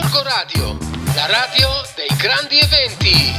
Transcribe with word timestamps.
Gorgo 0.00 0.22
Radio, 0.22 0.78
la 1.16 1.26
radio 1.26 1.68
dei 1.96 2.16
grandi 2.16 2.56
eventi. 2.60 3.34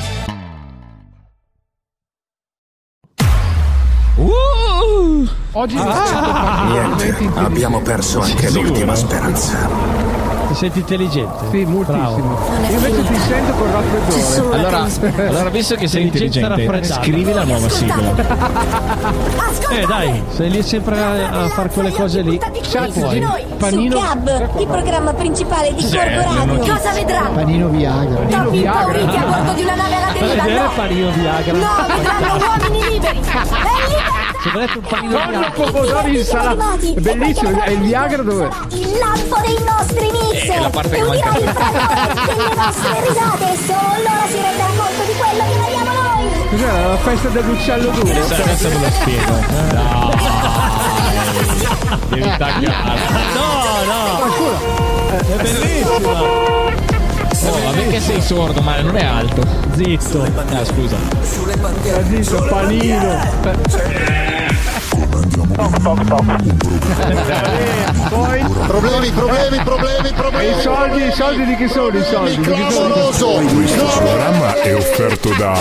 Oggi 5.54 5.76
Niente, 5.76 7.16
abbiamo 7.36 7.82
perso 7.82 8.20
anche 8.20 8.50
l'ultima 8.50 8.94
speranza. 8.94 10.19
Ti 10.50 10.56
senti 10.56 10.80
intelligente? 10.80 11.46
Sì, 11.52 11.64
moltissimo. 11.64 12.38
Io 12.70 12.76
invece 12.76 13.04
ti 13.04 13.20
sento 13.20 13.54
con 13.54 13.72
raffreddore. 13.72 14.56
Allora, 14.56 14.88
allora, 15.30 15.50
visto 15.50 15.76
che 15.76 15.88
sei 15.88 16.04
intelligente, 16.04 16.84
scrivi 16.86 17.32
la 17.32 17.44
nuova 17.44 17.70
sigla. 17.70 18.16
Eh 19.70 19.86
dai, 19.86 20.24
sei 20.30 20.50
lì 20.50 20.64
sempre 20.64 21.00
a, 21.00 21.44
a 21.44 21.48
fare 21.50 21.70
quelle 21.70 21.92
cose 21.92 22.22
lì. 22.22 22.40
Puoi. 22.94 23.20
noi. 23.20 23.46
Panino. 23.60 23.96
Su 23.96 24.02
Gab, 24.02 24.50
il 24.60 24.68
programma 24.68 25.14
principale 25.14 25.74
di 25.76 25.84
Corpo 25.84 26.34
Radio. 26.34 26.58
Cosa 26.58 26.92
vedrà? 26.94 27.22
Panino 27.32 27.68
Viagra. 27.68 28.16
Topi 28.26 28.58
Viagra. 28.60 28.98
impauriti 28.98 29.16
a 29.16 29.26
bordo 29.26 29.54
di 29.54 29.62
una 29.62 29.76
nave 29.76 29.96
alla 29.96 30.08
Fai 30.08 30.20
deriva. 30.20 30.44
vedere 30.44 30.60
No, 30.64 30.72
panino 30.76 31.12
Viagra. 31.12 31.54
no, 31.54 31.96
vedranno 31.96 32.46
uomini 32.48 32.90
liberi. 32.90 33.18
E 33.20 33.22
libertà. 33.22 34.29
Se 34.42 34.50
volete 34.52 34.78
un 34.78 34.84
panino 34.88 35.18
Tonno, 35.18 35.30
Viagra. 35.40 35.52
pomodori, 35.52 36.18
insalata. 36.18 36.74
È 36.80 37.00
bellissimo. 37.00 37.64
E 37.64 37.72
il 37.74 37.80
Viagra 37.80 38.22
dov'è? 38.24 38.48
Il 38.70 38.98
lampo 38.98 39.38
dei 39.46 39.58
nostri 39.66 40.12
mix. 40.12 40.46
È 40.46 40.60
la 40.60 40.70
parte 40.70 40.90
che 40.90 40.98
e 40.98 41.04
manca. 41.04 41.32
delle 41.32 42.56
nostre 42.56 43.08
risate. 43.08 43.58
Solo 43.66 43.90
allora 43.96 44.26
si 44.28 44.40
renderà 44.40 44.72
conto 44.78 45.04
di 45.06 45.14
quello 45.20 45.44
che 45.44 45.58
vediamo 45.60 45.92
noi. 46.02 46.48
Cos'era 46.50 46.88
la 46.88 46.98
festa 46.98 47.28
dell'uccello 47.30 47.90
duro? 47.92 48.12
Adesso 48.12 48.70
ve 48.70 48.80
lo 48.80 48.92
spiego. 48.92 49.34
No. 49.74 50.12
Devi 52.10 52.38
tagliare. 52.38 53.00
No, 53.34 53.84
no. 53.86 54.04
È 55.10 55.36
bellissimo. 55.36 56.58
Oh, 57.52 57.58
ma 57.64 57.72
perché 57.72 58.00
sei 58.00 58.22
sordo? 58.22 58.62
Ma 58.62 58.80
non 58.82 58.96
è 58.96 59.04
alto. 59.04 59.42
Zitto. 59.76 60.22
Ah, 60.24 60.66
scusa. 60.66 60.98
Ha 60.98 62.02
detto 62.02 62.46
panino. 62.50 64.38
Poi 68.10 68.40
Problemi, 68.70 69.10
problemi, 69.12 69.58
problemi, 69.64 70.14
problemi. 70.14 70.58
i 70.58 70.62
soldi, 70.62 71.08
i 71.08 71.12
soldi 71.12 71.46
di 71.46 71.56
chi 71.56 71.68
sono 71.68 71.98
i 71.98 72.04
soldi? 72.04 72.36
Di 72.36 72.42
chi 72.54 72.72
sono? 72.72 72.94
Clamoroso. 72.94 73.28
Questo 73.56 73.86
programma 73.86 74.62
è 74.62 74.76
offerto 74.76 75.30
da 75.38 75.58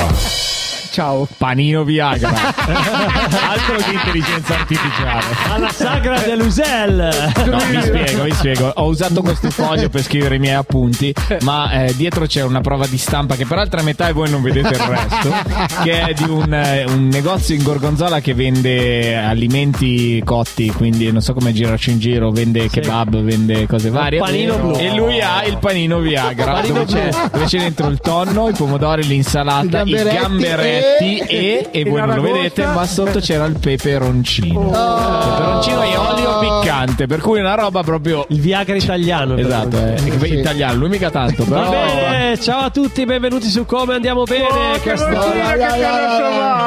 Ciao. 0.99 1.29
Panino 1.39 1.85
Viagra. 1.85 2.29
Altro 2.59 3.77
che 3.77 3.93
intelligenza 3.93 4.55
artificiale. 4.55 5.27
Alla 5.49 5.71
sagra 5.71 6.19
dell'Usel. 6.19 7.33
No, 7.47 7.59
vi 7.71 7.81
spiego, 7.83 8.23
vi 8.25 8.33
spiego. 8.33 8.73
Ho 8.75 8.87
usato 8.87 9.23
questo 9.23 9.49
foglio 9.51 9.91
per 9.91 10.03
scrivere 10.03 10.35
i 10.35 10.39
miei 10.41 10.57
appunti, 10.57 11.15
ma 11.43 11.85
eh, 11.85 11.95
dietro 11.95 12.27
c'è 12.27 12.43
una 12.43 12.63
prova 12.63 12.89
di 12.89 12.99
stampa 12.99 13.37
che 13.37 13.47
per 13.47 13.59
altra 13.59 13.81
metà 13.83 14.09
e 14.09 14.13
voi 14.13 14.29
non 14.29 14.43
vedete 14.43 14.75
il 14.75 14.81
resto, 14.81 15.33
che 15.85 16.01
è 16.01 16.13
di 16.15 16.29
un, 16.29 16.53
eh, 16.53 16.85
un 16.89 17.07
negozio 17.07 17.55
in 17.55 17.63
Gorgonzola 17.63 18.19
che 18.19 18.35
vende 18.35 19.17
alimenti 19.17 20.21
cotti, 20.25 20.67
quindi 20.73 21.13
non 21.13 21.23
so 21.23 21.33
come 21.33 21.53
girarci 21.53 21.93
in 21.93 22.01
giro, 22.01 22.33
vende 22.33 22.69
kebab, 22.69 23.21
vende 23.23 23.69
cose 23.69 23.91
varie. 23.91 24.19
panino 24.19 24.57
blu. 24.57 24.77
E 24.77 24.93
lui 24.97 25.21
ha 25.21 25.45
il 25.45 25.59
panino 25.59 26.01
Viagra, 26.01 26.55
Panino 26.55 26.85
dove 26.85 26.93
c'è, 26.93 27.11
due 27.33 27.45
c'è 27.45 27.59
dentro 27.61 27.87
il 27.87 28.01
tonno, 28.01 28.49
i 28.49 28.53
pomodori, 28.53 29.07
l'insalata, 29.07 29.83
I 29.83 29.91
i 29.91 30.03
gamberetti 30.03 30.88
gamberetti 30.97 31.19
e, 31.35 31.69
e 31.71 31.85
voi 31.85 32.01
non 32.01 32.15
lo 32.17 32.23
vedete, 32.23 32.65
ma 32.67 32.87
sotto 32.87 33.19
c'era 33.21 33.45
il 33.45 33.59
peperoncino. 33.59 34.71
Peperoncino 34.71 35.83
e 35.83 35.97
olio 35.97 36.39
piccante, 36.39 37.07
per 37.07 37.21
cui 37.21 37.41
una 37.41 37.55
roba 37.55 37.83
proprio 37.83 38.25
Il 38.29 38.41
Viagra 38.41 38.77
italiano. 38.77 39.37
Esatto, 39.37 39.77
è 39.77 39.97
italiano, 40.27 40.79
lui 40.79 40.89
mica 40.89 41.11
tanto, 41.11 41.45
però 41.45 41.63
Va 41.65 41.69
bene, 41.71 42.39
ciao 42.41 42.61
a 42.65 42.71
tutti, 42.71 43.05
benvenuti 43.05 43.49
su 43.49 43.65
Come 43.65 43.95
Andiamo 43.95 44.23
Bene. 44.25 44.47
Oh, 44.47 44.79
Questa-? 44.81 45.07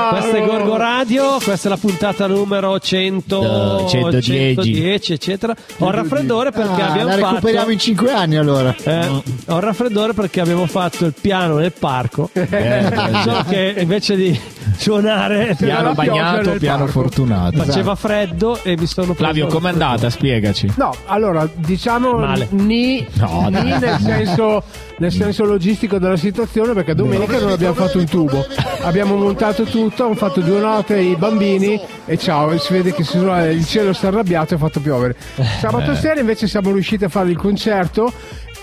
Questa 0.10 0.38
è 0.38 0.46
Gorgo 0.46 0.78
Radio, 0.78 1.38
questa 1.44 1.68
è 1.68 1.72
la 1.72 1.78
puntata 1.78 2.28
numero 2.28 2.80
100, 2.80 3.86
Eh, 3.86 3.90
110. 3.90 4.56
110, 4.56 5.14
eccetera. 5.14 5.56
Ho 5.80 5.88
il 5.88 5.94
raffreddore 5.94 6.52
perché 6.52 6.82
Ah, 6.82 6.90
abbiamo 6.90 7.10
la 7.10 7.16
recuperiamo 7.16 7.60
fatto 7.60 7.72
in 7.72 7.80
5 7.80 8.12
anni 8.12 8.36
allora. 8.38 8.76
eh, 8.84 9.08
ho 9.48 9.56
il 9.56 9.62
raffreddore 9.62 10.14
perché 10.14 10.42
abbiamo 10.42 10.66
fatto 10.66 11.06
il 11.06 11.14
piano 11.20 11.56
nel 11.58 11.72
parco. 11.78 12.30
Solo 12.34 13.44
che 13.48 13.76
invece 13.78 14.11
di 14.16 14.40
suonare 14.78 15.56
piano 15.58 15.94
bagnato, 15.94 16.50
nel 16.50 16.60
piano 16.60 16.86
parco. 16.86 16.92
fortunato. 17.02 17.64
faceva 17.64 17.96
freddo 17.96 18.60
e 18.64 18.76
mi 18.78 18.86
sono 18.86 19.08
preso 19.14 19.20
Flavio, 19.20 19.48
com'è 19.48 19.70
andata? 19.70 20.10
Spiegaci. 20.10 20.74
No, 20.78 20.94
allora 21.06 21.48
diciamo 21.54 22.18
Male. 22.18 22.48
ni, 22.52 23.06
No, 23.14 23.48
ni 23.50 23.52
dai. 23.52 23.80
nel, 23.80 23.98
senso, 24.02 24.64
nel 24.98 25.12
senso 25.12 25.46
logistico 25.46 25.98
della 26.00 26.18
situazione 26.18 26.74
perché 26.74 26.96
domenica 26.96 27.40
non 27.40 27.52
abbiamo 27.52 27.74
fatto 27.76 27.98
un 28.00 28.06
tubo. 28.06 28.46
Abbiamo 28.84 29.16
montato 29.16 29.64
tutto, 29.64 30.06
hanno 30.06 30.16
fatto 30.16 30.42
due 30.42 30.60
note 30.60 30.98
i 31.00 31.16
bambini 31.16 31.80
e 32.06 32.18
ciao, 32.18 32.52
e 32.52 32.58
si 32.60 32.74
vede 32.74 32.94
che 32.94 33.04
si 33.04 33.18
il 33.18 33.66
cielo 33.66 33.94
si 33.94 34.06
è 34.06 34.08
arrabbiato 34.08 34.54
e 34.54 34.58
ha 34.58 34.60
fatto 34.60 34.80
piovere. 34.80 35.16
Sabato 35.60 35.94
sera 35.96 36.20
invece 36.20 36.48
siamo 36.48 36.72
riusciti 36.72 37.04
a 37.04 37.10
fare 37.10 37.30
il 37.30 37.38
concerto 37.38 38.12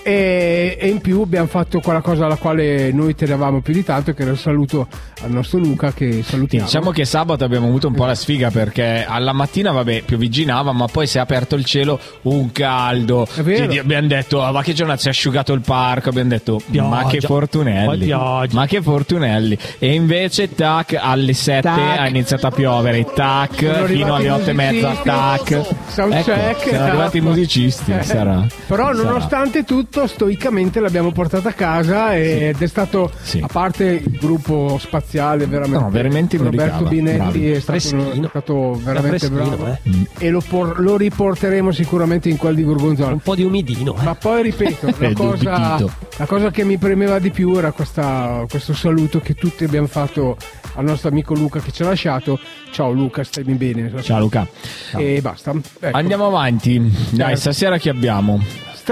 e, 0.09 0.77
e 0.79 0.87
in 0.87 0.99
più 1.01 1.21
abbiamo 1.21 1.47
fatto 1.47 1.79
quella 1.81 2.01
cosa 2.01 2.25
alla 2.25 2.35
quale 2.37 2.91
noi 2.91 3.13
tenevamo 3.13 3.61
più 3.61 3.73
di 3.73 3.83
tanto 3.83 4.13
che 4.13 4.23
era 4.23 4.31
il 4.31 4.37
saluto 4.39 4.87
al 5.21 5.29
nostro 5.31 5.59
Luca 5.59 5.93
che 5.93 6.23
salutiamo. 6.23 6.65
diciamo 6.65 6.89
che 6.91 7.05
sabato 7.05 7.43
abbiamo 7.43 7.67
avuto 7.67 7.87
un 7.87 7.93
po' 7.93 8.05
la 8.05 8.15
sfiga 8.15 8.49
perché 8.49 9.05
alla 9.07 9.33
mattina, 9.33 9.71
vabbè, 9.71 10.01
piovigginava, 10.03 10.71
ma 10.71 10.87
poi 10.87 11.05
si 11.05 11.17
è 11.17 11.19
aperto 11.19 11.55
il 11.55 11.65
cielo, 11.65 11.99
un 12.23 12.51
caldo. 12.51 13.27
Abbiamo 13.37 14.07
detto, 14.07 14.41
ah, 14.41 14.51
ma 14.51 14.63
che 14.63 14.73
giornata 14.73 14.99
si 14.99 15.07
è 15.07 15.09
asciugato 15.11 15.53
il 15.53 15.61
parco? 15.61 16.09
Abbiamo 16.09 16.29
detto, 16.29 16.59
Pioggia. 16.69 16.87
ma 16.89 17.05
che 17.05 17.21
fortunelli. 17.21 18.09
Ma 18.51 18.65
che 18.65 18.81
fortunelli. 18.81 19.57
E 19.77 19.93
invece, 19.93 20.53
tac, 20.55 20.97
alle 20.99 21.33
7 21.33 21.61
Tac. 21.61 21.99
ha 21.99 22.07
iniziato 22.07 22.47
a 22.47 22.51
piovere, 22.51 23.05
tac, 23.13 23.83
fino 23.85 24.15
alle 24.15 24.25
i 24.25 24.29
8 24.29 24.49
e 24.49 24.53
mezza, 24.53 24.93
tac. 25.03 25.61
soundcheck, 25.87 26.27
Ecco, 26.49 26.69
sono 26.69 26.83
arrivati 26.83 27.17
i 27.17 27.21
musicisti, 27.21 27.91
Eh, 27.91 28.03
sarà. 28.03 28.45
Però 28.67 28.85
Sarà. 28.93 29.03
nonostante 29.03 29.63
tutto, 29.63 29.98
stoicamente 30.07 30.79
l'abbiamo 30.79 31.11
portata 31.11 31.49
a 31.49 31.53
casa 31.53 32.15
ed 32.15 32.61
è 32.61 32.67
stato, 32.67 33.11
Sì. 33.21 33.39
a 33.41 33.47
parte 33.47 33.85
il 33.85 34.17
gruppo 34.19 34.77
spaziale, 34.79 35.45
veramente, 35.45 35.83
No, 35.83 35.89
veramente 35.89 36.37
Roberto 36.37 36.83
Binetti 36.85 37.49
è 37.51 37.59
stato, 37.59 37.77
è 37.77 38.27
stato 38.27 38.79
veramente 38.83 39.29
bravo 39.29 39.65
eh. 39.67 39.79
e 40.17 40.29
lo, 40.29 40.41
por- 40.47 40.79
lo 40.79 40.97
riporteremo 40.97 41.71
sicuramente 41.71 42.29
in 42.29 42.37
quel 42.37 42.55
di 42.55 42.63
Gorgonzola. 42.63 43.11
un 43.13 43.19
po' 43.19 43.35
di 43.35 43.43
umidino. 43.43 43.95
eh. 43.99 44.03
Ma 44.03 44.15
poi 44.15 44.43
ripeto, 44.43 44.87
la 44.99 45.13
cosa, 45.13 45.77
la 46.17 46.25
cosa 46.25 46.51
che 46.51 46.63
mi 46.63 46.77
premeva 46.77 47.19
di 47.19 47.31
più 47.31 47.55
era 47.57 47.71
questa- 47.71 48.45
questo 48.49 48.73
saluto 48.73 49.19
che 49.19 49.33
tutti 49.35 49.63
abbiamo 49.63 49.87
fatto 49.87 50.37
al 50.75 50.83
nostro 50.85 51.09
amico 51.09 51.33
Luca 51.33 51.59
che 51.59 51.71
ci 51.71 51.83
ha 51.83 51.87
lasciato. 51.87 52.39
Ciao 52.71 52.91
Luca, 52.91 53.23
stai 53.23 53.43
bene? 53.43 53.91
Ciao 54.01 54.19
Luca. 54.19 54.47
E 54.95 55.19
basta. 55.21 55.51
Ecco. 55.79 55.97
Andiamo 55.97 56.27
avanti. 56.27 56.79
Dai, 56.79 57.17
Certo. 57.17 57.35
stasera 57.39 57.77
chi 57.77 57.89
abbiamo? 57.89 58.39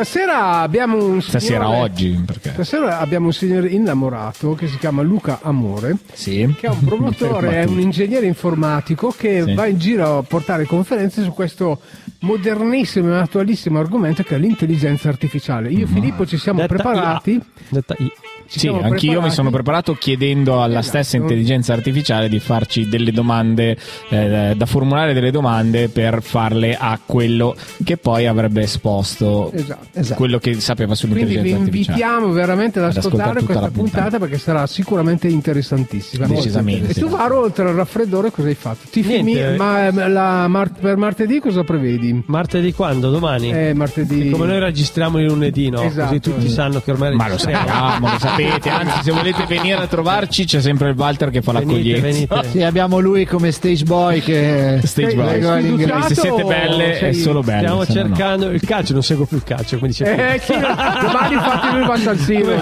Stasera 0.02 0.60
abbiamo 0.60 1.04
un 1.04 1.24
Stasera 1.24 1.66
signore- 1.66 1.80
oggi, 1.82 2.22
perché? 2.24 2.52
Stasera 2.52 3.00
abbiamo 3.00 3.26
un 3.28 3.34
signore 3.34 3.70
innamorato 3.70 4.54
che 4.54 4.68
si 4.68 4.78
chiama 4.78 5.02
Luca 5.02 5.40
Amore, 5.42 5.98
Sì. 6.14 6.54
che 6.60 6.68
è 6.68 6.70
un 6.70 6.82
promotore, 6.86 7.62
è 7.62 7.66
un 7.66 7.80
ingegnere 7.80 8.28
informatico 8.28 9.12
che 9.18 9.42
Sì. 9.44 9.56
va 9.56 9.66
in 9.66 9.80
giro 9.80 10.20
a 10.20 10.22
portare 10.22 10.66
conferenze 10.66 11.24
su 11.24 11.32
questo 11.34 11.82
modernissimo 12.20 13.12
e 13.12 13.18
attualissimo 13.18 13.80
argomento 13.80 14.22
che 14.22 14.36
è 14.36 14.38
l'intelligenza 14.38 15.10
artificiale. 15.10 15.72
Io 15.72 15.86
e 15.86 15.88
Filippo 15.88 16.28
ci 16.28 16.38
siamo 16.38 16.60
Detta 16.60 16.76
preparati. 16.76 17.32
IA. 17.32 17.42
Detta 17.70 17.96
I. 17.98 18.12
ci 18.48 18.60
Sì, 18.60 18.68
anch'io 18.68 18.82
mi 18.84 18.92
preparati. 19.12 19.34
sono 19.34 19.50
preparato 19.52 19.94
chiedendo 19.96 20.62
alla 20.62 20.80
Esatto. 20.80 20.98
stessa 20.98 21.18
intelligenza 21.18 21.74
artificiale 21.74 22.30
di 22.30 22.40
farci 22.40 22.88
delle 22.88 23.12
domande, 23.12 23.78
eh, 24.10 24.54
da 24.56 24.66
formulare 24.66 25.14
delle 25.14 25.32
domande 25.32 25.90
per 25.90 26.22
farle 26.22 26.76
a 26.80 27.00
quello 27.06 27.56
che 27.84 27.98
poi 27.98 28.26
avrebbe 28.28 28.62
esposto 28.62 29.52
Esatto. 29.54 30.14
quello 30.16 30.38
che 30.40 30.60
sapeva 30.60 30.96
Quindi 30.96 31.16
vi 31.16 31.22
sull'intelligenza 31.26 31.64
artificiale. 31.64 31.98
invitiamo 32.00 32.32
veramente 32.34 32.80
ad 32.80 32.86
Ad 32.86 32.98
ascoltare 32.98 33.16
ascoltare 33.18 33.40
tutta 33.40 33.46
questa 33.46 33.62
la 33.66 33.72
puntata. 33.72 34.02
puntata 34.02 34.20
perché 34.20 34.38
sarà 34.38 34.68
sicuramente 34.68 35.28
interessantissima. 35.28 36.26
Decisamente. 36.28 36.92
E 36.92 36.94
tu, 36.94 37.08
Varo, 37.10 37.40
oltre 37.42 37.68
al 37.70 37.76
raffreddore, 37.76 38.32
cosa 38.32 38.48
hai 38.48 38.56
fatto? 38.56 38.88
Ti 38.90 39.02
Niente. 39.02 39.32
filmi, 39.32 39.58
ma 39.58 40.08
la 40.08 40.48
mar- 40.48 40.72
per 40.80 40.98
martedì 40.98 41.40
cosa 41.40 41.64
prevedi? 41.64 42.24
Martedì 42.28 42.74
quando? 42.74 43.10
Domani? 43.10 43.52
Eh, 43.52 43.74
martedì. 43.74 44.30
Come 44.30 44.46
noi 44.46 44.60
registriamo 44.60 45.20
il 45.20 45.26
lunedì, 45.26 45.70
no? 45.70 45.82
Esatto. 45.82 46.08
Così 46.08 46.20
tutti 46.20 46.50
sanno 46.50 46.82
che 46.82 46.92
ormai 46.92 47.16
Ma 47.16 47.24
lo 47.26 47.32
registriamo. 47.32 47.68
sappiamo, 47.68 48.12
lo 48.12 48.20
sapete, 48.44 48.70
anzi 48.70 49.04
se 49.04 49.12
volete 49.12 49.46
venire 49.48 49.82
a 49.82 49.88
trovarci 49.88 50.46
c'è 50.46 50.62
sempre 50.62 50.90
il 50.90 50.96
Walter 50.98 51.30
che 51.30 51.42
fa 51.42 51.52
l'accoglienza. 51.52 52.02
venite. 52.02 52.44
Sì, 52.52 52.62
abbiamo 52.64 53.00
lui 53.00 53.26
come 53.26 53.52
stage 53.52 53.84
boy 53.84 54.20
che 54.22 54.80
Stage 54.84 55.16
boy. 55.16 55.62
l'ingresso. 55.62 56.08
Se 56.08 56.16
siete 56.16 56.44
belle 56.44 56.94
è 56.94 56.98
sei- 57.00 57.14
solo 57.16 57.42
bello. 57.42 57.60
Stiamo 57.60 57.84
se 57.84 57.94
no 57.94 58.08
cercando 58.16 58.50
il 58.50 58.62
calcio, 58.62 58.94
non 58.94 59.04
seguo 59.04 59.26
più 59.26 59.38
il 59.38 59.44
calcio, 59.44 59.76
come 59.78 59.88
dice 59.90 60.34
Eh 60.36 60.40
sì, 60.40 60.54
domani 60.54 61.34
infatti 61.34 61.68
lui 61.76 61.86
va 61.86 61.94
al 61.94 62.00
San 62.00 62.18
Siro. 62.18 62.56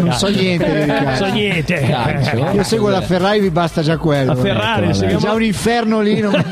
Non 0.00 0.12
so 0.12 0.28
niente 0.28 0.80
di 0.84 0.86
Non 0.86 1.14
so 1.16 1.26
niente. 1.26 1.80
Calcio. 1.80 2.50
Io 2.54 2.62
seguo 2.62 2.88
la 2.88 3.00
Ferrari, 3.00 3.40
vi 3.40 3.50
basta 3.50 3.82
già 3.82 3.96
quello. 3.96 4.32
La 4.34 4.40
Ferrari, 4.40 4.88
Ecco, 4.90 5.04
È 5.04 5.16
già 5.16 5.32
un 5.32 5.42
inferno 5.42 6.00
lì, 6.00 6.20
non 6.20 6.32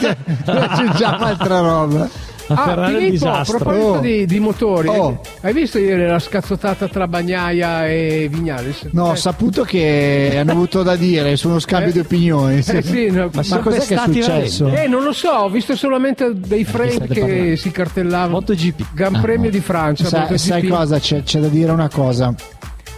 non 0.47 0.57
aggiungiamo 0.57 1.25
altra 1.25 1.61
roba. 1.61 2.09
A 2.49 2.55
Ah, 2.55 2.65
Ferrari 2.67 2.93
è 2.93 2.97
un 2.97 3.05
Filippo, 3.05 3.29
a 3.31 3.45
proposito 3.45 3.85
Oh. 3.87 3.99
di, 4.01 4.27
di 4.27 4.41
motori, 4.41 4.89
Oh. 4.89 5.21
hai 5.43 5.53
visto 5.53 5.79
ieri 5.79 6.07
la 6.07 6.19
scazzottata 6.19 6.89
tra 6.89 7.07
Bagnaia 7.07 7.87
e 7.89 8.29
Vignales? 8.31 8.89
No, 8.91 9.07
ho 9.07 9.13
Eh, 9.13 9.17
saputo 9.17 9.63
che 9.63 10.35
hanno 10.39 10.51
avuto 10.53 10.83
da 10.83 10.97
dire 10.97 11.37
su 11.37 11.49
uno 11.49 11.59
scambio 11.61 11.91
Eh. 11.91 11.93
di 11.93 11.99
opinioni. 12.01 12.63
sì. 12.63 12.77
eh, 12.77 12.83
sì, 12.83 13.11
no, 13.11 13.31
Ma 13.33 13.43
sono 13.43 13.61
cos'è 13.63 13.81
che 13.87 13.95
è 13.95 13.99
successo? 13.99 14.65
veramente? 14.65 14.85
Eh, 14.85 14.89
non 14.89 15.05
lo 15.05 15.13
so, 15.13 15.31
ho 15.31 15.49
visto 15.49 15.77
solamente 15.77 16.33
dei 16.35 16.65
frame 16.65 16.91
state 16.91 17.15
che 17.15 17.21
parlando? 17.21 17.57
si 17.57 17.71
cartellavano. 17.71 18.31
MotoGP. 18.33 18.87
Gran 18.95 19.21
Premio 19.21 19.51
di 19.51 19.61
Francia. 19.61 20.05
Sa- 20.07 20.19
MotoGP. 20.21 20.39
sai 20.39 20.67
cosa? 20.67 20.99
C'è, 20.99 21.23
c'è 21.23 21.39
da 21.41 21.49
dire 21.49 21.71
una 21.71 21.89
cosa. 21.89 22.35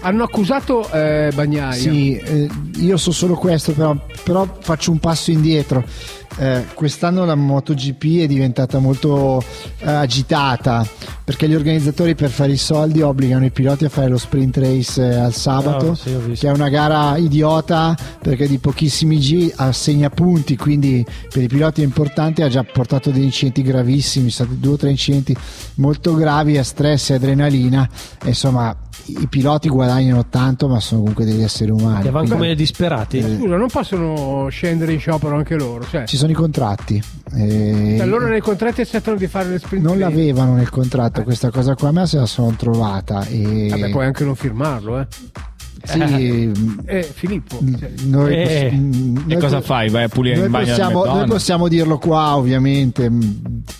Hanno 0.04 0.24
accusato 0.24 0.90
eh, 0.90 1.30
Bagnaia. 1.34 1.72
Sì, 1.72 2.14
eh, 2.14 2.46
io 2.76 2.98
so 2.98 3.10
solo 3.10 3.36
questo, 3.36 3.72
però, 3.72 3.96
però 4.22 4.46
faccio 4.60 4.90
un 4.90 4.98
passo 4.98 5.30
indietro. 5.30 5.82
Eh, 6.36 6.64
quest'anno 6.74 7.24
la 7.24 7.34
MotoGP 7.34 8.22
è 8.22 8.26
diventata 8.26 8.80
molto 8.80 9.42
eh, 9.78 9.90
agitata 9.90 10.84
perché 11.22 11.48
gli 11.48 11.54
organizzatori 11.54 12.16
per 12.16 12.28
fare 12.28 12.50
i 12.50 12.56
soldi 12.56 13.00
obbligano 13.02 13.44
i 13.44 13.52
piloti 13.52 13.84
a 13.84 13.88
fare 13.88 14.08
lo 14.08 14.18
sprint 14.18 14.56
race 14.58 15.00
eh, 15.00 15.14
al 15.14 15.32
sabato, 15.32 15.92
Ah, 15.92 15.94
sì, 15.94 16.10
che 16.34 16.48
è 16.48 16.50
una 16.50 16.68
gara 16.68 17.16
idiota 17.16 17.96
perché 18.20 18.46
di 18.48 18.58
pochissimi 18.58 19.18
G 19.18 19.52
assegna 19.56 20.10
punti, 20.10 20.56
quindi 20.56 21.06
per 21.32 21.44
i 21.44 21.46
piloti 21.46 21.80
è 21.80 21.84
importante, 21.84 22.42
ha 22.42 22.48
già 22.48 22.64
portato 22.64 23.10
dei 23.10 23.22
incidenti 23.22 23.62
gravissimi, 23.62 24.28
sono 24.28 24.48
stati 24.48 24.60
due 24.60 24.74
o 24.74 24.76
tre 24.76 24.90
incidenti 24.90 25.34
molto 25.76 26.14
gravi 26.14 26.58
a 26.58 26.64
stress 26.64 27.10
e 27.10 27.14
adrenalina, 27.14 27.88
e 28.22 28.28
insomma 28.28 28.76
i 29.06 29.26
piloti 29.28 29.68
guadagnano 29.68 30.26
tanto 30.28 30.68
ma 30.68 30.80
sono 30.80 31.00
comunque 31.00 31.24
degli 31.24 31.42
esseri 31.42 31.70
umani. 31.70 32.02
Che 32.02 32.10
vanno 32.10 32.28
come 32.28 32.54
disperati. 32.54 33.20
Scusa, 33.20 33.56
non 33.56 33.68
possono 33.68 34.48
scendere 34.48 34.92
in 34.92 34.98
sciopero 34.98 35.36
anche 35.36 35.56
loro. 35.56 35.84
Cioè, 35.84 36.06
ci 36.06 36.16
sono 36.16 36.30
i 36.32 36.34
contratti. 36.34 37.02
eh, 37.36 37.94
cioè, 37.98 38.06
loro 38.06 38.26
nei 38.26 38.40
contratti 38.40 38.80
accettano 38.80 39.16
di 39.16 39.26
fare 39.26 39.48
le 39.48 39.58
sprint 39.58 39.84
non 39.84 39.98
l'avevano 39.98 40.54
nel 40.54 40.70
contratto 40.70 41.22
questa 41.22 41.50
cosa 41.50 41.74
qua, 41.74 41.90
ma 41.90 42.06
se 42.06 42.18
la 42.18 42.26
sono 42.26 42.54
trovata. 42.56 43.24
E... 43.26 43.68
Vabbè, 43.70 43.90
puoi 43.90 44.06
anche 44.06 44.24
non 44.24 44.34
firmarlo, 44.34 45.00
eh. 45.00 45.06
Sì, 45.82 46.50
Eh, 46.86 47.02
Filippo. 47.02 47.58
cioè, 47.78 47.90
noi, 48.04 48.34
Eh, 48.34 48.70
noi 48.72 49.24
E 49.28 49.36
cosa 49.36 49.60
fai? 49.60 49.90
Vai 49.90 50.04
a 50.04 50.08
pulire 50.08 50.36
Noi 50.36 50.46
in 50.46 50.50
bagno 50.52 50.66
possiamo, 50.66 51.04
noi 51.04 51.26
possiamo 51.26 51.68
dirlo 51.68 51.98
qua, 51.98 52.36
ovviamente. 52.36 53.10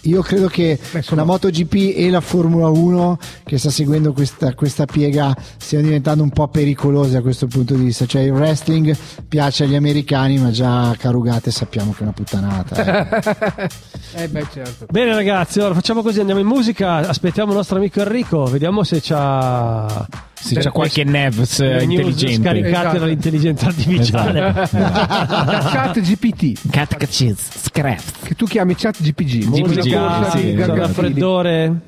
Io 0.03 0.21
credo 0.23 0.49
che 0.49 0.79
Beh, 0.93 1.01
sono- 1.03 1.23
la 1.23 1.27
MotoGP 1.27 1.95
e 1.97 2.11
la 2.11 2.21
Formula 2.21 2.69
1 2.69 3.19
che 3.45 3.57
sta 3.59 3.71
seguendo 3.71 4.13
questa, 4.13 4.55
questa 4.55 4.85
piega 4.85 5.35
stiano 5.57 5.85
diventando 5.87 6.23
un 6.23 6.31
po' 6.31 6.49
pericolose 6.49 7.17
a 7.17 7.23
questo 7.23 7.47
punto 7.47 7.75
di 7.75 7.85
vista. 7.85 8.05
Cioè, 8.05 8.23
il 8.23 8.33
wrestling 8.33 8.95
piace 9.27 9.65
agli 9.65 9.75
americani, 9.75 10.39
ma 10.39 10.51
già 10.51 10.95
Carugate 10.99 11.51
sappiamo 11.51 11.93
che 11.93 12.01
è 12.01 12.03
una 12.03 12.13
puttanata. 12.13 13.57
eh. 13.57 13.69
eh, 14.25 14.29
beh, 14.29 14.47
certo. 14.53 14.87
Bene 14.91 15.15
ragazzi, 15.15 15.59
allora 15.59 15.75
facciamo 15.75 16.03
così, 16.03 16.21
andiamo 16.21 16.41
in 16.41 16.47
musica, 16.47 16.97
aspettiamo 17.09 17.51
il 17.53 17.57
nostro 17.57 17.77
amico 17.79 18.01
Enrico, 18.01 18.45
vediamo 18.45 18.83
se 18.83 19.01
c'ha 19.03 20.07
Se 20.45 20.57
c'è 20.61 20.71
qualche 20.71 21.05
Nevs 21.05 21.59
intelligente. 21.59 22.35
scaricate 22.43 22.69
Esatto. 22.69 22.99
dall'intelligenza 22.99 23.67
artificiale. 23.67 24.53
chat 24.69 26.01
GPT, 26.01 26.69
Cat 26.71 26.97
cacciz, 26.97 27.39
scrap. 27.65 28.03
che 28.25 28.35
tu 28.35 28.45
chiami 28.47 28.75
chat 28.75 28.97
GPG. 29.01 29.49
Corsa 29.49 29.75
di 29.81 29.83
sì, 29.83 29.89
Gargantini. 29.91 30.77
raffreddore. 30.79 31.81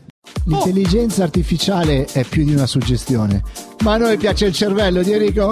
L'intelligenza 0.47 1.23
artificiale 1.23 2.07
è 2.11 2.25
più 2.25 2.45
di 2.45 2.53
una 2.55 2.67
suggestione, 2.67 3.43
ma 3.85 3.93
a 3.93 3.97
noi 3.99 4.17
piace 4.17 4.47
il 4.47 4.53
cervello 4.55 5.03
di 5.03 5.13
Enrico. 5.13 5.51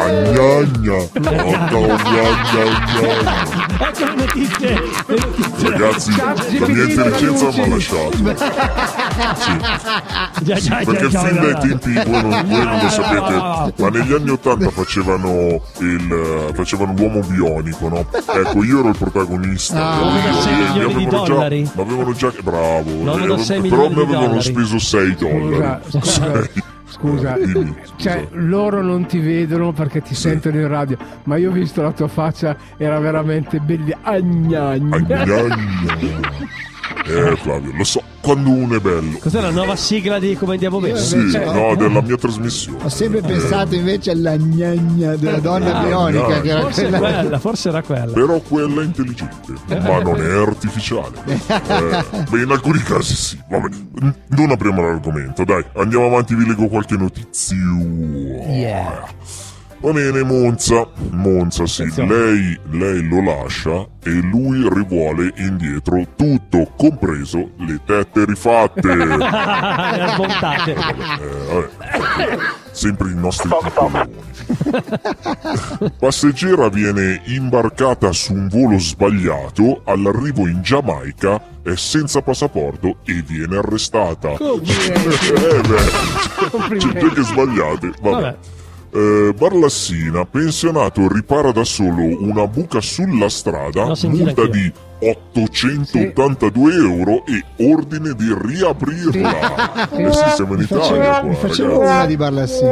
Agnagna. 0.00 1.08
No, 1.14 1.40
gnagna, 1.40 1.96
gnagna. 2.04 3.06
Ecco 3.80 4.04
le 4.04 4.14
notizie. 4.14 4.80
Ragazzi, 5.70 6.16
la 6.16 6.34
mia 6.68 6.84
intelligenza 6.84 7.50
mi 7.50 7.60
ha 7.62 7.66
Lasciato. 9.18 10.44
Già, 10.44 10.54
già, 10.54 10.76
Perché 10.84 11.08
già, 11.08 11.22
dai 11.22 11.34
già. 11.50 11.58
tempi, 11.58 11.92
voi 11.92 12.22
non, 12.22 12.46
voi 12.46 12.64
non 12.64 12.78
lo 12.80 12.88
sapete, 12.88 13.82
ma 13.82 13.88
negli 13.88 14.12
anni 14.12 14.30
Ottanta 14.30 14.70
facevano, 14.70 15.60
il, 15.80 16.50
facevano 16.54 16.94
l'uomo 16.96 17.20
bionico, 17.20 17.88
no? 17.88 18.06
Ecco, 18.12 18.62
io 18.64 18.78
ero 18.80 18.88
il 18.90 18.96
protagonista. 18.96 19.98
Ah, 19.98 20.18
e 20.18 20.72
mi 20.72 20.82
avevano 20.84 21.24
già- 21.24 21.48
mi 21.48 21.70
avevano 21.76 22.12
già, 22.12 22.32
bravo, 22.42 23.38
sei 23.38 23.60
però 23.68 23.88
mi 23.90 24.02
avevano 24.02 24.40
speso 24.40 24.78
6 24.78 25.14
dollari. 25.16 25.80
Scusa, 25.90 26.00
scusa, 26.00 26.32
Sei. 26.38 26.62
scusa. 26.86 27.36
Dimmi, 27.38 27.74
Cioè, 27.96 28.26
scusa. 28.28 28.40
loro 28.40 28.82
non 28.82 29.06
ti 29.06 29.18
vedono 29.18 29.72
perché 29.72 30.00
ti 30.02 30.14
sentono 30.14 30.56
in 30.60 30.68
radio, 30.68 30.96
ma 31.24 31.36
io 31.36 31.50
ho 31.50 31.52
visto 31.52 31.82
la 31.82 31.92
tua 31.92 32.08
faccia, 32.08 32.56
era 32.76 32.98
veramente 33.00 33.58
bella. 33.60 33.96
Agnagna. 34.02 34.96
Agnagna. 34.96 35.56
Eh 37.06 37.36
Flavio, 37.36 37.72
lo 37.74 37.84
so, 37.84 38.02
quando 38.20 38.50
uno 38.50 38.76
è 38.76 38.80
bello. 38.80 39.18
Cos'è 39.18 39.40
la 39.40 39.50
nuova 39.50 39.76
sigla 39.76 40.18
di 40.18 40.34
Come 40.36 40.52
andiamo 40.54 40.78
bene? 40.80 40.98
Sì, 40.98 41.14
invece- 41.16 41.44
no, 41.44 41.74
della 41.76 42.02
mia 42.02 42.16
trasmissione. 42.16 42.78
Ho 42.82 42.88
sempre 42.88 43.20
pensato 43.20 43.74
invece 43.74 44.10
alla 44.12 44.36
gnagna 44.36 45.14
della 45.16 45.38
donna 45.38 45.78
Ah, 45.78 45.84
bionica, 45.84 46.40
che 46.40 46.48
era 46.48 46.60
Forse 46.60 46.88
quella. 46.88 46.98
quella, 47.20 47.38
forse 47.38 47.68
era 47.68 47.82
quella. 47.82 48.12
Però 48.12 48.40
quella 48.40 48.82
è 48.82 48.84
intelligente, 48.84 49.52
ma 49.68 50.00
non 50.02 50.20
è 50.20 50.30
artificiale. 50.40 51.16
Eh, 51.78 52.24
beh, 52.30 52.42
in 52.42 52.50
alcuni 52.50 52.78
casi 52.80 53.14
sì. 53.14 53.38
Vabbè, 53.48 53.68
non 54.28 54.50
apriamo 54.50 54.80
l'argomento, 54.82 55.44
dai, 55.44 55.64
andiamo 55.76 56.06
avanti, 56.06 56.34
vi 56.34 56.46
leggo 56.46 56.66
qualche 56.68 56.96
notizia. 56.96 57.56
Va 59.80 59.92
bene, 59.92 60.24
Monza. 60.24 60.88
Monza, 61.10 61.64
sì, 61.66 61.84
lei, 61.94 62.58
lei 62.70 63.08
lo 63.08 63.22
lascia 63.22 63.86
e 64.02 64.10
lui 64.10 64.68
rivuole 64.68 65.32
indietro 65.36 66.04
tutto, 66.16 66.72
compreso 66.76 67.50
le 67.58 67.80
tette 67.84 68.24
rifatte. 68.24 68.94
Le 68.96 69.14
ha 69.14 70.14
smontate. 70.14 70.72
Eh, 70.72 70.76
vabbè. 71.46 72.38
Sempre 72.72 73.10
i 73.10 73.14
nostri 73.14 73.48
titoloni. 73.48 74.14
Passeggera 75.96 76.68
viene 76.68 77.22
imbarcata 77.26 78.10
su 78.12 78.32
un 78.32 78.48
volo 78.48 78.78
sbagliato, 78.78 79.82
all'arrivo 79.84 80.48
in 80.48 80.60
Giamaica 80.60 81.40
è 81.62 81.76
senza 81.76 82.20
passaporto 82.20 82.96
e 83.04 83.22
viene 83.24 83.58
arrestata. 83.58 84.30
eh 84.38 85.60
beh, 85.68 86.76
c'è 86.78 86.92
che 86.92 87.22
sbagliate. 87.22 87.92
Vabbè. 88.00 88.20
Vabbè. 88.22 88.36
Eh, 88.90 89.34
Barlassina, 89.36 90.24
pensionato, 90.24 91.06
ripara 91.08 91.52
da 91.52 91.64
solo 91.64 92.04
una 92.22 92.46
buca 92.46 92.80
sulla 92.80 93.28
strada, 93.28 93.92
multa 94.04 94.46
di 94.46 94.72
882 95.00 96.74
euro 96.74 97.24
e 97.26 97.44
ordine 97.70 98.14
di 98.14 98.34
riaprirla. 98.38 99.90
Eh 99.90 100.12
sì, 100.12 100.24
siamo 100.34 100.52
in 100.54 100.58
Mi 100.58 100.64
Italia 100.64 100.82
facevo, 100.84 101.00
qua, 101.00 101.22
mi 101.22 101.34
facevo 101.34 101.80
una 101.80 102.06
di 102.06 102.16
Barlassini. 102.16 102.70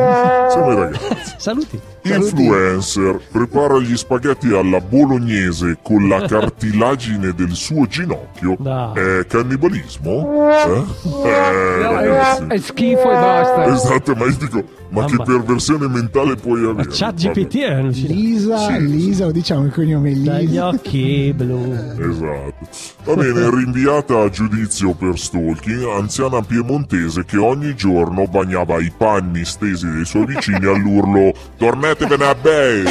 Siamo 0.50 0.72
i 0.72 0.74
ragazzi. 0.74 1.34
Saluti. 1.38 1.80
Influencer 2.02 3.20
prepara 3.32 3.78
gli 3.78 3.96
spaghetti 3.96 4.52
alla 4.54 4.80
bolognese 4.80 5.78
con 5.82 6.08
la 6.08 6.24
cartilagine 6.26 7.32
del 7.34 7.52
suo 7.52 7.86
ginocchio. 7.86 8.56
No. 8.58 8.92
È 8.92 9.26
cannibalismo? 9.26 10.48
Eh? 10.50 10.84
Eh, 11.24 11.82
No, 11.82 11.92
ragazzi. 11.92 12.42
è, 12.44 12.46
è 12.54 12.58
schifo 12.58 13.10
e 13.10 13.14
basta. 13.14 13.64
Esatto, 13.74 14.14
ma 14.14 14.24
io 14.26 14.36
dico, 14.38 14.56
ma 14.90 15.00
Mamma. 15.02 15.06
che 15.16 15.22
perversione 15.24 15.88
mentale 15.88 16.36
puoi 16.36 16.60
Ma 16.60 16.70
avere? 16.70 16.88
chat. 16.92 17.14
GPT 17.14 17.58
è. 17.58 17.82
Lisa, 17.82 18.76
Lisa, 18.78 19.30
diciamo 19.32 19.64
il 19.66 19.72
cognome 19.72 20.22
Dagli 20.22 20.46
Lisa. 20.50 20.68
occhi 20.68 21.32
blu. 21.36 21.72
Esatto. 21.72 22.15
Va 22.18 23.14
bene, 23.14 23.50
rinviata 23.50 24.20
a 24.20 24.28
giudizio 24.28 24.94
per 24.94 25.18
stalking, 25.18 25.84
anziana 25.98 26.40
piemontese 26.42 27.24
che 27.24 27.36
ogni 27.36 27.74
giorno 27.74 28.26
bagnava 28.26 28.78
i 28.80 28.92
panni 28.96 29.44
stesi 29.44 29.88
dei 29.88 30.04
suoi 30.04 30.26
vicini 30.26 30.66
all'urlo 30.66 31.32
Tornatevene 31.56 32.24
a 32.24 32.34
bere! 32.34 32.90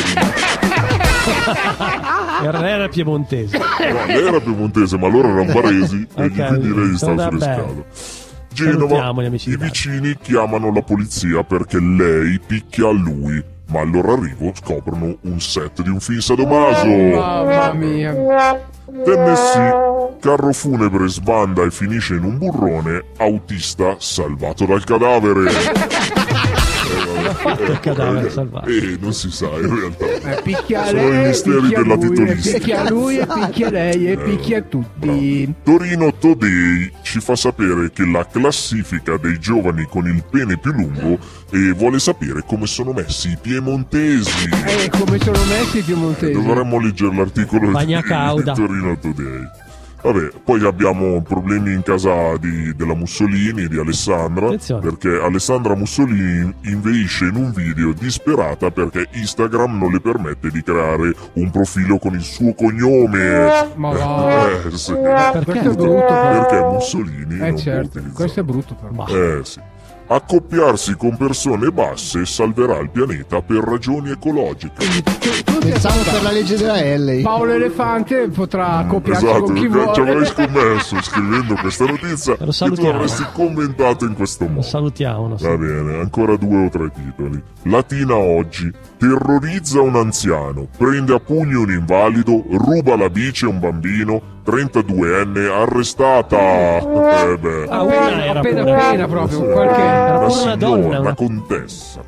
Era 2.44 2.88
piemontese. 2.88 3.58
No, 3.58 4.05
lei 4.05 4.27
era 4.27 4.39
piemontese, 4.39 4.98
ma 4.98 5.08
loro 5.08 5.29
erano 5.29 5.51
baresi 5.51 6.08
e 6.15 6.25
Ok, 6.25 6.48
quindi 6.48 6.74
lei 6.74 6.98
stava 6.98 7.15
da 7.15 7.29
frescando. 7.29 7.86
Genova, 8.53 9.13
i 9.27 9.58
vicini 9.58 10.17
chiamano 10.22 10.72
la 10.72 10.82
polizia 10.82 11.44
perché 11.44 11.77
lei 11.77 12.39
picchia 12.39 12.88
a 12.88 12.91
lui, 12.91 13.44
ma 13.67 13.81
al 13.81 13.89
loro 13.89 14.13
arrivo 14.13 14.51
scoprono 14.53 15.17
un 15.22 15.39
set 15.39 15.81
di 15.81 15.89
un 15.89 16.00
film 16.00 16.19
sadomaso. 16.19 16.86
Mamma 16.86 17.74
mia. 17.74 18.13
Tennessee, 19.03 20.17
carro 20.19 20.53
funebre 20.53 21.07
sbanda 21.07 21.63
e 21.63 21.72
finisce 21.72 22.15
in 22.15 22.24
un 22.24 22.38
burrone, 22.38 23.03
autista 23.17 23.95
salvato 24.00 24.65
dal 24.65 24.84
cadavere. 24.84 26.24
fatto 27.36 27.63
il 27.72 27.80
cadavere 27.80 28.30
salvato? 28.30 28.70
Eh, 28.70 28.98
non 29.00 29.13
si 29.13 29.30
sa 29.32 29.48
in 29.48 29.74
realtà. 29.75 30.06
Eh, 30.06 30.42
picchia 30.42 30.86
Sono 30.86 31.00
i 31.01 31.12
lei, 31.12 31.27
misteri 31.27 31.60
picchia 31.62 31.82
della 31.82 31.96
lui, 31.96 32.10
titolistica. 32.10 32.58
picchia 32.58 32.89
lui 32.89 33.18
e 33.18 33.25
picchia 33.27 33.70
lei 33.70 34.12
e 34.12 34.18
picchia 34.18 34.62
tutti. 34.62 35.54
Torino 35.63 36.13
Today 36.13 36.92
ci 37.01 37.20
fa 37.20 37.36
sapere 37.36 37.92
che 37.92 38.06
la 38.06 38.25
classifica 38.27 39.18
dei 39.18 39.39
giovani 39.39 39.86
con 39.89 40.08
il 40.08 40.24
pene 40.30 40.58
più 40.58 40.72
lungo 40.72 41.18
e 41.51 41.72
vuole 41.74 42.00
sapere 42.00 42.44
come 42.46 42.65
sono 42.65 42.92
messi 42.92 43.30
i 43.30 43.38
piemontesi. 43.39 44.50
Eh, 44.65 44.89
come 44.89 45.20
sono 45.20 45.38
messi 45.46 45.77
i 45.80 45.82
piemontesi? 45.82 46.34
Dovremmo 46.34 46.80
leggere 46.80 47.15
l'articolo 47.15 47.68
di, 47.68 47.72
Bagna 47.72 48.01
cauda. 48.01 48.54
di 48.54 48.60
Torino 48.60 48.98
Today. 48.98 49.63
Vabbè, 50.05 50.29
poi 50.43 50.63
abbiamo 50.63 51.21
problemi 51.24 51.74
in 51.74 51.81
casa 51.81 52.38
di- 52.38 52.75
della 52.75 52.93
Mussolini, 52.93 53.67
di 53.67 53.79
Alessandra, 53.79 54.45
Attenzione. 54.47 54.81
perché 54.81 55.09
Alessandra 55.19 55.75
Mussolini 55.75 56.53
inveisce 56.65 57.25
in 57.25 57.35
un 57.35 57.51
video 57.51 57.91
disperata 57.91 58.69
perché 58.69 59.07
Instagram 59.13 59.79
non 59.79 59.91
le 59.91 60.00
permette 60.00 60.51
di 60.51 60.62
creare 60.62 61.12
un 61.33 61.50
profilo 61.50 61.97
con 61.97 62.13
il 62.13 62.21
suo 62.21 62.53
cognome. 62.53 63.67
Ma 63.75 63.91
va. 63.93 64.47
Eh, 64.47 64.71
sì. 64.77 64.93
Questo 64.93 65.69
è 65.71 65.74
brutto. 65.74 66.05
Perché 66.05 66.59
Mussolini 66.62 67.35
Eh 67.39 67.50
non 67.50 67.57
certo, 67.57 67.79
può 67.89 68.00
utilizzare. 68.00 68.13
questo 68.13 68.39
è 68.39 68.43
brutto 68.43 68.75
però. 68.75 69.05
Eh 69.07 69.39
sì. 69.43 69.59
Accoppiarsi 70.07 70.95
con 70.97 71.17
persone 71.17 71.71
basse 71.71 72.25
salverà 72.25 72.77
il 72.77 72.91
pianeta 72.91 73.41
per 73.41 73.57
ragioni 73.63 74.12
ecologiche. 74.12 74.85
Pensavo 75.59 76.03
per 76.03 76.21
la 76.21 76.31
legge 76.31 76.57
della 76.57 76.79
L. 76.95 77.21
Paolo 77.24 77.53
Elefante 77.53 78.27
potrà 78.29 78.77
accoppiarsi 78.77 79.25
Esatto, 79.25 79.43
con 79.45 79.55
chi 79.55 79.67
perché 79.67 79.93
ci 79.95 80.00
avrei 80.01 80.13
vuole. 80.13 80.25
scommesso 80.27 81.01
scrivendo 81.01 81.55
questa 81.55 81.85
notizia 81.85 82.38
che 82.38 82.71
tu 82.75 82.85
avresti 82.85 83.25
commentato 83.33 84.05
in 84.05 84.13
questo 84.13 84.43
Lo 84.43 84.50
modo. 84.51 84.62
salutiamo. 84.62 85.27
lo 85.29 85.35
Va 85.39 85.57
bene, 85.57 86.00
ancora 86.00 86.35
due 86.38 86.65
o 86.65 86.69
tre 86.69 86.91
titoli. 86.91 87.41
Latina 87.63 88.15
oggi. 88.15 88.71
Terrorizza 88.97 89.81
un 89.81 89.95
anziano, 89.95 90.67
prende 90.77 91.15
a 91.15 91.19
pugni 91.19 91.55
un 91.55 91.71
invalido, 91.71 92.43
ruba 92.51 92.95
la 92.95 93.09
bici 93.09 93.45
a 93.45 93.50
un 93.50 93.59
bambino, 93.59 94.21
32enne 94.45 95.49
arrestata. 95.49 96.37
Eh 96.37 97.37
beh. 97.37 97.65
Ah, 97.69 97.81
una 97.81 98.25
era 98.25 98.39
appena 98.39 98.63
pure. 98.63 98.75
appena 98.75 99.07
proprio, 99.07 99.39
qualche... 99.45 99.81
Una 99.81 100.55
donna. 100.55 100.75
signora, 100.75 100.93
la 100.93 100.99
una- 100.99 101.15
contessa, 101.15 102.01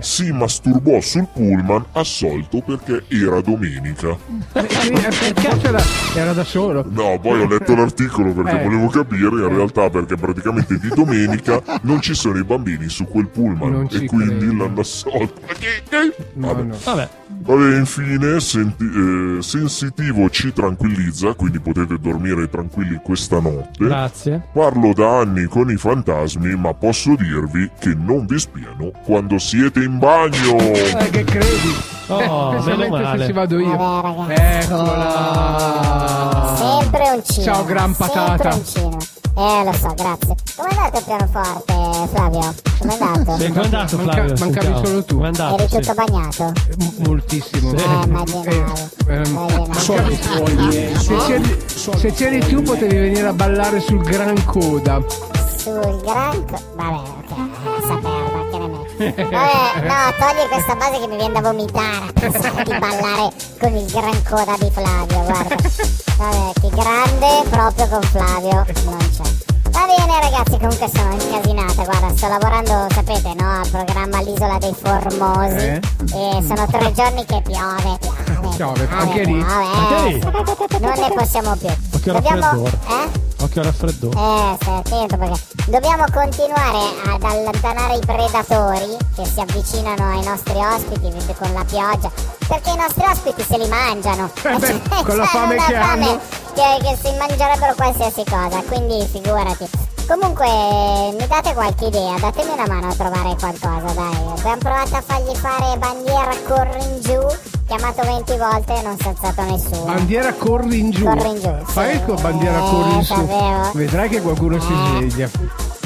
si 0.00 0.32
masturbò 0.32 1.00
sul 1.00 1.26
pullman 1.32 1.84
assolto 1.92 2.60
perché 2.62 3.04
era 3.08 3.40
domenica. 3.40 4.16
Eh, 4.52 4.66
sì, 4.68 4.88
eh, 4.90 5.08
perché 5.32 5.58
c'era... 5.58 5.78
era 6.14 6.32
da 6.32 6.44
solo. 6.44 6.84
No, 6.88 7.18
poi 7.20 7.40
ho 7.42 7.46
letto 7.46 7.74
l'articolo 7.74 8.32
perché 8.32 8.60
Eh. 8.60 8.64
volevo 8.64 8.88
capire 8.88 9.26
in 9.28 9.48
realtà 9.48 9.88
perché 9.90 10.16
praticamente 10.16 10.78
di 10.78 10.88
domenica 10.94 11.62
non 11.82 12.00
ci 12.00 12.14
sono 12.14 12.38
i 12.38 12.44
bambini 12.44 12.88
su 12.88 13.04
quel 13.06 13.28
pullman 13.28 13.70
Non 13.70 13.88
e 13.90 14.04
quindi 14.06 14.36
credo. 14.46 14.56
l'hanno 14.64 14.80
assolto. 14.80 15.40
No, 16.34 16.46
Vabbè. 16.48 16.62
no. 16.62 16.76
Vabbè, 16.84 17.08
Vabbè, 17.40 17.76
infine, 17.78 18.40
senti- 18.40 18.84
eh, 19.38 19.42
Sensitivo 19.42 20.28
ci 20.30 20.52
tranquillizza, 20.52 21.32
quindi 21.34 21.60
potete 21.72 21.98
dormire 22.00 22.48
tranquilli 22.48 23.00
questa 23.02 23.40
notte. 23.40 23.84
grazie. 23.84 24.42
Parlo 24.52 24.92
da 24.92 25.18
anni 25.20 25.44
con 25.46 25.70
i 25.70 25.76
fantasmi, 25.76 26.54
ma 26.56 26.72
posso 26.74 27.14
dirvi 27.16 27.70
che 27.78 27.94
non 27.94 28.26
vi 28.26 28.38
spiano 28.38 28.90
quando 29.04 29.38
siete 29.38 29.80
in 29.82 29.98
bagno. 29.98 30.56
Eh, 30.58 31.08
che 31.10 31.24
credi? 31.24 31.74
Oh, 32.08 32.20
Eh, 32.20 32.26
meno 32.26 32.60
specialmente 32.62 33.02
male. 33.02 33.18
se 33.20 33.26
ci 33.26 33.32
vado 33.32 33.58
io. 33.58 33.76
Vabbè. 33.76 34.58
Eccola. 34.62 36.54
Sempre 36.56 37.10
un 37.14 37.22
cino. 37.24 37.44
Ciao, 37.44 37.64
gran 37.64 37.94
patata. 37.94 38.58
Eh, 39.40 39.62
lo 39.64 39.72
so, 39.72 39.94
grazie. 39.94 40.34
Com'è 40.56 40.68
andato 40.70 40.98
il 40.98 41.04
pianoforte, 41.04 42.08
Flavio? 42.12 42.54
Com'è 42.80 42.92
andato? 43.00 43.38
Sì, 43.38 43.48
com'è 43.52 43.64
andato 43.64 43.96
Manca- 43.96 44.12
Flavio? 44.12 44.34
mancavi 44.34 44.36
Sentiamo. 44.66 44.84
solo 44.84 45.04
tu. 45.04 45.22
Andato? 45.22 45.54
Eri 45.58 45.68
Sì. 45.68 45.76
tutto 45.78 45.94
bagnato? 45.94 46.52
M- 46.78 47.06
moltissimo. 47.06 47.70
Sì. 47.70 47.76
Eh, 47.76 48.04
immaginavo. 48.04 48.44
Eh, 48.44 49.14
ehm, 49.14 49.24
Immaginavo. 49.26 49.80
se, 50.98 51.16
c'eri, 51.26 51.64
se 51.98 52.12
c'eri 52.12 52.38
tu 52.48 52.62
potevi 52.62 52.96
venire 52.96 53.28
a 53.28 53.32
ballare 53.32 53.78
sul 53.78 54.02
Gran 54.02 54.44
Coda. 54.44 55.00
Sul 55.56 56.00
gran... 56.02 56.44
co- 56.44 56.60
Vabbè, 56.74 56.96
ok. 56.96 57.86
Saperla, 57.86 58.27
Vabbè, 58.98 59.86
no, 59.86 60.12
togli 60.18 60.48
questa 60.50 60.74
base 60.74 60.98
che 61.00 61.06
mi 61.06 61.16
viene 61.16 61.32
da 61.32 61.40
vomitare 61.40 62.12
pensare 62.14 62.64
di 62.64 62.78
ballare 62.78 63.30
con 63.60 63.72
il 63.76 63.86
gran 63.90 64.22
coda 64.28 64.56
di 64.58 64.70
Flavio, 64.72 65.22
guarda. 65.22 65.54
Vabbè, 66.16 66.52
che 66.60 66.68
grande 66.70 67.48
proprio 67.48 67.88
con 67.88 68.02
Flavio 68.02 68.66
non 68.84 68.98
c'è. 68.98 69.46
Va 69.70 69.84
bene 69.86 70.20
ragazzi, 70.20 70.56
comunque 70.58 70.90
sono 70.92 71.12
incasinata, 71.12 71.84
guarda, 71.84 72.08
sto 72.16 72.26
lavorando, 72.26 72.86
sapete, 72.92 73.34
no, 73.38 73.60
al 73.60 73.68
programma 73.70 74.20
L'Isola 74.22 74.58
dei 74.58 74.74
Formosi 74.74 75.54
Eh? 75.64 75.80
e 76.14 76.42
sono 76.44 76.66
tre 76.66 76.92
giorni 76.92 77.24
che 77.24 77.40
piove, 77.42 77.98
piove, 78.00 78.56
Piove, 78.56 78.88
anche 78.90 79.24
lì. 79.24 79.44
piove, 79.44 80.20
Anche 80.20 80.78
non 80.80 80.92
ne 80.98 81.12
possiamo 81.14 81.54
più. 81.56 81.68
Occhio 82.12 82.30
al 82.32 82.38
Dobbiamo, 82.38 82.64
raffreddore. 82.64 82.78
eh? 83.12 83.26
Occhio 83.44 83.62
raffreddore. 83.62 84.18
Eh, 84.18 84.56
stai 84.60 84.76
attento 84.78 85.16
perché 85.16 85.40
dobbiamo 85.66 86.04
continuare 86.12 86.78
ad 87.06 87.22
allontanare 87.22 87.96
i 87.96 88.00
predatori 88.00 88.96
che 89.14 89.24
si 89.26 89.40
avvicinano 89.40 90.10
ai 90.12 90.24
nostri 90.24 90.58
ospiti 90.58 91.34
con 91.38 91.52
la 91.52 91.64
pioggia. 91.64 92.10
Perché 92.48 92.70
i 92.70 92.76
nostri 92.76 93.04
ospiti 93.04 93.42
se 93.42 93.58
li 93.58 93.68
mangiano. 93.68 94.30
Eh 94.42 94.56
beh, 94.58 94.66
Cioè, 94.88 95.02
con 95.04 95.16
la 95.16 95.24
c'hanno 95.26 95.26
fame 95.26 95.54
che 95.56 95.62
fame 95.74 95.82
hanno. 96.08 96.20
Che, 96.54 96.62
che 96.82 96.98
si 97.02 97.16
mangerebbero 97.16 97.74
qualsiasi 97.74 98.24
cosa, 98.24 98.60
quindi 98.66 99.06
figurati. 99.06 99.68
Comunque 100.08 100.46
mi 101.18 101.26
date 101.28 101.52
qualche 101.52 101.84
idea, 101.86 102.16
datemi 102.18 102.50
una 102.52 102.66
mano 102.66 102.88
a 102.88 102.94
trovare 102.94 103.36
qualcosa, 103.38 103.92
dai. 103.92 104.16
Abbiamo 104.38 104.56
provato 104.58 104.96
a 104.96 105.02
fargli 105.06 105.36
fare 105.36 105.76
bandiera 105.76 106.30
corri 106.46 106.82
in 106.82 107.00
giù, 107.02 107.20
chiamato 107.68 108.02
20 108.02 108.36
volte 108.38 108.74
e 108.74 108.82
non 108.82 108.96
si 108.98 109.04
è 109.04 109.08
alzato 109.10 109.42
nessuno. 109.42 109.84
Bandiera 109.84 110.32
corri 110.32 110.78
in 110.80 110.90
giù. 110.90 111.04
Corri 111.04 111.28
in 111.28 111.38
giù. 111.40 111.54
Fai 111.66 111.94
il 111.94 112.04
tuo 112.04 112.14
bandiera 112.14 112.56
Eh, 112.58 112.70
corri 112.70 112.94
in 112.94 113.04
sapevo. 113.04 113.70
Vedrai 113.74 114.08
che 114.08 114.20
qualcuno 114.22 114.58
si 114.58 114.72
Eh. 114.72 114.86
sveglia. 115.10 115.30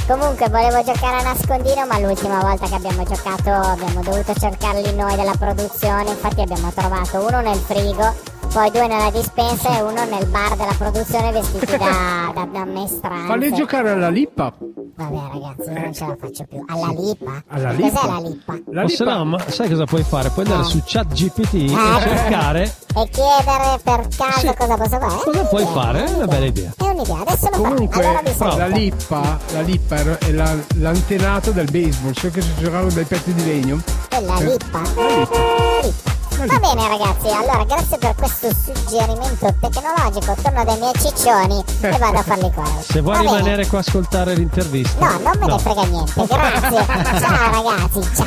Comunque 0.06 0.48
volevo 0.48 0.82
giocare 0.82 1.16
a 1.18 1.22
nascondino, 1.22 1.86
ma 1.86 1.98
l'ultima 1.98 2.38
volta 2.40 2.66
che 2.66 2.74
abbiamo 2.74 3.02
giocato 3.04 3.50
abbiamo 3.50 4.00
dovuto 4.02 4.34
cercarli 4.34 4.94
noi 4.94 5.14
della 5.16 5.34
produzione, 5.38 6.10
infatti 6.10 6.40
abbiamo 6.40 6.70
trovato 6.74 7.24
uno 7.26 7.40
nel 7.40 7.56
frigo, 7.58 8.12
poi 8.52 8.70
due 8.70 8.86
nella 8.86 9.10
dispensa 9.10 9.78
e 9.78 9.82
uno 9.82 10.04
nel 10.04 10.26
bar 10.26 10.56
della 10.56 10.74
produzione 10.76 11.32
vestiti 11.32 11.76
da, 11.76 12.32
da, 12.34 12.44
da 12.52 12.64
mestranze. 12.64 13.26
Falli 13.26 13.52
giocare 13.54 13.90
alla 13.90 14.08
lippa. 14.10 14.52
Vabbè 14.94 15.16
ragazzi, 15.32 15.70
io 15.70 15.80
non 15.80 15.94
ce 15.94 16.06
la 16.06 16.16
faccio 16.20 16.44
più. 16.44 16.64
Alla 16.68 16.88
lippa? 16.88 17.42
Alla 17.48 17.68
Cos'è 17.70 17.82
lippa? 17.82 18.06
la 18.06 18.18
lippa? 18.18 18.58
La 18.70 18.82
lippa. 18.82 19.04
no, 19.16 19.24
ma 19.24 19.38
sai 19.48 19.68
cosa 19.70 19.84
puoi 19.84 20.02
fare? 20.02 20.28
Puoi 20.30 20.44
andare 20.44 20.62
Ah. 20.62 20.66
su 20.66 20.82
chat 20.84 21.06
GPT 21.12 21.72
Ah. 21.74 21.98
e 21.98 22.00
cercare 22.02 22.74
E 22.94 23.08
chiedere 23.08 23.80
per 23.82 24.08
caso 24.16 24.38
Sì. 24.48 24.54
cosa 24.54 24.76
posso 24.76 24.98
fare? 24.98 25.14
È 25.14 25.24
cosa 25.24 25.44
puoi 25.44 25.62
un'idea, 25.62 25.82
fare. 25.82 26.04
È 26.04 26.12
una 26.12 26.26
bella 26.26 26.44
idea. 26.46 26.72
È 26.76 26.82
un'idea, 26.84 27.18
adesso 27.20 27.48
lo 27.50 27.56
Comunque, 27.62 28.02
farò. 28.02 28.18
Allora 28.48 28.56
la 28.56 28.66
lippa, 28.76 29.38
la 29.52 29.60
lippa 29.62 29.96
è 30.18 30.30
la- 30.32 30.56
l'antenato 30.76 31.50
del 31.52 31.70
baseball, 31.70 32.12
so 32.12 32.30
che 32.30 32.42
si 32.42 32.50
giocava 32.58 32.90
dai 32.90 33.04
pezzi 33.04 33.32
di 33.32 33.44
legno. 33.44 33.80
È 34.08 34.20
la 34.20 34.34
lippa. 34.40 34.80
Lippa. 34.80 36.20
Va 36.38 36.58
bene 36.58 36.88
ragazzi, 36.88 37.28
allora 37.28 37.64
grazie 37.64 37.98
per 37.98 38.14
questo 38.16 38.48
suggerimento 38.52 39.54
tecnologico, 39.60 40.34
torno 40.42 40.64
dai 40.64 40.78
miei 40.78 40.92
ciccioni 40.94 41.62
e 41.80 41.98
vado 41.98 42.18
a 42.18 42.22
farli 42.22 42.50
correre. 42.52 42.82
Se 42.82 43.00
vuoi 43.00 43.16
Va 43.16 43.22
bene. 43.22 43.36
rimanere 43.36 43.66
qua 43.66 43.78
a 43.78 43.80
ascoltare 43.80 44.34
l'intervista. 44.34 45.06
No, 45.06 45.18
non 45.22 45.38
me 45.38 45.46
ne 45.46 45.58
frega 45.58 45.84
niente, 45.84 46.26
grazie. 46.26 46.86
Ciao 47.20 47.62
ragazzi, 47.62 48.14
ciao. 48.14 48.26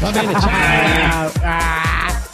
Va 0.00 0.10
bene, 0.10 0.40
ciao. 0.40 0.50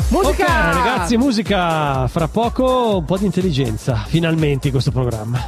Musica! 0.08 0.44
Ok, 0.44 0.74
ragazzi, 0.74 1.16
musica. 1.16 2.08
Fra 2.08 2.28
poco 2.28 2.96
un 2.96 3.04
po' 3.04 3.16
di 3.16 3.24
intelligenza. 3.24 4.04
Finalmente 4.06 4.66
in 4.66 4.72
questo 4.72 4.90
programma. 4.90 5.42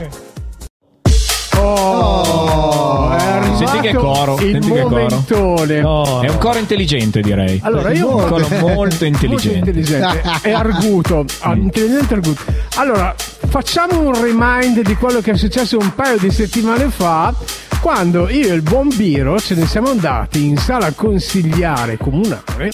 Oh, 1.56 3.10
è 3.10 3.14
arrivato 3.14 3.23
Senti 3.56 3.80
che 3.80 3.94
coro, 3.94 4.34
il 4.40 4.52
senti 4.52 4.70
che 4.70 4.80
coro. 4.80 4.88
momentone. 4.88 5.82
Oh, 5.82 6.20
È 6.20 6.28
un 6.28 6.38
coro 6.38 6.58
intelligente, 6.58 7.20
direi. 7.20 7.60
Allora 7.62 7.92
io 7.92 8.16
un 8.16 8.26
coro 8.26 8.46
molto 8.60 9.04
intelligente. 9.04 9.58
intelligente 9.70 10.22
è 10.42 10.50
arguto 10.52 11.24
ah, 11.40 11.54
intelligente 11.54 12.14
arguto 12.14 12.42
allora 12.76 13.14
facciamo 13.48 14.00
un 14.00 14.20
remind 14.20 14.80
di 14.82 14.94
quello 14.96 15.20
che 15.20 15.32
è 15.32 15.36
successo 15.36 15.78
un 15.78 15.94
paio 15.94 16.18
di 16.18 16.30
settimane 16.30 16.88
fa 16.90 17.32
quando 17.80 18.28
io 18.28 18.48
e 18.48 18.54
il 18.54 18.62
buon 18.62 18.88
Biro 18.94 19.38
ce 19.38 19.54
ne 19.54 19.66
siamo 19.66 19.90
andati 19.90 20.46
in 20.46 20.56
sala 20.56 20.92
consigliare 20.92 21.96
comunale 21.98 22.72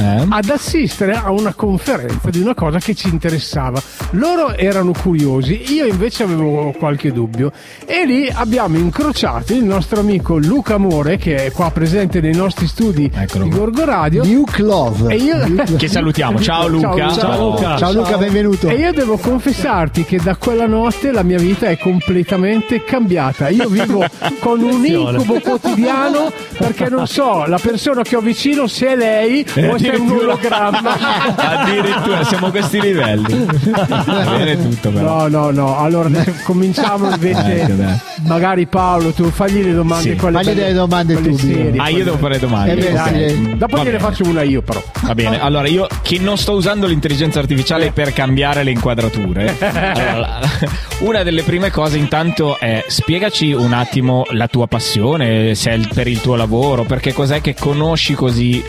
Eh? 0.00 0.26
ad 0.30 0.48
assistere 0.48 1.12
a 1.14 1.30
una 1.30 1.52
conferenza 1.52 2.30
di 2.30 2.40
una 2.40 2.54
cosa 2.54 2.78
che 2.78 2.94
ci 2.94 3.08
interessava. 3.08 3.80
Loro 4.12 4.56
erano 4.56 4.92
curiosi, 4.92 5.74
io 5.74 5.84
invece 5.84 6.22
avevo 6.22 6.72
qualche 6.78 7.12
dubbio. 7.12 7.52
E 7.84 8.06
lì 8.06 8.26
abbiamo 8.32 8.78
incrociato 8.78 9.52
il 9.52 9.62
nostro 9.64 10.00
amico 10.00 10.38
Luca 10.38 10.74
Amore, 10.74 11.18
che 11.18 11.44
è 11.44 11.52
qua 11.52 11.70
presente 11.70 12.20
nei 12.22 12.34
nostri 12.34 12.66
studi 12.66 13.10
Eccolo 13.14 13.44
di. 13.44 13.50
Gorgo 13.50 13.84
Radio. 13.84 14.24
Nuke 14.24 14.62
Love. 14.62 15.12
E 15.12 15.16
io, 15.16 15.36
Che 15.76 15.88
salutiamo. 15.88 16.40
Ciao 16.40 16.66
Luca. 16.66 17.12
Ciao, 17.12 17.50
Luca. 17.50 17.76
Ciao 17.76 17.92
Luca, 17.92 18.16
benvenuto. 18.16 18.68
e 18.68 18.74
io 18.76 18.92
devo 18.92 19.18
confessarti 19.18 20.04
che 20.04 20.18
da 20.18 20.36
quella 20.36 20.66
notte 20.66 21.12
la 21.12 21.22
mia 21.22 21.38
vita 21.38 21.68
è 21.68 21.76
completamente 21.76 22.84
cambiata. 22.84 23.48
Io 23.50 23.68
vivo 23.68 24.06
con 24.40 24.62
un 24.62 24.82
incubo 24.84 25.40
quotidiano 25.40 26.32
perché 26.56 26.88
non 26.88 27.06
so 27.06 27.44
la 27.46 27.58
persona 27.58 28.02
che 28.02 28.16
ho 28.16 28.20
vicino 28.20 28.66
se 28.66 28.88
è 28.88 28.96
lei 28.96 29.44
o 29.68 29.76
se 29.78 29.89
c'è 29.90 29.96
un 29.96 30.10
ologramma. 30.10 31.34
Addirittura 31.36 32.24
siamo 32.24 32.46
a 32.46 32.50
questi 32.50 32.80
livelli. 32.80 33.46
Va 33.70 34.36
bene 34.36 34.56
tutto 34.56 34.90
però. 34.90 35.28
No, 35.28 35.28
no, 35.28 35.50
no. 35.50 35.78
Allora 35.78 36.08
cominciamo 36.44 37.10
invece. 37.10 37.62
Ecco, 37.62 37.72
magari 38.26 38.66
Paolo, 38.66 39.10
tu 39.12 39.30
fagli 39.30 39.62
le 39.62 39.72
domande. 39.72 40.10
Sì. 40.10 40.16
Fagli 40.16 40.44
delle 40.52 40.72
domande 40.72 41.20
tu, 41.20 41.36
serie. 41.36 41.72
Ah, 41.76 41.88
io 41.88 42.04
devo 42.04 42.16
fare 42.18 42.38
domande. 42.38 42.72
Eh 42.72 42.92
beh, 42.92 43.28
sì. 43.28 43.56
Dopo 43.56 43.76
Va 43.76 43.82
gliene 43.82 43.96
bene. 43.96 44.10
faccio 44.10 44.24
una 44.24 44.42
io, 44.42 44.62
però. 44.62 44.82
Va 45.02 45.14
bene, 45.14 45.40
allora 45.40 45.66
io 45.68 45.86
che 46.02 46.18
non 46.18 46.36
sto 46.38 46.52
usando 46.52 46.86
l'intelligenza 46.86 47.38
artificiale 47.38 47.90
per 47.92 48.12
cambiare 48.12 48.62
le 48.62 48.70
inquadrature. 48.70 49.56
allora, 49.60 50.40
una 51.00 51.22
delle 51.22 51.42
prime 51.42 51.70
cose 51.70 51.98
intanto 51.98 52.58
è 52.58 52.84
spiegaci 52.86 53.52
un 53.52 53.72
attimo 53.72 54.24
la 54.30 54.46
tua 54.48 54.66
passione, 54.66 55.54
se 55.54 55.70
è 55.72 55.78
per 55.92 56.06
il 56.06 56.20
tuo 56.20 56.34
lavoro, 56.36 56.84
perché 56.84 57.12
cos'è 57.12 57.40
che 57.40 57.54
conosci 57.58 58.14
così 58.14 58.62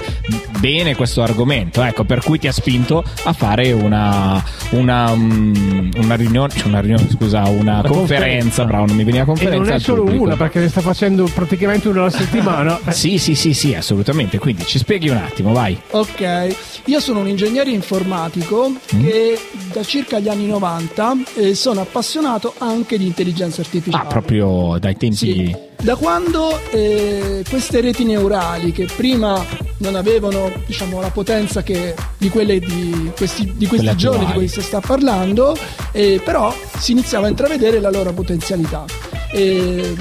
bene 0.60 0.96
questo 1.02 1.24
argomento, 1.24 1.82
ecco, 1.84 2.04
per 2.04 2.22
cui 2.24 2.38
ti 2.38 2.48
ha 2.48 2.52
spinto 2.52 3.04
a 3.24 3.34
fare 3.34 3.72
una 3.72 4.44
una, 4.72 5.14
mm, 5.16 5.92
una 5.98 6.16
riunione, 6.16 6.54
cioè 6.56 6.68
una 6.68 6.80
riunione, 6.80 7.10
scusa, 7.10 7.42
una, 7.48 7.82
conferenza, 7.86 7.90
conferenza. 7.94 8.66
bravo, 8.66 8.86
non 8.86 8.96
mi 8.96 9.04
veniva 9.04 9.24
E 9.24 9.26
conferenza 9.26 9.58
non 9.58 9.72
è 9.72 9.80
solo 9.80 10.04
pubblico. 10.04 10.24
una, 10.24 10.36
perché 10.38 10.60
ne 10.60 10.70
sta 10.70 10.82
facendo 10.82 11.30
praticamente 11.34 11.88
una 11.90 12.02
alla 12.02 12.10
settimana. 12.10 12.80
Sì, 12.92 13.18
sì, 13.18 13.34
sì, 13.36 13.54
sì, 13.54 13.74
assolutamente. 13.74 14.38
Quindi 14.38 14.66
ci 14.66 14.78
spieghi 14.78 15.10
un 15.10 15.18
attimo, 15.18 15.52
vai. 15.54 15.78
Ok, 15.92 16.56
io 16.86 17.00
sono 17.00 17.20
un 17.20 17.28
ingegnere 17.28 17.72
informatico 17.72 18.70
Mm. 18.96 19.04
che 19.08 19.40
da 19.72 19.84
circa 19.84 20.20
gli 20.20 20.28
anni 20.30 20.48
90 20.48 21.14
eh, 21.36 21.56
sono 21.56 21.82
appassionato 21.82 22.54
anche 22.58 22.98
di 22.98 23.06
intelligenza 23.06 23.62
artificiale. 23.62 24.04
Ah, 24.04 24.08
proprio 24.08 24.78
dai 24.80 24.96
tempi 24.98 25.16
Sì. 25.16 25.56
Da 25.82 25.96
quando 25.96 26.60
eh, 26.70 27.44
queste 27.50 27.82
reti 27.82 28.04
neurali 28.04 28.72
che 28.72 28.88
prima 28.96 29.44
non 29.78 29.96
avevano 29.96 30.52
diciamo, 30.68 31.02
la 31.02 31.10
potenza 31.10 31.64
che- 31.64 31.96
di 32.18 32.30
quelle 32.30 32.60
di 32.60 33.12
questi, 33.18 33.52
di 33.56 33.66
questi 33.66 33.96
giorni 33.96 34.28
di 34.28 34.34
cui 34.34 34.48
si 34.48 34.62
sta 34.62 34.80
parlando, 34.80 35.58
eh, 35.92 36.22
però 36.24 36.54
si 36.78 36.92
iniziava 36.92 37.26
a 37.26 37.30
intravedere 37.30 37.80
la 37.80 37.90
loro 37.90 38.14
potenzialità. 38.14 38.86
E, 39.32 39.96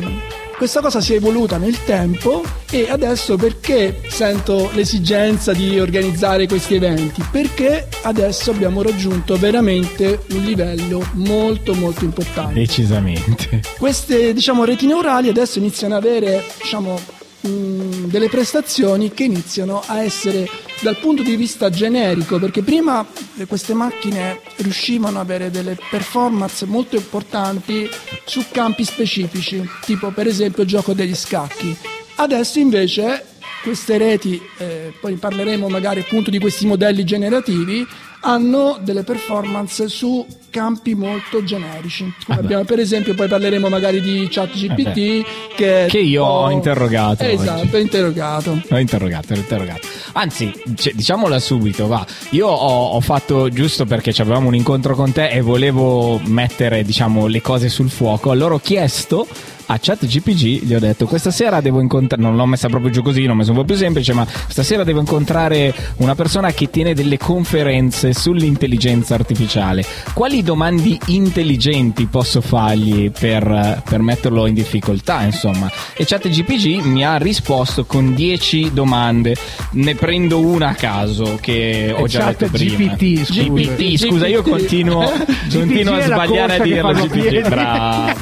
questa 0.60 0.82
cosa 0.82 1.00
si 1.00 1.14
è 1.14 1.16
evoluta 1.16 1.56
nel 1.56 1.84
tempo 1.84 2.42
e 2.70 2.90
adesso 2.90 3.36
perché 3.36 4.02
sento 4.08 4.70
l'esigenza 4.74 5.54
di 5.54 5.80
organizzare 5.80 6.46
questi 6.46 6.74
eventi? 6.74 7.24
Perché 7.30 7.88
adesso 8.02 8.50
abbiamo 8.50 8.82
raggiunto 8.82 9.38
veramente 9.38 10.20
un 10.32 10.42
livello 10.42 11.02
molto 11.14 11.72
molto 11.72 12.04
importante. 12.04 12.52
Decisamente. 12.52 13.62
Queste 13.78 14.34
diciamo, 14.34 14.64
reti 14.64 14.84
neurali 14.84 15.30
adesso 15.30 15.58
iniziano 15.58 15.96
ad 15.96 16.04
avere 16.04 16.44
diciamo, 16.60 17.00
mh, 17.40 18.06
delle 18.06 18.28
prestazioni 18.28 19.12
che 19.12 19.24
iniziano 19.24 19.82
a 19.84 20.02
essere 20.02 20.48
dal 20.80 20.96
punto 20.96 21.22
di 21.22 21.36
vista 21.36 21.70
generico, 21.70 22.38
perché 22.38 22.62
prima 22.62 23.06
eh, 23.36 23.46
queste 23.46 23.74
macchine 23.74 24.40
riuscivano 24.56 25.18
ad 25.18 25.24
avere 25.24 25.50
delle 25.50 25.76
performance 25.90 26.64
molto 26.66 26.96
importanti 26.96 27.88
su 28.24 28.44
campi 28.50 28.84
specifici, 28.84 29.62
tipo 29.84 30.10
per 30.10 30.26
esempio 30.26 30.62
il 30.62 30.68
gioco 30.68 30.92
degli 30.92 31.14
scacchi. 31.14 31.76
Adesso 32.16 32.58
invece 32.58 33.24
queste 33.62 33.98
reti, 33.98 34.40
eh, 34.58 34.92
poi 35.00 35.16
parleremo 35.16 35.68
magari 35.68 36.00
appunto 36.00 36.30
di 36.30 36.38
questi 36.38 36.66
modelli 36.66 37.04
generativi, 37.04 37.86
hanno 38.22 38.78
delle 38.82 39.02
performance 39.02 39.88
su 39.88 40.26
campi 40.50 40.94
molto 40.94 41.42
generici. 41.44 42.12
Ah, 42.28 42.34
abbiamo, 42.34 42.64
per 42.64 42.78
esempio, 42.80 43.14
poi 43.14 43.28
parleremo 43.28 43.68
magari 43.68 44.00
di 44.00 44.26
ChatGPT 44.30 44.96
Eh 44.96 45.24
che, 45.54 45.86
Che 45.88 45.98
io 45.98 46.24
ho 46.24 46.44
tipo- 46.44 46.56
interrogato 46.56 47.24
Esatto, 47.24 47.76
ho 47.76 47.78
interrogato. 47.78 48.60
L'ho 48.66 48.78
interrogato, 48.78 49.34
l'ho 49.34 49.40
interrogato. 49.40 49.86
Anzi, 50.12 50.52
cioè, 50.74 50.92
diciamola 50.92 51.38
subito, 51.38 51.86
va. 51.86 52.04
Io 52.30 52.48
ho, 52.48 52.88
ho 52.88 53.00
fatto 53.00 53.48
giusto 53.48 53.86
perché 53.86 54.12
avevamo 54.20 54.48
un 54.48 54.54
incontro 54.56 54.94
con 54.96 55.12
te 55.12 55.28
e 55.28 55.40
volevo 55.40 56.18
mettere, 56.24 56.82
diciamo, 56.82 57.26
le 57.26 57.40
cose 57.40 57.68
sul 57.68 57.90
fuoco. 57.90 58.30
Allora 58.32 58.54
ho 58.54 58.60
chiesto 58.60 59.26
a 59.66 59.78
ChatGPG, 59.80 60.64
gli 60.64 60.74
ho 60.74 60.80
detto 60.80 61.06
questa 61.06 61.30
sera 61.30 61.60
devo 61.60 61.80
incontrare, 61.80 62.20
non 62.20 62.34
l'ho 62.34 62.44
messa 62.44 62.68
proprio 62.68 62.90
giù 62.90 63.02
così, 63.02 63.22
l'ho 63.24 63.34
messa 63.34 63.52
un 63.52 63.58
po' 63.58 63.64
più 63.64 63.76
semplice, 63.76 64.12
ma 64.12 64.26
stasera 64.26 64.82
devo 64.82 64.98
incontrare 64.98 65.72
una 65.98 66.16
persona 66.16 66.50
che 66.50 66.70
tiene 66.70 66.92
delle 66.92 67.16
conferenze 67.18 68.09
sull'intelligenza 68.14 69.14
artificiale. 69.14 69.84
Quali 70.14 70.42
domande 70.42 70.98
intelligenti 71.06 72.06
posso 72.06 72.40
fargli 72.40 73.10
per, 73.10 73.82
per 73.88 74.00
metterlo 74.00 74.46
in 74.46 74.54
difficoltà, 74.54 75.22
insomma? 75.22 75.70
E 75.96 76.04
ChatGPG 76.04 76.84
mi 76.84 77.04
ha 77.04 77.16
risposto 77.16 77.84
con 77.84 78.14
10 78.14 78.72
domande, 78.72 79.36
ne 79.72 79.94
prendo 79.94 80.38
una 80.40 80.68
a 80.68 80.74
caso 80.74 81.38
che 81.40 81.94
ho 81.96 82.04
E 82.04 82.08
già 82.08 82.26
detto 82.26 82.46
prima. 82.50 82.88
ChatGPT, 82.90 83.24
scusa. 83.24 83.42
GPT, 83.42 83.96
scusa, 83.96 84.26
io 84.26 84.42
GPT. 84.42 84.50
continuo, 84.50 85.12
continuo 85.52 85.94
a 85.94 86.00
sbagliare 86.02 86.56
a 86.56 86.62
dirlo 86.62 86.92
GPT. 86.92 87.48
Bravo. 87.48 88.18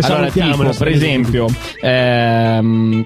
Allora, 0.00 0.30
tipo, 0.30 0.70
per 0.78 0.88
esempio, 0.88 1.46
ehm, 1.80 3.04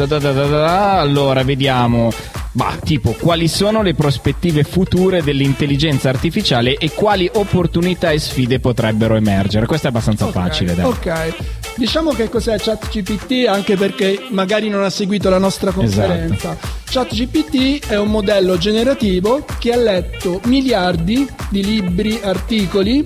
allora 0.00 1.42
vediamo. 1.42 2.10
Bah, 2.54 2.76
tipo, 2.84 3.16
quali 3.18 3.48
sono 3.48 3.80
le 3.80 3.94
prospettive 3.94 4.62
future 4.62 5.22
dell'intelligenza 5.22 6.10
artificiale 6.10 6.76
e 6.76 6.90
quali 6.90 7.28
opportunità 7.32 8.10
e 8.10 8.18
sfide 8.18 8.60
potrebbero 8.60 9.14
emergere? 9.16 9.64
Questo 9.64 9.86
è 9.86 9.90
abbastanza 9.90 10.26
Ok, 10.26 10.32
facile, 10.32 10.74
dai. 10.74 10.84
Ok, 10.84 11.34
diciamo 11.76 12.10
che 12.12 12.28
cos'è 12.28 12.58
ChatGPT 12.58 13.46
anche 13.48 13.76
perché 13.76 14.26
magari 14.32 14.68
non 14.68 14.82
ha 14.84 14.90
seguito 14.90 15.30
la 15.30 15.38
nostra 15.38 15.70
Esatto. 15.70 15.80
conferenza. 15.82 16.56
ChatGPT 16.84 17.86
è 17.86 17.96
un 17.98 18.08
modello 18.10 18.58
generativo 18.58 19.46
che 19.58 19.72
ha 19.72 19.76
letto 19.76 20.40
miliardi 20.44 21.26
di 21.48 21.64
libri, 21.64 22.20
articoli. 22.22 23.02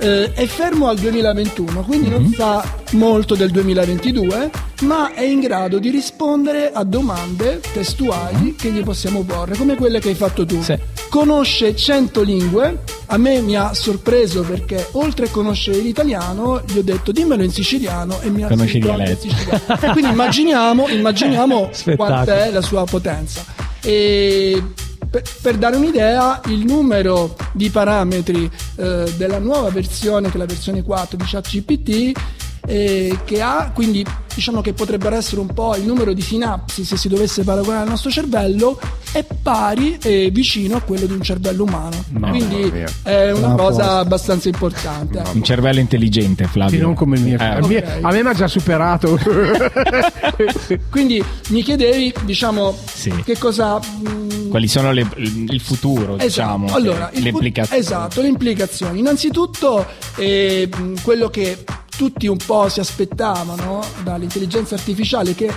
Eh, 0.00 0.32
è 0.32 0.46
fermo 0.46 0.88
al 0.88 0.96
2021, 0.98 1.82
quindi 1.82 2.08
Mhm. 2.08 2.14
non 2.14 2.32
sa 2.34 2.64
molto 2.92 3.34
del 3.34 3.50
2022, 3.50 4.50
ma 4.82 5.12
è 5.14 5.22
in 5.22 5.40
grado 5.40 5.78
di 5.78 5.90
rispondere 5.90 6.70
a 6.72 6.82
domande 6.84 7.60
testuali 7.72 8.54
che 8.56 8.70
gli 8.70 8.82
possiamo 8.82 9.22
porre, 9.22 9.56
come 9.56 9.76
quelle 9.76 10.00
che 10.00 10.08
hai 10.08 10.14
fatto 10.14 10.44
tu. 10.46 10.56
Mhm. 10.56 10.62
Sì. 10.62 10.78
Conosce 11.10 11.74
100 11.76 12.22
lingue, 12.22 12.82
a 13.06 13.16
me 13.18 13.40
mi 13.40 13.56
ha 13.56 13.74
sorpreso 13.74 14.42
perché 14.42 14.88
oltre 14.92 15.26
a 15.26 15.28
conoscere 15.30 15.78
l'italiano, 15.78 16.62
gli 16.66 16.78
ho 16.78 16.82
detto 16.82 17.10
dimmelo 17.12 17.42
in 17.42 17.50
siciliano 17.50 18.20
e 18.20 18.30
mi 18.30 18.42
ha 18.44 18.46
Conosci 18.48 18.78
in 18.78 19.16
siciliano. 19.20 19.92
Quindi 19.92 20.10
immaginiamo, 20.12 20.88
immaginiamo 20.90 21.70
quant'è 21.96 22.50
la 22.52 22.62
sua 22.62 22.84
potenza. 22.84 23.44
E 23.82 24.62
per, 25.10 25.22
per 25.42 25.56
dare 25.56 25.76
un'idea, 25.76 26.40
il 26.46 26.64
numero 26.64 27.36
di 27.52 27.68
parametri 27.68 28.50
eh, 28.76 29.12
della 29.16 29.38
nuova 29.38 29.70
versione, 29.70 30.28
che 30.28 30.36
è 30.36 30.38
la 30.38 30.46
versione 30.46 30.82
4 30.82 31.16
di 31.16 31.24
ChatGPT, 31.26 32.18
eh, 32.66 33.18
che 33.24 33.42
ha 33.42 33.72
quindi 33.74 34.06
diciamo 34.34 34.60
che 34.60 34.72
potrebbero 34.72 35.16
essere 35.16 35.40
un 35.40 35.52
po' 35.52 35.74
il 35.76 35.84
numero 35.84 36.12
di 36.12 36.22
sinapsi 36.22 36.84
se 36.84 36.96
si 36.96 37.08
dovesse 37.08 37.42
paragonare 37.42 37.82
al 37.82 37.88
nostro 37.88 38.10
cervello 38.10 38.78
è 39.12 39.24
pari 39.42 39.98
e 40.02 40.30
vicino 40.32 40.76
a 40.76 40.80
quello 40.80 41.06
di 41.06 41.12
un 41.12 41.22
cervello 41.22 41.64
umano 41.64 42.04
quindi 42.30 42.70
mia. 42.72 42.86
è 43.02 43.32
una 43.32 43.48
Ah, 43.52 43.54
cosa 43.56 43.76
posto. 43.84 43.90
abbastanza 43.98 44.48
importante. 44.48 45.22
Un 45.32 45.42
cervello 45.42 45.80
intelligente, 45.80 46.44
Flavio. 46.44 46.76
Sì, 46.78 46.82
non 46.82 46.94
come 46.94 47.16
il 47.16 47.22
mio. 47.24 47.38
Eh, 47.38 47.44
A 47.44 47.66
me- 47.66 47.84
A 48.02 48.10
me 48.12 48.22
mi 48.22 48.28
ha 48.28 48.34
già 48.34 48.46
superato. 48.48 49.18
quindi 50.90 51.22
mi 51.48 51.62
chiedevi 51.62 52.12
diciamo 52.24 52.76
Sì. 52.92 53.10
che 53.24 53.36
cosa 53.38 53.78
mh, 53.78 54.48
Quali 54.50 54.66
sono 54.68 54.90
le- 54.92 55.06
il 55.16 55.60
futuro, 55.60 56.16
diciamo, 56.16 56.64
Esatto. 56.66 56.78
Allora, 56.80 57.10
il 57.14 57.22
le 57.22 57.30
fu- 57.30 57.36
implicazioni? 57.36 57.80
Esatto, 57.80 58.20
le 58.20 58.28
implicazioni. 58.28 58.98
Innanzitutto, 58.98 59.86
eh, 60.16 60.68
quello 61.02 61.28
che 61.28 61.64
tutti 62.00 62.26
un 62.26 62.38
po' 62.38 62.66
si 62.70 62.80
aspettavano 62.80 63.84
dall'intelligenza 64.02 64.74
artificiale, 64.74 65.34
che 65.34 65.52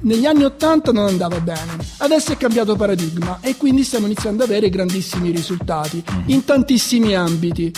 negli 0.00 0.24
anni 0.24 0.42
80 0.42 0.90
non 0.90 1.06
andava 1.06 1.38
bene. 1.38 1.76
Adesso 1.98 2.32
è 2.32 2.38
cambiato 2.38 2.76
paradigma 2.76 3.40
e 3.42 3.58
quindi 3.58 3.84
stiamo 3.84 4.06
iniziando 4.06 4.42
ad 4.44 4.48
avere 4.48 4.70
grandissimi 4.70 5.30
risultati 5.30 6.02
in 6.28 6.44
tantissimi 6.46 7.14
ambiti. 7.14 7.70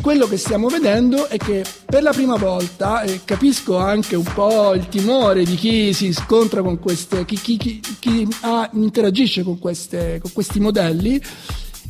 Quello 0.00 0.26
che 0.26 0.38
stiamo 0.38 0.68
vedendo 0.68 1.28
è 1.28 1.36
che 1.36 1.66
per 1.84 2.02
la 2.02 2.12
prima 2.12 2.36
volta, 2.36 3.02
e 3.02 3.20
capisco 3.26 3.76
anche 3.76 4.16
un 4.16 4.24
po' 4.34 4.72
il 4.72 4.88
timore 4.88 5.44
di 5.44 5.56
chi 5.56 5.92
si 5.92 6.14
scontra 6.14 6.62
con 6.62 6.78
queste, 6.78 7.26
chi, 7.26 7.36
chi- 7.36 7.58
chi- 7.58 7.82
chi 7.98 8.26
ha- 8.40 8.70
interagisce 8.72 9.42
con, 9.42 9.58
queste- 9.58 10.18
con 10.22 10.32
questi 10.32 10.60
modelli, 10.60 11.20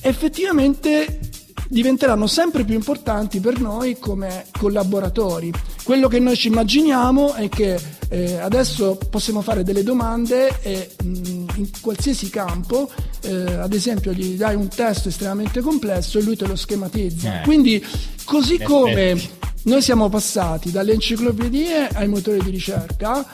effettivamente 0.00 1.20
diventeranno 1.68 2.26
sempre 2.26 2.64
più 2.64 2.74
importanti 2.74 3.40
per 3.40 3.60
noi 3.60 3.98
come 3.98 4.46
collaboratori. 4.58 5.52
Quello 5.82 6.08
che 6.08 6.18
noi 6.18 6.36
ci 6.36 6.48
immaginiamo 6.48 7.34
è 7.34 7.48
che 7.48 7.78
eh, 8.08 8.36
adesso 8.38 8.98
possiamo 9.10 9.42
fare 9.42 9.64
delle 9.64 9.82
domande 9.82 10.60
e 10.62 10.90
mh, 11.02 11.46
in 11.56 11.70
qualsiasi 11.80 12.30
campo, 12.30 12.90
eh, 13.22 13.54
ad 13.54 13.72
esempio 13.72 14.12
gli 14.12 14.36
dai 14.36 14.54
un 14.54 14.68
testo 14.68 15.08
estremamente 15.08 15.60
complesso 15.60 16.18
e 16.18 16.22
lui 16.22 16.36
te 16.36 16.46
lo 16.46 16.56
schematizza. 16.56 17.40
Eh. 17.40 17.44
Quindi 17.44 17.84
così 18.24 18.58
come 18.58 19.20
noi 19.64 19.82
siamo 19.82 20.08
passati 20.08 20.70
dalle 20.70 20.92
enciclopedie 20.92 21.88
ai 21.88 22.08
motori 22.08 22.42
di 22.42 22.50
ricerca, 22.50 23.26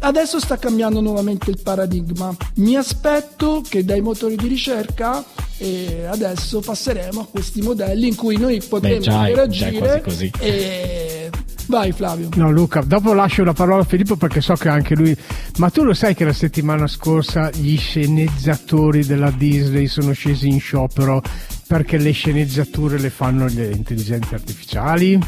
Adesso 0.00 0.38
sta 0.38 0.58
cambiando 0.58 1.00
nuovamente 1.00 1.50
il 1.50 1.60
paradigma. 1.60 2.34
Mi 2.56 2.76
aspetto 2.76 3.62
che 3.68 3.84
dai 3.84 4.00
motori 4.00 4.36
di 4.36 4.46
ricerca 4.46 5.24
e 5.58 6.04
adesso 6.06 6.60
passeremo 6.60 7.20
a 7.20 7.26
questi 7.26 7.60
modelli 7.60 8.08
in 8.08 8.14
cui 8.14 8.36
noi 8.36 8.62
potremo 8.66 8.96
Beh, 8.96 9.02
già 9.02 9.28
interagire 9.28 10.02
già 10.06 10.38
e 10.38 11.30
vai 11.66 11.92
Flavio. 11.92 12.30
No, 12.34 12.50
Luca, 12.50 12.80
dopo 12.80 13.12
lascio 13.12 13.44
la 13.44 13.52
parola 13.52 13.82
a 13.82 13.84
Filippo 13.84 14.16
perché 14.16 14.40
so 14.40 14.54
che 14.54 14.68
anche 14.68 14.94
lui. 14.94 15.16
Ma 15.58 15.70
tu 15.70 15.84
lo 15.84 15.94
sai 15.94 16.14
che 16.14 16.24
la 16.24 16.32
settimana 16.32 16.86
scorsa 16.86 17.50
gli 17.50 17.76
sceneggiatori 17.76 19.04
della 19.04 19.30
Disney 19.30 19.86
sono 19.86 20.12
scesi 20.12 20.48
in 20.48 20.60
sciopero 20.60 21.22
perché 21.66 21.98
le 21.98 22.12
sceneggiature 22.12 22.98
le 22.98 23.10
fanno 23.10 23.46
le 23.48 23.70
intelligenze 23.70 24.34
artificiali? 24.34 25.20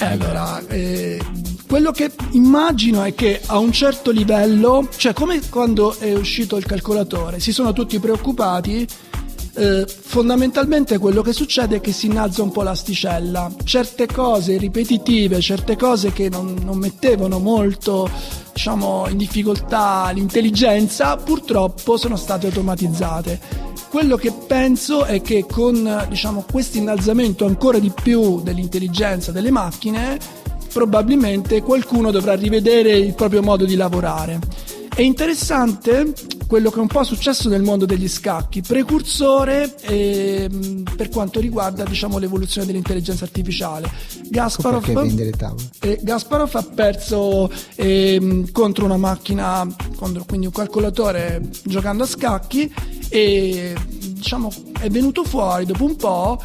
Eh, 0.00 0.04
allora, 0.04 0.64
eh, 0.68 1.20
quello 1.66 1.90
che 1.90 2.12
immagino 2.30 3.02
è 3.02 3.14
che 3.14 3.40
a 3.44 3.58
un 3.58 3.72
certo 3.72 4.10
livello, 4.10 4.88
cioè 4.96 5.12
come 5.12 5.40
quando 5.48 5.96
è 5.98 6.14
uscito 6.14 6.56
il 6.56 6.64
calcolatore, 6.64 7.40
si 7.40 7.52
sono 7.52 7.72
tutti 7.72 7.98
preoccupati. 7.98 8.86
Eh, 9.58 9.86
fondamentalmente 9.86 10.98
quello 10.98 11.20
che 11.20 11.32
succede 11.32 11.76
è 11.76 11.80
che 11.80 11.92
si 11.92 12.06
innalza 12.06 12.42
un 12.42 12.52
po' 12.52 12.62
l'asticella. 12.62 13.50
Certe 13.64 14.06
cose 14.06 14.56
ripetitive, 14.56 15.40
certe 15.40 15.76
cose 15.76 16.12
che 16.12 16.28
non, 16.28 16.56
non 16.62 16.78
mettevano 16.78 17.38
molto 17.40 18.08
diciamo, 18.52 19.06
in 19.08 19.16
difficoltà 19.16 20.10
l'intelligenza, 20.12 21.16
purtroppo 21.16 21.96
sono 21.96 22.16
state 22.16 22.46
automatizzate. 22.46 23.40
Quello 23.90 24.16
che 24.16 24.32
penso 24.46 25.04
è 25.04 25.20
che 25.22 25.44
con 25.50 26.06
diciamo, 26.08 26.44
questo 26.50 26.78
innalzamento 26.78 27.44
ancora 27.44 27.78
di 27.78 27.90
più 27.90 28.40
dell'intelligenza 28.42 29.32
delle 29.32 29.50
macchine, 29.50 30.18
probabilmente 30.72 31.62
qualcuno 31.62 32.10
dovrà 32.10 32.34
rivedere 32.34 32.96
il 32.96 33.14
proprio 33.14 33.42
modo 33.42 33.64
di 33.64 33.74
lavorare. 33.74 34.38
È 34.94 35.02
interessante 35.02 36.12
quello 36.48 36.70
che 36.70 36.78
è 36.78 36.80
un 36.80 36.86
po' 36.86 37.04
successo 37.04 37.50
nel 37.50 37.62
mondo 37.62 37.84
degli 37.84 38.08
scacchi, 38.08 38.62
precursore 38.62 39.76
ehm, 39.82 40.82
per 40.96 41.10
quanto 41.10 41.40
riguarda 41.40 41.84
diciamo, 41.84 42.18
l'evoluzione 42.18 42.66
dell'intelligenza 42.66 43.24
artificiale. 43.24 43.88
Gasparov, 44.30 44.82
eh, 45.80 46.00
Gasparov 46.02 46.56
ha 46.56 46.62
perso 46.62 47.50
ehm, 47.74 48.50
contro 48.50 48.86
una 48.86 48.96
macchina, 48.96 49.66
contro 49.94 50.24
quindi 50.26 50.46
un 50.46 50.52
calcolatore 50.52 51.42
giocando 51.64 52.04
a 52.04 52.06
scacchi 52.06 52.72
e 53.10 53.74
diciamo 54.00 54.50
è 54.80 54.88
venuto 54.88 55.24
fuori 55.24 55.66
dopo 55.66 55.84
un 55.84 55.96
po' 55.96 56.42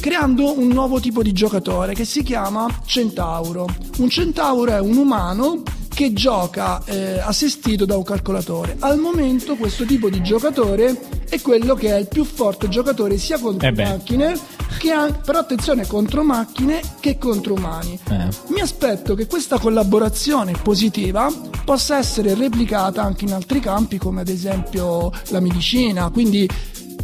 creando 0.00 0.58
un 0.58 0.68
nuovo 0.68 0.98
tipo 0.98 1.22
di 1.22 1.32
giocatore 1.32 1.94
che 1.94 2.04
si 2.04 2.24
chiama 2.24 2.68
Centauro. 2.84 3.66
Un 3.98 4.08
Centauro 4.08 4.72
è 4.72 4.80
un 4.80 4.96
umano 4.96 5.62
che 5.96 6.12
gioca 6.12 6.82
eh, 6.84 7.18
assistito 7.20 7.86
da 7.86 7.96
un 7.96 8.02
calcolatore. 8.02 8.76
Al 8.80 8.98
momento 8.98 9.56
questo 9.56 9.86
tipo 9.86 10.10
di 10.10 10.22
giocatore 10.22 10.94
è 11.26 11.40
quello 11.40 11.74
che 11.74 11.88
è 11.88 11.98
il 11.98 12.06
più 12.06 12.24
forte 12.24 12.68
giocatore 12.68 13.16
sia 13.16 13.38
contro 13.38 13.66
Eh 13.66 13.72
macchine 13.72 14.38
che 14.76 14.90
an- 14.90 15.20
però 15.24 15.38
attenzione 15.38 15.86
contro 15.86 16.22
macchine 16.22 16.82
che 17.00 17.16
contro 17.16 17.54
umani. 17.54 17.98
Eh. 18.10 18.28
Mi 18.48 18.60
aspetto 18.60 19.14
che 19.14 19.26
questa 19.26 19.58
collaborazione 19.58 20.52
positiva 20.62 21.32
possa 21.64 21.96
essere 21.96 22.34
replicata 22.34 23.00
anche 23.00 23.24
in 23.24 23.32
altri 23.32 23.60
campi 23.60 23.96
come 23.96 24.20
ad 24.20 24.28
esempio 24.28 25.10
la 25.28 25.40
medicina, 25.40 26.10
quindi 26.10 26.46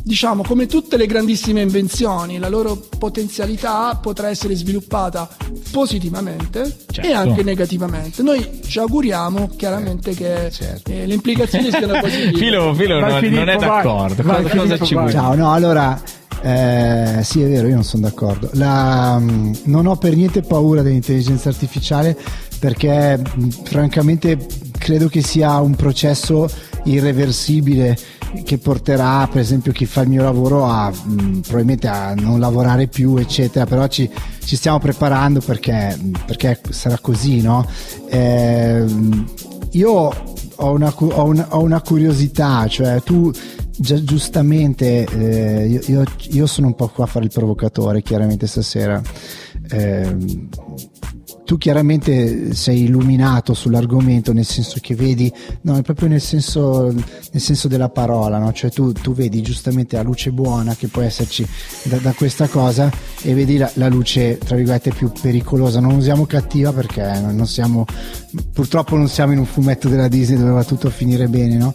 diciamo 0.02 0.42
come 0.42 0.66
tutte 0.66 0.96
le 0.96 1.06
grandissime 1.06 1.60
invenzioni, 1.62 2.38
la 2.38 2.48
loro 2.48 2.76
potenzialità 2.98 3.94
potrà 3.96 4.28
essere 4.28 4.54
sviluppata 4.54 5.28
positivamente 5.70 6.76
Certo. 6.90 7.08
e 7.08 7.12
anche 7.12 7.42
negativamente. 7.42 8.22
Noi 8.22 8.60
ci 8.66 8.78
auguriamo 8.78 9.50
chiaramente 9.56 10.14
che 10.14 10.50
certo. 10.50 10.90
eh, 10.90 11.06
le 11.06 11.14
implicazioni 11.14 11.70
siano 11.70 11.98
positive. 12.00 12.36
Filo, 12.38 12.74
Filo 12.74 12.98
non, 12.98 13.18
Filippo, 13.18 13.38
non 13.38 13.48
è 13.48 13.56
d'accordo. 13.56 14.22
Vai, 14.22 14.42
cosa, 14.42 14.56
cosa 14.56 14.76
Filippo, 14.76 15.06
ci? 15.06 15.12
Ciao, 15.12 15.34
no, 15.34 15.52
allora, 15.52 16.00
eh, 16.42 17.20
sì 17.22 17.42
è 17.42 17.48
vero, 17.48 17.68
io 17.68 17.74
non 17.74 17.84
sono 17.84 18.02
d'accordo. 18.02 18.50
La, 18.54 19.18
mm, 19.18 19.52
non 19.64 19.86
ho 19.86 19.96
per 19.96 20.16
niente 20.16 20.42
paura 20.42 20.82
dell'intelligenza 20.82 21.48
artificiale 21.48 22.18
perché 22.58 23.18
mh, 23.18 23.48
francamente 23.64 24.46
credo 24.78 25.08
che 25.08 25.22
sia 25.22 25.58
un 25.60 25.74
processo 25.74 26.48
irreversibile 26.84 27.96
che 28.44 28.58
porterà 28.58 29.26
per 29.30 29.40
esempio 29.40 29.72
chi 29.72 29.84
fa 29.86 30.02
il 30.02 30.08
mio 30.08 30.22
lavoro 30.22 30.64
a 30.64 30.90
mh, 30.90 31.40
probabilmente 31.40 31.86
a 31.88 32.14
non 32.14 32.40
lavorare 32.40 32.86
più 32.88 33.16
eccetera 33.16 33.66
però 33.66 33.86
ci, 33.88 34.08
ci 34.44 34.56
stiamo 34.56 34.78
preparando 34.78 35.40
perché, 35.40 35.98
perché 36.26 36.60
sarà 36.70 36.98
così 36.98 37.40
no? 37.40 37.66
Ehm, 38.08 39.24
io 39.72 39.90
ho 39.90 40.70
una, 40.72 40.92
ho 40.96 41.24
una- 41.24 41.46
ho 41.50 41.60
una 41.62 41.80
curiosità 41.80 42.66
cioè 42.68 43.02
tu 43.02 43.30
già 43.76 44.02
giustamente 44.02 45.04
eh, 45.04 45.66
io, 45.66 45.80
io- 45.86 46.04
io 46.30 46.46
sono 46.46 46.66
un 46.68 46.74
po' 46.74 46.88
qua 46.88 47.04
a 47.04 47.06
fare 47.06 47.24
il 47.24 47.30
provocatore 47.32 48.02
chiaramente 48.02 48.46
stasera. 48.46 49.00
Ehm, 49.70 50.48
tu 51.44 51.58
chiaramente 51.58 52.54
sei 52.54 52.84
illuminato 52.84 53.52
sull'argomento 53.54 54.32
nel 54.32 54.44
senso 54.44 54.78
che 54.80 54.94
vedi 54.94 55.32
no 55.62 55.76
è 55.76 55.82
proprio 55.82 56.08
nel 56.08 56.20
senso, 56.20 56.92
nel 56.92 57.40
senso 57.40 57.68
della 57.68 57.88
parola 57.88 58.38
no? 58.38 58.52
cioè 58.52 58.70
tu, 58.70 58.92
tu 58.92 59.12
vedi 59.12 59.42
giustamente 59.42 59.96
la 59.96 60.02
luce 60.02 60.30
buona 60.30 60.74
che 60.74 60.88
può 60.88 61.02
esserci 61.02 61.46
da, 61.84 61.96
da 61.96 62.12
questa 62.12 62.46
cosa 62.46 62.90
e 63.22 63.34
vedi 63.34 63.56
la, 63.56 63.70
la 63.74 63.88
luce 63.88 64.38
tra 64.38 64.56
virgolette 64.56 64.92
più 64.92 65.10
pericolosa 65.10 65.80
non 65.80 65.94
usiamo 65.94 66.26
cattiva 66.26 66.72
perché 66.72 67.02
non 67.20 67.46
siamo 67.46 67.84
purtroppo 68.52 68.96
non 68.96 69.08
siamo 69.08 69.32
in 69.32 69.38
un 69.38 69.46
fumetto 69.46 69.88
della 69.88 70.08
Disney 70.08 70.38
dove 70.38 70.50
va 70.50 70.64
tutto 70.64 70.86
a 70.86 70.90
finire 70.90 71.28
bene 71.28 71.56
no? 71.56 71.74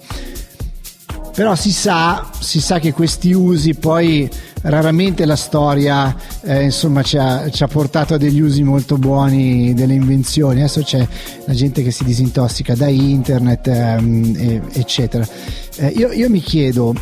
però 1.38 1.54
si 1.54 1.72
sa, 1.72 2.32
si 2.40 2.60
sa 2.60 2.80
che 2.80 2.94
questi 2.94 3.32
usi 3.32 3.76
poi 3.76 4.28
raramente 4.62 5.26
la 5.26 5.36
storia 5.36 6.16
eh, 6.42 6.64
insomma 6.64 7.04
ci 7.04 7.18
ha, 7.18 7.50
ci 7.50 7.64
ha 7.64 7.68
portato 7.68 8.16
a 8.16 8.18
degli 8.18 8.40
usi 8.40 8.64
molto 8.64 8.98
buoni 8.98 9.74
delle 9.74 9.94
invenzioni. 9.94 10.60
Adesso 10.60 10.82
c'è 10.82 11.08
la 11.46 11.54
gente 11.54 11.84
che 11.84 11.92
si 11.92 12.04
disintossica 12.04 12.76
da 12.76 12.88
internet 12.88 13.68
ehm, 13.68 14.36
e- 14.38 14.62
eccetera. 14.74 15.28
Eh, 15.78 15.88
io, 15.88 16.12
io 16.12 16.30
mi 16.30 16.40
chiedo 16.40 16.94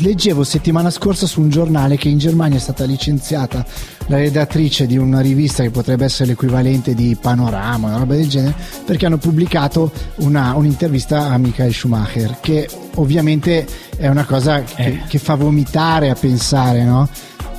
leggevo 0.00 0.44
settimana 0.44 0.90
scorsa 0.90 1.26
su 1.26 1.40
un 1.40 1.48
giornale 1.50 1.96
che 1.96 2.08
in 2.08 2.18
Germania 2.18 2.58
è 2.58 2.60
stata 2.60 2.84
licenziata 2.84 3.64
la 4.06 4.18
redattrice 4.18 4.86
di 4.86 4.96
una 4.96 5.20
rivista 5.20 5.62
che 5.62 5.70
potrebbe 5.70 6.04
essere 6.04 6.30
l'equivalente 6.30 6.94
di 6.94 7.16
Panorama, 7.20 7.88
una 7.88 7.96
roba 7.98 8.14
del 8.14 8.28
genere, 8.28 8.54
perché 8.84 9.06
hanno 9.06 9.18
pubblicato 9.18 9.90
una- 10.16 10.54
un'intervista 10.54 11.30
a 11.30 11.38
Michael 11.38 11.74
Schumacher, 11.74 12.36
che 12.40 12.68
ovviamente 12.94 13.66
è 13.96 14.08
una 14.08 14.24
cosa 14.24 14.62
che, 14.62 14.82
Eh. 14.84 15.00
che 15.08 15.18
fa 15.18 15.34
vomitare 15.34 16.10
a 16.10 16.14
pensare, 16.14 16.84
no? 16.84 17.08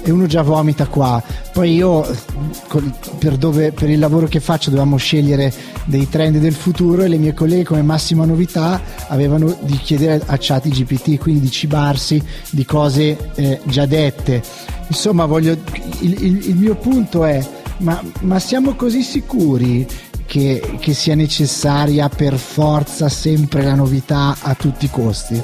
E 0.08 0.12
uno 0.12 0.26
già 0.26 0.42
vomita 0.42 0.88
qua. 0.88 1.22
Poi 1.52 1.74
io, 1.76 2.08
per, 3.20 3.36
dove- 3.36 3.74
per 3.74 3.90
il 3.90 4.00
lavoro 4.00 4.28
che 4.28 4.40
faccio, 4.40 4.70
dovevamo 4.70 4.96
scegliere 4.96 5.52
dei 5.84 6.08
trend 6.08 6.38
del 6.38 6.54
futuro 6.54 7.02
e 7.04 7.10
le 7.10 7.18
mie 7.18 7.34
colleghe 7.34 7.66
come 7.66 7.82
massima 7.82 8.24
novità 8.24 8.82
avevano 9.10 9.54
di 9.64 9.76
chiedere 9.78 10.24
a 10.26 10.38
chat 10.40 10.66
GPT, 10.70 11.18
quindi 11.18 11.42
di 11.42 11.52
cibarsi 11.52 12.24
di 12.52 12.64
cose 12.64 13.18
eh, 13.36 13.60
già 13.66 13.86
dette. 13.86 14.42
Insomma, 14.88 15.26
voglio, 15.26 15.52
il, 16.00 16.24
il- 16.24 16.48
il 16.52 16.56
mio 16.56 16.76
punto 16.76 17.26
è, 17.26 17.46
ma, 17.80 18.02
ma 18.22 18.40
siamo 18.40 18.76
così 18.76 19.02
sicuri 19.02 19.86
che, 20.26 20.78
che 20.80 20.94
sia 20.94 21.16
necessaria 21.16 22.08
per 22.08 22.38
forza 22.38 23.10
sempre 23.10 23.62
la 23.62 23.76
novità 23.76 24.38
a 24.40 24.54
tutti 24.56 24.86
i 24.86 24.90
costi? 24.90 25.44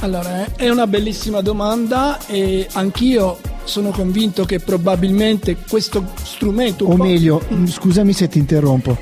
Allora, 0.00 0.44
eh, 0.44 0.54
è 0.56 0.68
una 0.68 0.86
bellissima 0.86 1.40
domanda 1.40 2.18
e 2.26 2.68
anch'io 2.72 3.38
sono 3.64 3.90
convinto 3.90 4.44
che 4.44 4.60
probabilmente 4.60 5.56
questo 5.68 6.04
strumento... 6.22 6.84
o 6.84 6.96
meglio, 6.96 7.42
mh, 7.48 7.66
scusami 7.66 8.12
se 8.12 8.28
ti 8.28 8.38
interrompo. 8.38 8.96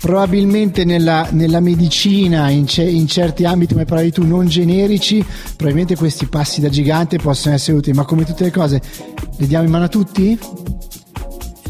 Probabilmente 0.00 0.84
nella, 0.84 1.28
nella 1.30 1.60
medicina, 1.60 2.50
in, 2.50 2.66
ce- 2.66 2.82
in 2.82 3.06
certi 3.06 3.44
ambiti, 3.44 3.74
come 3.74 3.84
parlavi 3.84 4.10
tu, 4.10 4.26
non 4.26 4.48
generici, 4.48 5.24
probabilmente 5.56 5.94
questi 5.94 6.26
passi 6.26 6.60
da 6.60 6.68
gigante 6.68 7.18
possono 7.18 7.54
essere 7.54 7.76
utili, 7.76 7.96
ma 7.96 8.04
come 8.04 8.24
tutte 8.24 8.42
le 8.42 8.50
cose, 8.50 8.82
le 9.36 9.46
diamo 9.46 9.64
in 9.64 9.70
mano 9.70 9.84
a 9.84 9.88
tutti? 9.88 10.36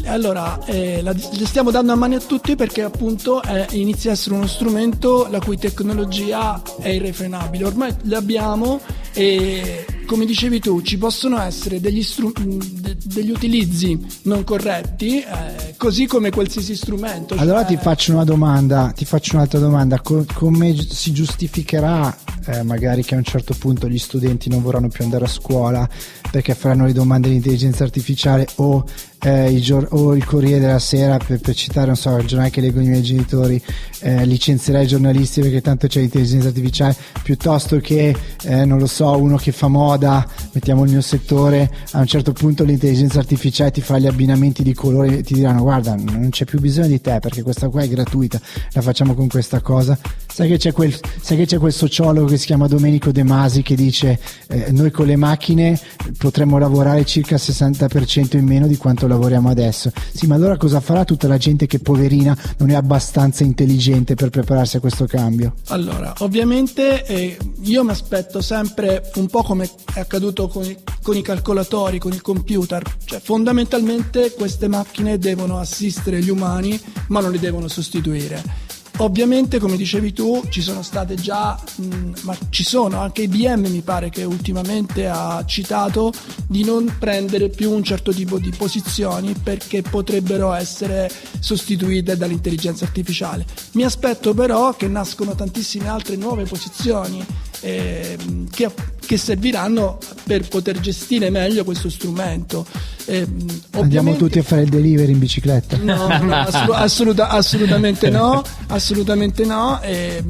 Allora, 0.05 0.63
eh, 0.65 1.01
la, 1.01 1.11
le 1.13 1.45
stiamo 1.45 1.71
dando 1.71 1.91
a 1.91 1.95
mani 1.95 2.15
a 2.15 2.19
tutti 2.19 2.55
perché 2.55 2.81
appunto 2.83 3.41
eh, 3.41 3.65
inizia 3.71 4.11
a 4.11 4.13
essere 4.13 4.35
uno 4.35 4.47
strumento 4.47 5.27
la 5.29 5.39
cui 5.39 5.57
tecnologia 5.57 6.61
è 6.79 6.89
irrefrenabile. 6.89 7.65
Ormai 7.65 7.95
l'abbiamo 8.03 8.79
e 9.13 9.85
come 10.05 10.25
dicevi 10.25 10.59
tu 10.59 10.81
ci 10.81 10.97
possono 10.97 11.39
essere 11.41 11.79
degli, 11.79 12.03
stru- 12.03 12.37
de- 12.37 12.97
degli 13.03 13.31
utilizzi 13.31 13.97
non 14.23 14.43
corretti, 14.43 15.19
eh, 15.19 15.73
così 15.77 16.05
come 16.05 16.29
qualsiasi 16.29 16.75
strumento. 16.75 17.35
Allora 17.37 17.65
cioè- 17.65 17.75
ti 17.77 17.77
faccio 17.81 18.11
una 18.13 18.23
domanda, 18.25 18.91
ti 18.95 19.05
faccio 19.05 19.35
un'altra 19.35 19.59
domanda, 19.59 19.99
Co- 20.01 20.25
come 20.33 20.75
si 20.75 21.11
giustificherà 21.13 22.15
eh, 22.45 22.63
magari 22.63 23.03
che 23.03 23.15
a 23.15 23.17
un 23.17 23.23
certo 23.23 23.55
punto 23.57 23.87
gli 23.87 23.97
studenti 23.97 24.49
non 24.49 24.61
vorranno 24.61 24.89
più 24.89 25.03
andare 25.05 25.23
a 25.25 25.29
scuola 25.29 25.87
perché 26.29 26.53
faranno 26.55 26.85
le 26.85 26.93
domande 26.93 27.29
all'intelligenza 27.29 27.83
artificiale 27.83 28.47
o 28.55 28.83
eh, 29.23 29.57
gior- 29.59 29.87
o 29.91 30.15
il 30.15 30.25
Corriere 30.25 30.59
della 30.59 30.79
Sera, 30.79 31.17
per, 31.17 31.39
per 31.39 31.55
citare, 31.55 31.87
non 31.87 31.95
so, 31.95 32.15
il 32.17 32.27
giornale 32.27 32.49
che 32.49 32.61
leggono 32.61 32.83
i 32.85 32.89
miei 32.89 33.01
genitori, 33.01 33.61
eh, 33.99 34.25
licenzierà 34.25 34.81
i 34.81 34.87
giornalisti 34.87 35.41
perché 35.41 35.61
tanto 35.61 35.87
c'è 35.87 36.01
l'intelligenza 36.01 36.47
artificiale, 36.49 36.95
piuttosto 37.23 37.77
che, 37.77 38.15
eh, 38.43 38.65
non 38.65 38.77
lo 38.79 38.87
so, 38.87 39.15
uno 39.17 39.37
che 39.37 39.51
fa 39.51 39.67
moda, 39.67 40.27
mettiamo 40.51 40.83
il 40.83 40.91
mio 40.91 41.01
settore, 41.01 41.71
a 41.91 41.99
un 41.99 42.07
certo 42.07 42.33
punto 42.33 42.63
l'intelligenza 42.63 43.19
artificiale 43.19 43.71
ti 43.71 43.81
fa 43.81 43.97
gli 43.97 44.07
abbinamenti 44.07 44.61
di 44.61 44.73
colore 44.73 45.19
e 45.19 45.23
ti 45.23 45.33
diranno 45.33 45.61
guarda, 45.61 45.95
non 45.95 46.29
c'è 46.29 46.45
più 46.45 46.59
bisogno 46.59 46.87
di 46.87 46.99
te 46.99 47.19
perché 47.19 47.41
questa 47.41 47.69
qua 47.69 47.81
è 47.81 47.87
gratuita, 47.87 48.39
la 48.73 48.81
facciamo 48.81 49.13
con 49.13 49.27
questa 49.27 49.61
cosa. 49.61 49.97
Sai 50.27 50.49
che 50.49 50.57
c'è 50.57 50.71
quel, 50.71 50.97
che 50.99 51.45
c'è 51.45 51.57
quel 51.59 51.71
sociologo 51.71 52.27
che 52.27 52.37
si 52.37 52.47
chiama 52.47 52.67
Domenico 52.67 53.11
De 53.11 53.23
Masi 53.23 53.61
che 53.61 53.75
dice 53.75 54.19
eh, 54.47 54.71
noi 54.71 54.89
con 54.89 55.05
le 55.05 55.15
macchine 55.15 55.79
potremmo 56.17 56.57
lavorare 56.57 57.05
circa 57.05 57.35
il 57.35 57.41
60% 57.43 58.37
in 58.37 58.45
meno 58.45 58.67
di 58.67 58.75
quanto 58.75 59.07
lavoriamo 59.13 59.49
adesso. 59.49 59.91
Sì, 60.13 60.27
ma 60.27 60.35
allora 60.35 60.57
cosa 60.57 60.79
farà 60.79 61.03
tutta 61.05 61.27
la 61.27 61.37
gente 61.37 61.65
che 61.65 61.79
poverina 61.79 62.37
non 62.57 62.69
è 62.69 62.75
abbastanza 62.75 63.43
intelligente 63.43 64.15
per 64.15 64.29
prepararsi 64.29 64.77
a 64.77 64.79
questo 64.79 65.05
cambio? 65.05 65.53
Allora, 65.67 66.13
ovviamente 66.19 67.05
eh, 67.05 67.37
io 67.61 67.83
mi 67.83 67.91
aspetto 67.91 68.41
sempre 68.41 69.09
un 69.15 69.27
po' 69.27 69.43
come 69.43 69.69
è 69.93 69.99
accaduto 69.99 70.47
con 70.47 70.63
i, 70.63 70.77
con 71.01 71.15
i 71.15 71.21
calcolatori, 71.21 71.99
con 71.99 72.11
il 72.11 72.21
computer, 72.21 72.83
cioè 73.05 73.19
fondamentalmente 73.19 74.33
queste 74.33 74.67
macchine 74.67 75.17
devono 75.17 75.59
assistere 75.59 76.21
gli 76.21 76.29
umani 76.29 76.79
ma 77.07 77.19
non 77.19 77.31
li 77.31 77.39
devono 77.39 77.67
sostituire. 77.67 78.81
Ovviamente, 78.97 79.59
come 79.59 79.75
dicevi 79.75 80.13
tu, 80.13 80.43
ci 80.49 80.61
sono 80.61 80.83
state 80.83 81.15
già, 81.15 81.59
mh, 81.75 82.11
ma 82.21 82.37
ci 82.49 82.63
sono 82.63 82.99
anche 82.99 83.23
IBM, 83.23 83.67
mi 83.67 83.81
pare 83.81 84.09
che 84.09 84.23
ultimamente 84.23 85.07
ha 85.07 85.43
citato 85.45 86.11
di 86.47 86.63
non 86.63 86.95
prendere 86.99 87.49
più 87.49 87.71
un 87.71 87.83
certo 87.83 88.13
tipo 88.13 88.37
di 88.37 88.51
posizioni 88.51 89.33
perché 89.33 89.81
potrebbero 89.81 90.53
essere 90.53 91.11
sostituite 91.39 92.15
dall'intelligenza 92.15 92.85
artificiale. 92.85 93.45
Mi 93.71 93.83
aspetto 93.83 94.33
però 94.35 94.73
che 94.75 94.87
nascono 94.87 95.33
tantissime 95.33 95.87
altre 95.87 96.15
nuove 96.15 96.43
posizioni 96.43 97.25
eh, 97.61 98.17
che, 98.51 98.69
che, 99.05 99.17
serviranno 99.17 99.97
per 100.23 100.47
poter 100.47 100.79
gestire 100.79 101.29
meglio 101.29 101.63
questo 101.63 101.89
strumento. 101.89 102.65
Eh, 103.05 103.27
Andiamo 103.71 104.15
tutti 104.15 104.39
a 104.39 104.43
fare 104.43 104.63
il 104.63 104.69
delivery 104.69 105.11
in 105.11 105.19
bicicletta? 105.19 105.77
No, 105.77 106.07
no 106.21 106.35
assolu- 106.35 106.73
assoluta- 106.75 107.29
assolutamente 107.29 108.09
no, 108.09 108.41
assolutamente 108.67 109.45
no. 109.45 109.81
Eh, 109.81 110.23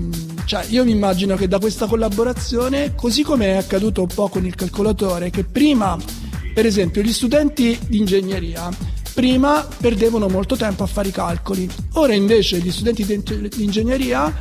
cioè, 0.45 0.65
io 0.69 0.83
mi 0.83 0.91
immagino 0.91 1.35
che 1.35 1.47
da 1.47 1.59
questa 1.59 1.85
collaborazione, 1.87 2.95
così 2.95 3.23
come 3.23 3.47
è 3.47 3.57
accaduto 3.57 4.01
un 4.01 4.07
po' 4.13 4.29
con 4.29 4.45
il 4.45 4.55
calcolatore, 4.55 5.29
che 5.29 5.43
prima, 5.43 5.97
per 6.53 6.65
esempio, 6.65 7.01
gli 7.01 7.13
studenti 7.13 7.77
di 7.87 7.97
ingegneria 7.97 8.69
prima 9.13 9.67
perdevano 9.79 10.27
molto 10.27 10.55
tempo 10.55 10.83
a 10.83 10.87
fare 10.87 11.09
i 11.09 11.11
calcoli, 11.11 11.69
ora 11.93 12.13
invece 12.13 12.57
gli 12.57 12.71
studenti 12.71 13.05
di 13.05 13.63
ingegneria 13.63 14.33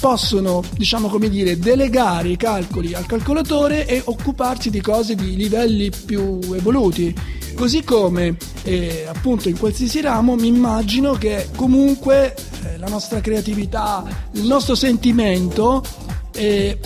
possono, 0.00 0.62
diciamo 0.76 1.08
come 1.08 1.28
dire, 1.28 1.58
delegare 1.58 2.28
i 2.30 2.36
calcoli 2.36 2.94
al 2.94 3.06
calcolatore 3.06 3.86
e 3.86 4.02
occuparsi 4.04 4.70
di 4.70 4.80
cose 4.80 5.14
di 5.14 5.36
livelli 5.36 5.90
più 5.90 6.40
evoluti. 6.54 7.14
Così 7.54 7.84
come 7.84 8.36
eh, 8.62 9.04
appunto 9.06 9.48
in 9.48 9.58
qualsiasi 9.58 10.00
ramo 10.00 10.34
mi 10.34 10.46
immagino 10.46 11.12
che 11.12 11.48
comunque 11.54 12.34
eh, 12.64 12.78
la 12.78 12.88
nostra 12.88 13.20
creatività, 13.20 14.02
il 14.32 14.46
nostro 14.46 14.74
sentimento 14.74 15.84
eh, 16.32 16.78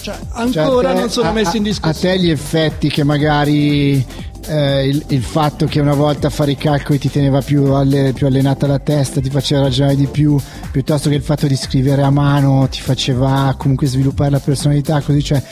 cioè, 0.00 0.18
ancora 0.30 0.90
cioè, 0.90 1.00
non 1.00 1.10
sono 1.10 1.32
messi 1.32 1.58
in 1.58 1.64
discussione. 1.64 2.14
A 2.14 2.16
te 2.16 2.22
gli 2.22 2.30
effetti 2.30 2.88
che 2.88 3.04
magari 3.04 4.04
eh, 4.46 4.86
il, 4.86 5.04
il, 5.08 5.22
fatto 5.22 5.66
che 5.66 5.80
una 5.80 5.94
volta 5.94 6.26
a 6.26 6.30
fare 6.30 6.52
i 6.52 6.56
calcoli 6.56 6.98
ti 6.98 7.10
teneva 7.10 7.40
più, 7.40 7.72
alle, 7.72 8.12
più, 8.12 8.26
allenata 8.26 8.66
la 8.66 8.78
testa, 8.78 9.20
ti 9.20 9.30
faceva 9.30 9.62
ragionare 9.62 9.96
di 9.96 10.06
più, 10.06 10.38
piuttosto 10.70 11.08
che 11.08 11.14
il 11.14 11.22
fatto 11.22 11.46
di 11.46 11.56
scrivere 11.56 12.02
a 12.02 12.10
mano 12.10 12.66
ti 12.70 12.80
faceva 12.80 13.54
comunque 13.56 13.86
sviluppare 13.86 14.30
la 14.30 14.40
personalità, 14.40 15.00
così 15.00 15.22
cioè 15.22 15.42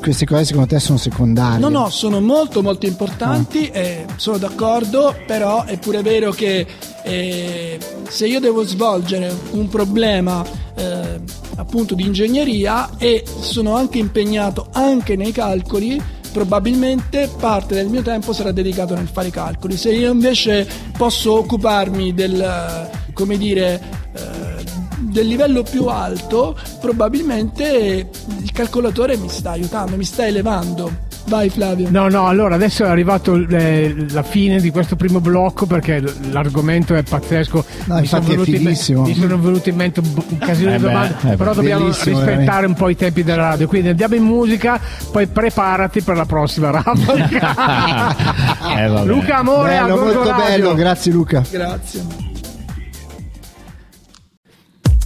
queste 0.00 0.24
cose 0.24 0.44
secondo 0.44 0.68
te 0.68 0.80
sono 0.80 0.98
secondarie? 0.98 1.58
No, 1.58 1.68
no, 1.68 1.90
sono 1.90 2.20
molto 2.20 2.62
molto 2.62 2.86
importanti, 2.86 3.70
ah. 3.72 3.78
eh, 3.78 4.06
sono 4.16 4.38
d'accordo, 4.38 5.14
però 5.26 5.64
è 5.64 5.78
pure 5.78 6.02
vero 6.02 6.30
che 6.30 6.66
eh, 7.02 7.78
se 8.08 8.26
io 8.26 8.40
devo 8.40 8.64
svolgere 8.64 9.32
un 9.50 9.68
problema 9.68 10.44
eh, 10.74 11.20
appunto 11.56 11.94
di 11.94 12.04
ingegneria 12.04 12.96
e 12.96 13.24
sono 13.40 13.74
anche 13.74 13.98
impegnato 13.98 14.68
anche 14.72 15.16
nei 15.16 15.32
calcoli, 15.32 16.00
probabilmente 16.38 17.28
parte 17.36 17.74
del 17.74 17.88
mio 17.88 18.00
tempo 18.02 18.32
sarà 18.32 18.52
dedicato 18.52 18.94
nel 18.94 19.08
fare 19.08 19.26
i 19.26 19.32
calcoli. 19.32 19.76
Se 19.76 19.90
io 19.90 20.12
invece 20.12 20.68
posso 20.96 21.36
occuparmi 21.36 22.14
del, 22.14 22.88
come 23.12 23.36
dire, 23.36 23.82
eh, 24.12 24.64
del 25.00 25.26
livello 25.26 25.64
più 25.64 25.86
alto, 25.86 26.56
probabilmente 26.80 28.08
il 28.40 28.52
calcolatore 28.52 29.16
mi 29.16 29.28
sta 29.28 29.50
aiutando, 29.50 29.96
mi 29.96 30.04
sta 30.04 30.28
elevando. 30.28 31.06
Vai 31.28 31.50
Flavio. 31.50 31.88
No, 31.90 32.08
no, 32.08 32.26
allora 32.26 32.54
adesso 32.54 32.84
è 32.84 32.88
arrivato 32.88 33.34
eh, 33.34 34.06
la 34.10 34.22
fine 34.22 34.60
di 34.60 34.70
questo 34.70 34.96
primo 34.96 35.20
blocco 35.20 35.66
perché 35.66 36.02
l'argomento 36.30 36.94
è 36.94 37.02
pazzesco. 37.02 37.64
No, 37.84 38.00
mi, 38.00 38.06
sono 38.06 38.22
venuti, 38.22 38.58
mi 38.58 38.74
sono 38.74 39.38
venuti 39.38 39.68
in 39.68 39.76
mente 39.76 40.00
un 40.00 40.38
casino 40.38 40.70
eh 40.70 40.76
di 40.76 40.82
domande, 40.82 41.16
beh, 41.20 41.36
però 41.36 41.52
dobbiamo 41.52 41.86
rispettare 41.86 42.24
veramente. 42.24 42.66
un 42.66 42.74
po' 42.74 42.88
i 42.88 42.96
tempi 42.96 43.22
della 43.22 43.50
radio. 43.50 43.68
Quindi 43.68 43.88
andiamo 43.88 44.14
in 44.14 44.22
musica, 44.22 44.80
poi 45.12 45.26
preparati 45.26 46.00
per 46.00 46.16
la 46.16 46.24
prossima 46.24 46.70
rapida. 46.70 48.16
eh, 48.78 49.04
Luca 49.04 49.36
Amore, 49.36 49.68
bello, 49.68 49.96
molto 49.96 50.22
radio. 50.24 50.44
bello, 50.44 50.74
grazie 50.74 51.12
Luca. 51.12 51.44
Grazie. 51.50 52.37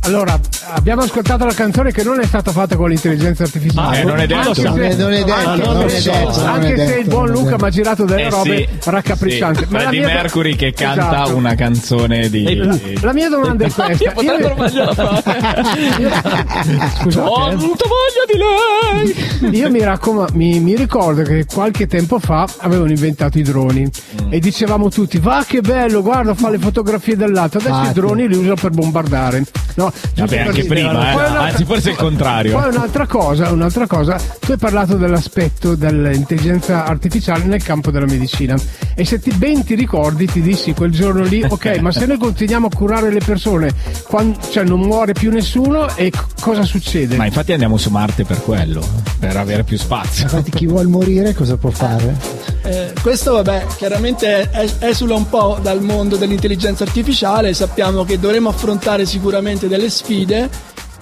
Allora, 0.05 0.37
abbiamo 0.71 1.03
ascoltato 1.03 1.45
la 1.45 1.55
canzone 1.55 1.93
che 1.93 2.03
non 2.03 2.19
è 2.19 2.25
stata 2.25 2.51
fatta 2.51 2.75
con 2.75 2.89
l'intelligenza 2.89 3.45
artificiale. 3.45 4.01
Eh, 4.01 4.05
non 4.05 4.19
è 4.19 4.27
detto. 4.27 4.53
Se, 4.53 4.63
non 4.63 4.83
è 4.83 4.97
detto, 4.97 5.33
ah, 5.33 5.55
non, 5.55 5.83
è 5.83 6.01
detto. 6.01 6.45
Anche 6.45 6.87
se 6.87 6.99
il 6.99 7.07
buon 7.07 7.31
Luca 7.31 7.55
mi 7.57 7.65
ha 7.65 7.71
girato 7.71 8.05
delle 8.05 8.25
eh, 8.25 8.31
robe 8.31 8.69
sì, 8.81 8.91
raccapriccianti. 8.91 9.65
Sì. 9.65 9.71
Ma 9.71 9.79
Freddie 9.79 10.05
Mercury 10.05 10.57
che 10.57 10.73
canta 10.73 11.23
esatto. 11.23 11.37
una 11.37 11.55
canzone 11.55 12.29
di... 12.29 12.57
La, 12.57 12.77
la 13.01 13.13
mia 13.13 13.29
domanda 13.29 13.65
è 13.65 13.71
questa. 13.71 14.11
Potrebbero 14.11 14.57
mangiare 14.57 14.93
Scusate. 16.99 17.29
Ho 17.29 17.47
avuto 17.47 17.85
voglia 17.89 18.25
di 18.27 19.49
lei. 19.49 19.57
Io 19.57 19.71
mi, 19.71 19.85
raccom- 19.85 20.33
mi, 20.33 20.59
mi, 20.59 20.75
ricordo 20.75 21.23
che 21.23 21.47
qualche 21.47 21.87
tempo 21.87 22.19
fa 22.19 22.45
avevano 22.59 22.91
inventato 22.91 23.39
i 23.39 23.43
droni 23.43 23.85
mm. 23.85 24.33
e 24.33 24.41
dicevamo 24.41 24.89
tutti, 24.89 25.19
va 25.19 25.45
che 25.47 25.61
bello, 25.61 26.03
guarda, 26.03 26.35
fa 26.35 26.51
le 26.51 26.59
fotografie 26.59 27.15
dall'alto. 27.15 27.59
Adesso 27.59 27.75
ah, 27.75 27.89
i 27.89 27.93
droni 27.93 28.27
li 28.27 28.37
usano 28.37 28.57
per 28.57 28.71
bombardare. 28.71 29.45
No, 29.75 29.92
Vabbè, 30.17 30.39
anche 30.39 30.65
prima, 30.65 31.13
eh. 31.13 31.51
anzi 31.51 31.65
forse 31.65 31.91
il 31.91 31.97
contrario. 31.97 32.59
Poi 32.59 32.69
un'altra 32.69 33.07
cosa, 33.07 33.51
un'altra 33.51 33.87
cosa, 33.87 34.21
tu 34.41 34.53
hai 34.53 34.59
parlato 34.59 34.97
dell'aspetto 34.97 35.75
dell'intelligenza 35.75 36.85
artificiale 36.85 37.45
nel 37.45 37.63
campo 37.63 37.91
della 37.91 38.07
medicina 38.07 38.55
e 38.95 39.05
se 39.05 39.19
ti 39.19 39.31
ben 39.33 39.65
ti 39.65 39.75
ricordi 39.75 40.27
ti 40.27 40.41
dissi 40.41 40.75
quel 40.75 40.91
giorno 40.91 41.23
lì, 41.25 41.45
ok, 41.49 41.79
ma 41.79 41.91
se 41.93 42.07
noi 42.07 42.19
continuiamo 42.19 42.67
a 42.67 42.71
curare 42.75 43.11
le 43.11 43.21
persone, 43.25 43.73
quando, 44.07 44.39
cioè 44.51 44.65
non 44.65 44.81
muore 44.81 45.13
più 45.13 45.31
nessuno 45.31 45.95
e 45.97 46.11
c- 46.11 46.41
cosa 46.41 46.63
succede? 46.63 47.17
Ma 47.17 47.27
infatti 47.27 47.53
andiamo 47.53 47.77
su 47.77 47.91
Marte 47.91 48.25
per 48.25 48.43
quello, 48.43 48.87
per 49.19 49.37
avere 49.37 49.65
più 49.65 49.77
spazio. 49.77 50.25
Infatti 50.25 50.51
chi 50.51 50.67
vuole 50.67 50.87
morire 50.87 51.35
cosa 51.35 51.57
può 51.57 51.71
fare? 51.71 52.51
Eh, 52.65 52.93
questo 53.03 53.33
vabbè, 53.33 53.67
chiaramente 53.77 54.49
esula 54.81 55.15
un 55.15 55.29
po' 55.29 55.59
dal 55.61 55.83
mondo 55.83 56.17
dell'intelligenza 56.17 56.85
artificiale, 56.85 57.55
sappiamo 57.55 58.05
che 58.05 58.21
dovremo 58.21 58.51
affrontare 58.51 59.05
sicuramente 59.05 59.69
delle 59.69 59.82
sfide 59.91 60.51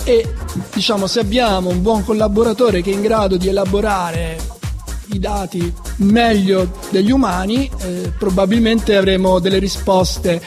e 0.04 0.34
diciamo 0.72 1.06
se 1.06 1.20
abbiamo 1.20 1.70
un 1.70 1.82
buon 1.82 2.04
collaboratore 2.04 2.82
che 2.82 2.90
è 2.90 2.94
in 2.94 3.02
grado 3.02 3.36
di 3.36 3.48
elaborare 3.48 4.38
i 5.12 5.18
dati 5.18 5.72
meglio 5.96 6.70
degli 6.90 7.10
umani 7.10 7.70
eh, 7.80 8.12
probabilmente 8.16 8.96
avremo 8.96 9.38
delle 9.38 9.58
risposte. 9.58 10.40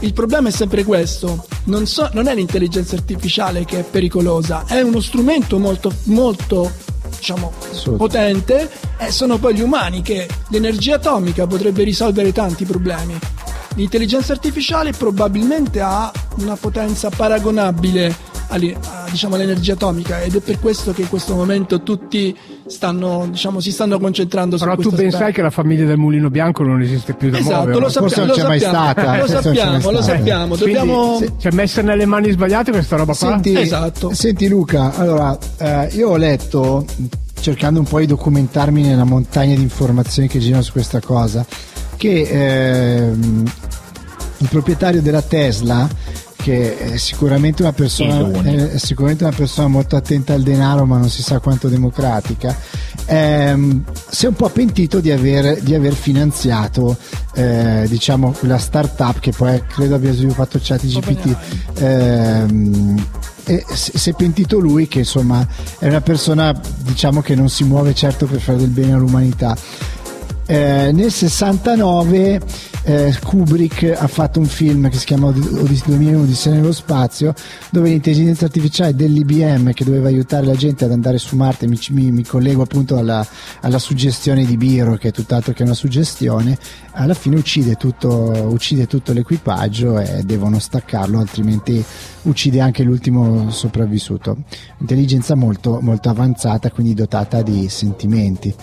Il 0.00 0.12
problema 0.12 0.48
è 0.48 0.52
sempre 0.52 0.84
questo. 0.84 1.46
Non, 1.64 1.86
so, 1.86 2.08
non 2.12 2.26
è 2.28 2.34
l'intelligenza 2.34 2.96
artificiale 2.96 3.64
che 3.64 3.80
è 3.80 3.82
pericolosa 3.82 4.64
è 4.66 4.80
uno 4.80 5.00
strumento 5.00 5.58
molto 5.58 5.92
molto 6.04 6.70
diciamo, 7.16 7.52
potente 7.96 8.70
e 8.96 9.10
sono 9.10 9.38
poi 9.38 9.54
gli 9.54 9.60
umani 9.60 10.02
che 10.02 10.26
l'energia 10.48 10.94
atomica 10.96 11.46
potrebbe 11.46 11.82
risolvere 11.82 12.32
tanti 12.32 12.64
problemi 12.64 13.18
l'intelligenza 13.78 14.32
artificiale 14.32 14.90
probabilmente 14.90 15.80
ha 15.80 16.10
una 16.38 16.56
potenza 16.56 17.10
paragonabile 17.10 18.12
diciamo, 19.10 19.36
all'energia 19.36 19.74
atomica 19.74 20.20
ed 20.20 20.34
è 20.34 20.40
per 20.40 20.58
questo 20.58 20.92
che 20.92 21.02
in 21.02 21.08
questo 21.08 21.34
momento 21.34 21.82
tutti 21.82 22.36
stanno, 22.66 23.28
diciamo, 23.30 23.60
si 23.60 23.70
stanno 23.70 24.00
concentrando 24.00 24.56
Però 24.56 24.70
su 24.70 24.76
questo 24.76 24.96
Però 24.96 25.02
tu 25.04 25.10
ben 25.10 25.20
sai 25.20 25.32
che 25.32 25.42
la 25.42 25.50
famiglia 25.50 25.84
del 25.84 25.96
mulino 25.96 26.28
bianco 26.28 26.64
non 26.64 26.80
esiste 26.80 27.14
più 27.14 27.30
da 27.30 27.38
esatto, 27.38 27.54
muovere. 27.54 27.78
Lo 27.78 27.88
sappiamo, 27.88 28.08
Forse 28.08 28.24
non 28.24 28.36
c'è 28.36 28.46
mai 28.46 28.58
stata. 28.58 29.16
Lo 29.18 29.26
sappiamo, 29.26 29.90
lo 29.90 30.02
sappiamo. 30.02 30.56
Dobbiamo... 30.56 31.16
Quindi, 31.18 31.36
c'è 31.36 31.50
messa 31.52 31.82
nelle 31.82 32.06
mani 32.06 32.30
sbagliate 32.30 32.72
questa 32.72 32.96
roba 32.96 33.14
qua? 33.14 33.28
Senti, 33.28 33.54
esatto. 33.54 34.12
senti 34.12 34.48
Luca, 34.48 34.96
allora 34.96 35.38
eh, 35.58 35.90
io 35.92 36.08
ho 36.08 36.16
letto 36.16 36.84
cercando 37.40 37.78
un 37.78 37.86
po' 37.86 38.00
di 38.00 38.06
documentarmi 38.06 38.82
nella 38.82 39.04
montagna 39.04 39.54
di 39.54 39.62
informazioni 39.62 40.26
che 40.26 40.40
girano 40.40 40.62
su 40.62 40.72
questa 40.72 41.00
cosa 41.00 41.46
che 41.98 42.22
ehm, 42.22 43.44
il 44.38 44.48
proprietario 44.48 45.02
della 45.02 45.20
Tesla 45.20 45.86
che 46.36 46.78
è 46.78 46.96
sicuramente 46.96 47.62
una 47.62 47.72
persona 47.72 48.30
è 48.42 48.78
sicuramente 48.78 49.24
una 49.24 49.34
persona 49.34 49.66
molto 49.66 49.96
attenta 49.96 50.32
al 50.34 50.42
denaro 50.42 50.86
ma 50.86 50.96
non 50.96 51.10
si 51.10 51.20
sa 51.22 51.40
quanto 51.40 51.68
democratica 51.68 52.56
ehm, 53.06 53.82
si 54.08 54.26
è 54.26 54.28
un 54.28 54.34
po' 54.34 54.48
pentito 54.48 55.00
di 55.00 55.10
aver, 55.10 55.60
di 55.60 55.74
aver 55.74 55.94
finanziato 55.94 56.96
eh, 57.34 57.86
diciamo 57.88 58.32
quella 58.32 58.58
startup 58.58 59.18
che 59.18 59.32
poi 59.32 59.62
credo 59.66 59.94
abbia 59.94 60.12
sviluppato 60.12 60.58
ChatGPT. 60.62 61.36
Ehm, 61.78 63.06
e 63.44 63.64
si 63.72 63.96
si 63.96 64.10
è 64.10 64.12
pentito 64.12 64.58
lui 64.58 64.88
che 64.88 64.98
insomma 64.98 65.46
è 65.78 65.88
una 65.88 66.02
persona 66.02 66.58
diciamo 66.80 67.22
che 67.22 67.34
non 67.34 67.48
si 67.48 67.64
muove 67.64 67.94
certo 67.94 68.26
per 68.26 68.40
fare 68.40 68.58
del 68.58 68.68
bene 68.68 68.92
all'umanità 68.92 69.56
eh, 70.50 70.92
nel 70.92 71.12
69 71.12 72.40
eh, 72.84 73.14
Kubrick 73.22 73.94
ha 73.94 74.06
fatto 74.06 74.40
un 74.40 74.46
film 74.46 74.88
che 74.88 74.96
si 74.96 75.04
chiama 75.04 75.26
Od- 75.26 75.58
Odis- 75.60 75.84
2001 75.84 76.22
Odissea 76.22 76.54
nello 76.54 76.72
spazio 76.72 77.34
dove 77.70 77.90
l'intelligenza 77.90 78.46
artificiale 78.46 78.94
dell'IBM 78.94 79.72
che 79.74 79.84
doveva 79.84 80.08
aiutare 80.08 80.46
la 80.46 80.54
gente 80.54 80.86
ad 80.86 80.92
andare 80.92 81.18
su 81.18 81.36
Marte 81.36 81.66
mi, 81.66 81.78
mi- 81.90 82.12
mi 82.12 82.24
collego 82.24 82.62
appunto 82.62 82.96
alla, 82.96 83.26
alla 83.60 83.78
suggestione 83.78 84.46
di 84.46 84.56
Biro 84.56 84.94
che 84.94 85.08
è 85.08 85.12
tutt'altro 85.12 85.52
che 85.52 85.64
una 85.64 85.74
suggestione 85.74 86.56
alla 86.92 87.12
fine 87.12 87.36
uccide 87.36 87.74
tutto, 87.74 88.08
uccide 88.50 88.86
tutto 88.86 89.12
l'equipaggio 89.12 89.98
e 89.98 90.22
devono 90.24 90.58
staccarlo 90.58 91.18
altrimenti 91.18 91.84
uccide 92.22 92.60
anche 92.60 92.82
l'ultimo 92.82 93.50
sopravvissuto. 93.50 94.38
Intelligenza 94.78 95.34
molto, 95.34 95.78
molto 95.82 96.08
avanzata 96.08 96.70
quindi 96.70 96.94
dotata 96.94 97.42
di 97.42 97.68
sentimenti 97.68 98.54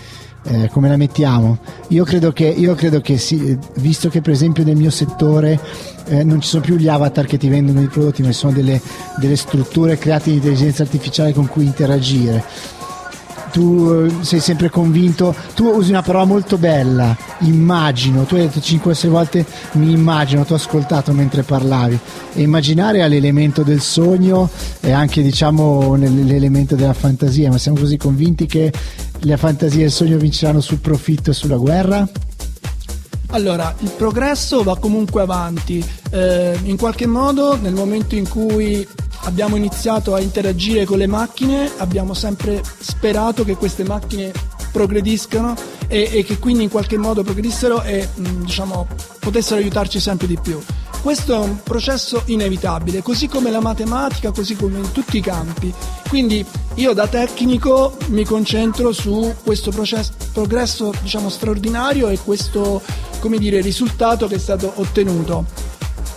eh, 0.47 0.69
come 0.69 0.89
la 0.89 0.97
mettiamo? 0.97 1.57
Io 1.89 2.03
credo 2.03 2.31
che, 2.31 2.45
io 2.45 2.75
credo 2.75 3.01
che 3.01 3.17
sì, 3.17 3.57
visto 3.77 4.09
che 4.09 4.21
per 4.21 4.33
esempio 4.33 4.63
nel 4.63 4.75
mio 4.75 4.91
settore 4.91 5.59
eh, 6.07 6.23
non 6.23 6.41
ci 6.41 6.47
sono 6.47 6.63
più 6.63 6.75
gli 6.75 6.87
avatar 6.87 7.25
che 7.25 7.37
ti 7.37 7.49
vendono 7.49 7.81
i 7.81 7.87
prodotti, 7.87 8.21
ma 8.21 8.29
ci 8.29 8.35
sono 8.35 8.53
delle, 8.53 8.79
delle 9.19 9.35
strutture 9.35 9.97
create 9.97 10.29
di 10.29 10.35
intelligenza 10.37 10.83
artificiale 10.83 11.33
con 11.33 11.47
cui 11.47 11.65
interagire. 11.65 12.43
Tu 13.55 13.89
eh, 13.89 14.23
sei 14.25 14.41
sempre 14.41 14.69
convinto, 14.69 15.33
tu 15.53 15.67
usi 15.67 15.89
una 15.89 16.01
parola 16.01 16.25
molto 16.25 16.57
bella, 16.57 17.15
immagino, 17.39 18.23
tu 18.23 18.35
hai 18.35 18.49
detto 18.49 18.59
5-6 18.59 19.07
volte 19.07 19.45
mi 19.75 19.93
immagino, 19.93 20.43
ti 20.43 20.51
ho 20.51 20.57
ascoltato 20.57 21.13
mentre 21.13 21.43
parlavi. 21.43 21.97
E 22.33 22.41
immaginare 22.41 22.99
è 22.99 23.07
l'elemento 23.07 23.63
del 23.63 23.79
sogno 23.79 24.49
e 24.81 24.91
anche 24.91 25.21
diciamo 25.21 25.95
l'elemento 25.95 26.75
della 26.75 26.91
fantasia, 26.91 27.49
ma 27.49 27.57
siamo 27.57 27.79
così 27.79 27.95
convinti 27.95 28.45
che 28.45 28.73
la 29.21 29.37
fantasia 29.37 29.83
e 29.83 29.85
il 29.85 29.91
sogno 29.91 30.17
vinceranno 30.17 30.59
sul 30.59 30.79
profitto 30.79 31.31
e 31.31 31.33
sulla 31.33 31.55
guerra? 31.55 32.05
Allora, 33.29 33.73
il 33.79 33.91
progresso 33.91 34.63
va 34.63 34.77
comunque 34.77 35.21
avanti. 35.21 35.83
Eh, 36.11 36.57
in 36.63 36.77
qualche 36.77 37.05
modo, 37.05 37.57
nel 37.57 37.73
momento 37.73 38.15
in 38.15 38.27
cui 38.27 38.87
abbiamo 39.23 39.55
iniziato 39.55 40.13
a 40.13 40.19
interagire 40.19 40.85
con 40.85 40.97
le 40.97 41.07
macchine, 41.07 41.69
abbiamo 41.77 42.13
sempre 42.13 42.61
sperato 42.79 43.43
che 43.43 43.55
queste 43.55 43.83
macchine 43.83 44.31
progrediscano 44.71 45.55
e, 45.87 46.09
e 46.11 46.23
che 46.23 46.37
quindi 46.37 46.63
in 46.63 46.69
qualche 46.69 46.97
modo 46.97 47.23
progredissero 47.23 47.81
e 47.83 48.07
mh, 48.13 48.43
diciamo, 48.43 48.87
potessero 49.19 49.59
aiutarci 49.59 49.99
sempre 49.99 50.27
di 50.27 50.37
più. 50.41 50.61
Questo 51.05 51.35
è 51.35 51.37
un 51.37 51.61
processo 51.61 52.23
inevitabile, 52.25 53.03
così 53.03 53.27
come 53.27 53.51
la 53.51 53.59
matematica, 53.59 54.31
così 54.31 54.55
come 54.55 54.79
in 54.79 54.91
tutti 54.91 55.17
i 55.17 55.21
campi. 55.21 55.71
Quindi 56.09 56.43
io 56.73 56.93
da 56.93 57.07
tecnico 57.07 57.95
mi 58.07 58.25
concentro 58.25 58.91
su 58.91 59.31
questo 59.43 59.69
processo, 59.69 60.13
progresso 60.33 60.91
diciamo, 61.03 61.29
straordinario 61.29 62.07
e 62.07 62.17
questo 62.17 62.81
come 63.19 63.37
dire, 63.37 63.61
risultato 63.61 64.25
che 64.25 64.33
è 64.33 64.39
stato 64.39 64.71
ottenuto. 64.77 65.45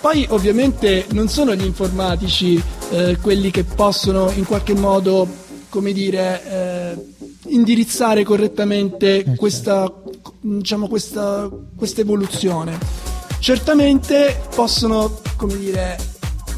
Poi 0.00 0.24
ovviamente 0.30 1.04
non 1.10 1.28
sono 1.28 1.54
gli 1.54 1.66
informatici 1.66 2.58
eh, 2.88 3.18
quelli 3.20 3.50
che 3.50 3.64
possono 3.64 4.30
in 4.36 4.46
qualche 4.46 4.72
modo, 4.72 5.28
come 5.68 5.92
dire, 5.92 6.42
eh, 6.50 7.48
indirizzare 7.48 8.24
correttamente 8.24 9.34
questa, 9.36 9.92
diciamo, 10.40 10.88
questa, 10.88 11.46
questa 11.76 12.00
evoluzione. 12.00 13.07
Certamente 13.40 14.40
possono, 14.54 15.20
come 15.36 15.56
dire, 15.56 15.96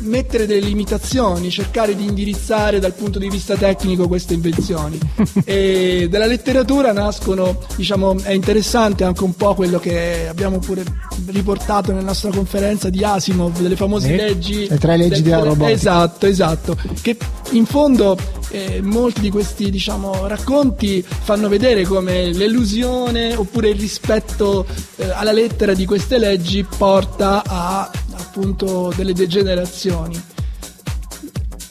mettere 0.01 0.47
delle 0.47 0.61
limitazioni, 0.61 1.51
cercare 1.51 1.95
di 1.95 2.05
indirizzare 2.05 2.79
dal 2.79 2.93
punto 2.93 3.19
di 3.19 3.29
vista 3.29 3.57
tecnico 3.57 4.09
queste 4.09 4.35
invenzioni. 4.35 4.99
e 5.45 6.09
dalla 6.11 6.27
letteratura 6.27 6.93
nascono, 6.93 7.59
diciamo, 7.77 8.19
è 8.23 8.33
interessante 8.33 9.05
anche 9.05 9.25
un 9.25 9.35
po' 9.35 9.55
quello 9.55 9.79
che 9.79 10.27
abbiamo 10.29 10.59
pure 10.59 10.85
riportato 11.27 11.93
nella 11.93 12.07
nostra 12.07 12.31
conferenza 12.31 12.91
di 12.91 13.05
Asimov, 13.05 13.61
delle 13.61 13.77
famose 13.77 14.13
Eh? 14.13 14.17
leggi. 14.17 14.69
Le 14.69 14.79
tre 14.79 14.97
leggi 14.97 15.23
della 15.23 15.43
robotica. 15.43 15.71
Esatto, 15.71 16.27
esatto. 16.27 16.77
Che 17.01 17.17
in 17.53 17.67
fondo 17.67 18.17
eh, 18.51 18.81
molti 18.83 19.21
di 19.21 19.31
questi 19.31 19.71
diciamo, 19.71 20.27
racconti 20.27 21.05
fanno 21.07 21.49
vedere 21.49 21.85
come 21.85 22.33
l'elusione 22.33 23.35
oppure 23.35 23.71
il 23.71 23.79
rispetto 23.79 24.67
eh, 24.97 25.11
alla 25.11 25.33
lettera 25.33 25.75
di 25.75 25.85
queste 25.87 26.19
leggi 26.19 26.65
porta 26.65 27.43
a 27.47 27.91
appunto 28.16 28.92
delle 28.96 29.12
degenerazioni. 29.12 30.20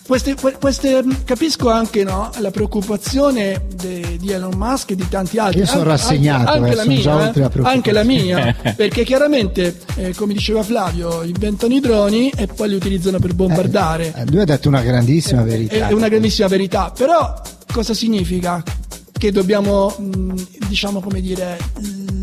Queste, 0.05 0.33
que- 0.33 0.57
queste- 0.59 1.05
capisco 1.23 1.69
anche 1.69 2.03
no, 2.03 2.31
la 2.39 2.49
preoccupazione 2.49 3.67
de- 3.75 4.17
di 4.19 4.31
Elon 4.31 4.55
Musk 4.57 4.89
e 4.91 4.95
di 4.95 5.07
tanti 5.07 5.37
altri. 5.37 5.59
Io 5.59 5.65
sono 5.67 5.81
Anche- 5.81 5.91
rassegnato, 5.91 6.51
anche, 6.51 6.71
eh, 6.71 6.75
la 6.75 6.85
mia, 6.85 7.31
eh, 7.31 7.49
anche 7.61 7.91
la 7.91 8.03
mia, 8.03 8.55
perché 8.75 9.03
chiaramente, 9.03 9.77
eh, 9.97 10.15
come 10.15 10.33
diceva 10.33 10.63
Flavio, 10.63 11.21
inventano 11.21 11.75
i 11.75 11.79
droni 11.79 12.31
e 12.35 12.47
poi 12.47 12.69
li 12.69 12.75
utilizzano 12.75 13.19
per 13.19 13.35
bombardare. 13.35 14.11
Eh, 14.15 14.25
lui 14.31 14.39
ha 14.39 14.45
detto 14.45 14.67
una 14.67 14.81
grandissima 14.81 15.43
verità. 15.43 15.89
È 15.89 15.93
una 15.93 16.07
grandissima 16.07 16.47
verità, 16.47 16.91
però 16.97 17.39
cosa 17.71 17.93
significa? 17.93 18.63
Che 19.11 19.31
dobbiamo, 19.31 19.93
mh, 19.95 20.33
diciamo 20.69 21.01
come 21.01 21.21
dire, 21.21 21.55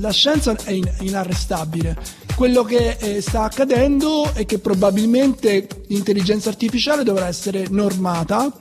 la 0.01 0.11
scienza 0.11 0.57
è 0.65 0.73
in- 0.73 0.91
inarrestabile. 1.03 1.97
Quello 2.37 2.65
che 2.65 2.97
eh, 3.01 3.21
sta 3.23 3.45
accadendo 3.45 4.31
è 4.35 4.45
che 4.45 4.59
probabilmente 4.59 5.67
l'intelligenza 5.87 6.51
artificiale 6.51 7.03
dovrà 7.03 7.29
essere 7.29 7.65
normata, 7.71 8.53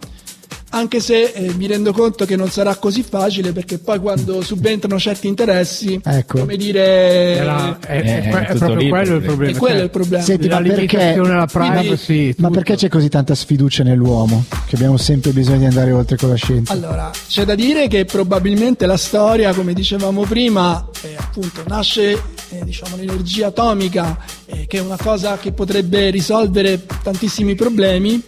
anche 0.70 1.02
se 1.02 1.24
eh, 1.34 1.54
mi 1.56 1.68
rendo 1.68 1.92
conto 1.92 2.24
che 2.26 2.38
non 2.38 2.50
sarà 2.50 2.76
così 2.78 3.04
facile 3.04 3.52
perché 3.52 3.78
poi 3.78 4.00
quando 4.00 4.42
subentrano 4.42 4.98
certi 4.98 5.28
interessi, 5.28 6.00
Ecco. 6.02 6.40
come 6.40 6.56
dire... 6.56 7.36
Era- 7.36 7.78
è, 7.80 7.98
Eh, 7.98 8.02
è- 8.02 8.30
è 8.30 8.46
è 8.48 8.54
tutto 8.54 8.66
proprio 8.66 8.80
il 8.86 8.90
quello 8.90 9.16
il 9.18 9.22
problema. 9.24 9.58
quello 9.58 9.74
è 9.74 9.78
cioè, 9.78 9.84
il 9.84 9.90
problema. 9.92 10.24
Senti, 10.24 10.48
la 10.48 10.60
ma 10.62 10.68
perché, 10.68 11.14
alla 11.14 11.46
privacy. 11.46 12.28
ma 12.28 12.34
tutto. 12.48 12.50
perché 12.52 12.76
c'è 12.76 12.88
così 12.88 13.10
tanta 13.10 13.36
sfiducia 13.36 13.84
nell'uomo? 13.84 14.46
Che 14.66 14.76
abbiamo 14.76 14.96
sempre 14.96 15.32
bisogno 15.32 15.60
di 15.60 15.66
andare 15.66 15.92
oltre 15.92 16.16
con 16.16 16.30
la 16.30 16.36
scienza. 16.36 16.72
Allora, 16.72 17.12
c'è 17.28 17.44
da 17.44 17.56
dire 17.56 17.90
che 17.90 18.06
probabilmente 18.06 18.86
la 18.86 18.98
storia, 18.98 19.54
come 19.54 19.74
dicevamo 19.74 20.22
prima, 20.24 20.88
eh, 21.02 21.16
appunto 21.18 21.62
nasce 21.68 22.22
eh, 22.50 22.64
diciamo, 22.64 22.96
l'energia 22.96 23.48
atomica, 23.48 24.18
eh, 24.46 24.66
che 24.68 24.78
è 24.78 24.82
una 24.82 24.98
cosa 24.98 25.38
che 25.38 25.52
potrebbe 25.52 26.10
risolvere 26.10 26.86
tantissimi 27.04 27.56
problemi. 27.56 28.22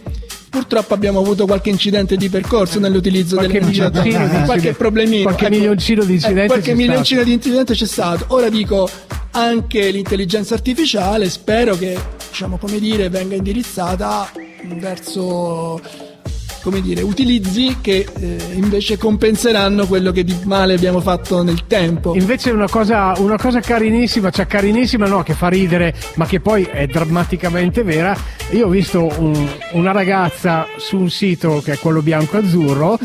Purtroppo 0.50 0.94
abbiamo 0.94 1.20
avuto 1.20 1.44
qualche 1.44 1.68
incidente 1.68 2.16
di 2.16 2.30
percorso 2.30 2.78
nell'utilizzo 2.80 3.36
Qualche 3.36 3.52
dell'energia 3.52 3.86
atomica, 3.86 4.42
qualche 4.44 4.72
problemino. 4.72 5.24
qualche 5.24 5.50
milioncino 5.50 6.04
di 6.04 6.14
incidente 6.14 6.44
eh, 6.44 6.46
qualche 6.46 6.74
milioncino 6.74 7.22
di 7.22 7.32
incidente 7.32 7.74
c'è 7.74 7.86
stato. 7.86 8.24
Ora 8.28 8.48
dico 8.48 8.88
anche 9.32 9.90
l'intelligenza 9.90 10.54
artificiale, 10.54 11.28
spero 11.28 11.76
che 11.76 11.98
diciamo, 12.30 12.56
come 12.56 12.78
dire, 12.78 13.10
venga 13.10 13.34
indirizzata 13.34 14.32
verso 14.78 15.80
come 16.62 16.80
dire, 16.80 17.02
utilizzi 17.02 17.76
che 17.80 18.06
eh, 18.18 18.36
invece 18.54 18.96
compenseranno 18.98 19.86
quello 19.86 20.12
che 20.12 20.24
di 20.24 20.36
male 20.44 20.74
abbiamo 20.74 21.00
fatto 21.00 21.42
nel 21.42 21.66
tempo. 21.66 22.14
Invece 22.14 22.50
una 22.50 22.68
cosa, 22.68 23.14
una 23.18 23.36
cosa 23.36 23.60
carinissima, 23.60 24.30
cioè 24.30 24.46
carinissima 24.46 25.06
no, 25.06 25.22
che 25.22 25.34
fa 25.34 25.48
ridere, 25.48 25.94
ma 26.14 26.26
che 26.26 26.40
poi 26.40 26.64
è 26.64 26.86
drammaticamente 26.86 27.82
vera. 27.82 28.16
Io 28.50 28.66
ho 28.66 28.70
visto 28.70 29.10
un- 29.18 29.48
una 29.72 29.92
ragazza 29.92 30.66
su 30.76 30.96
un 30.98 31.10
sito 31.10 31.60
che 31.64 31.72
è 31.74 31.78
quello 31.78 32.02
bianco-azzurro, 32.02 32.98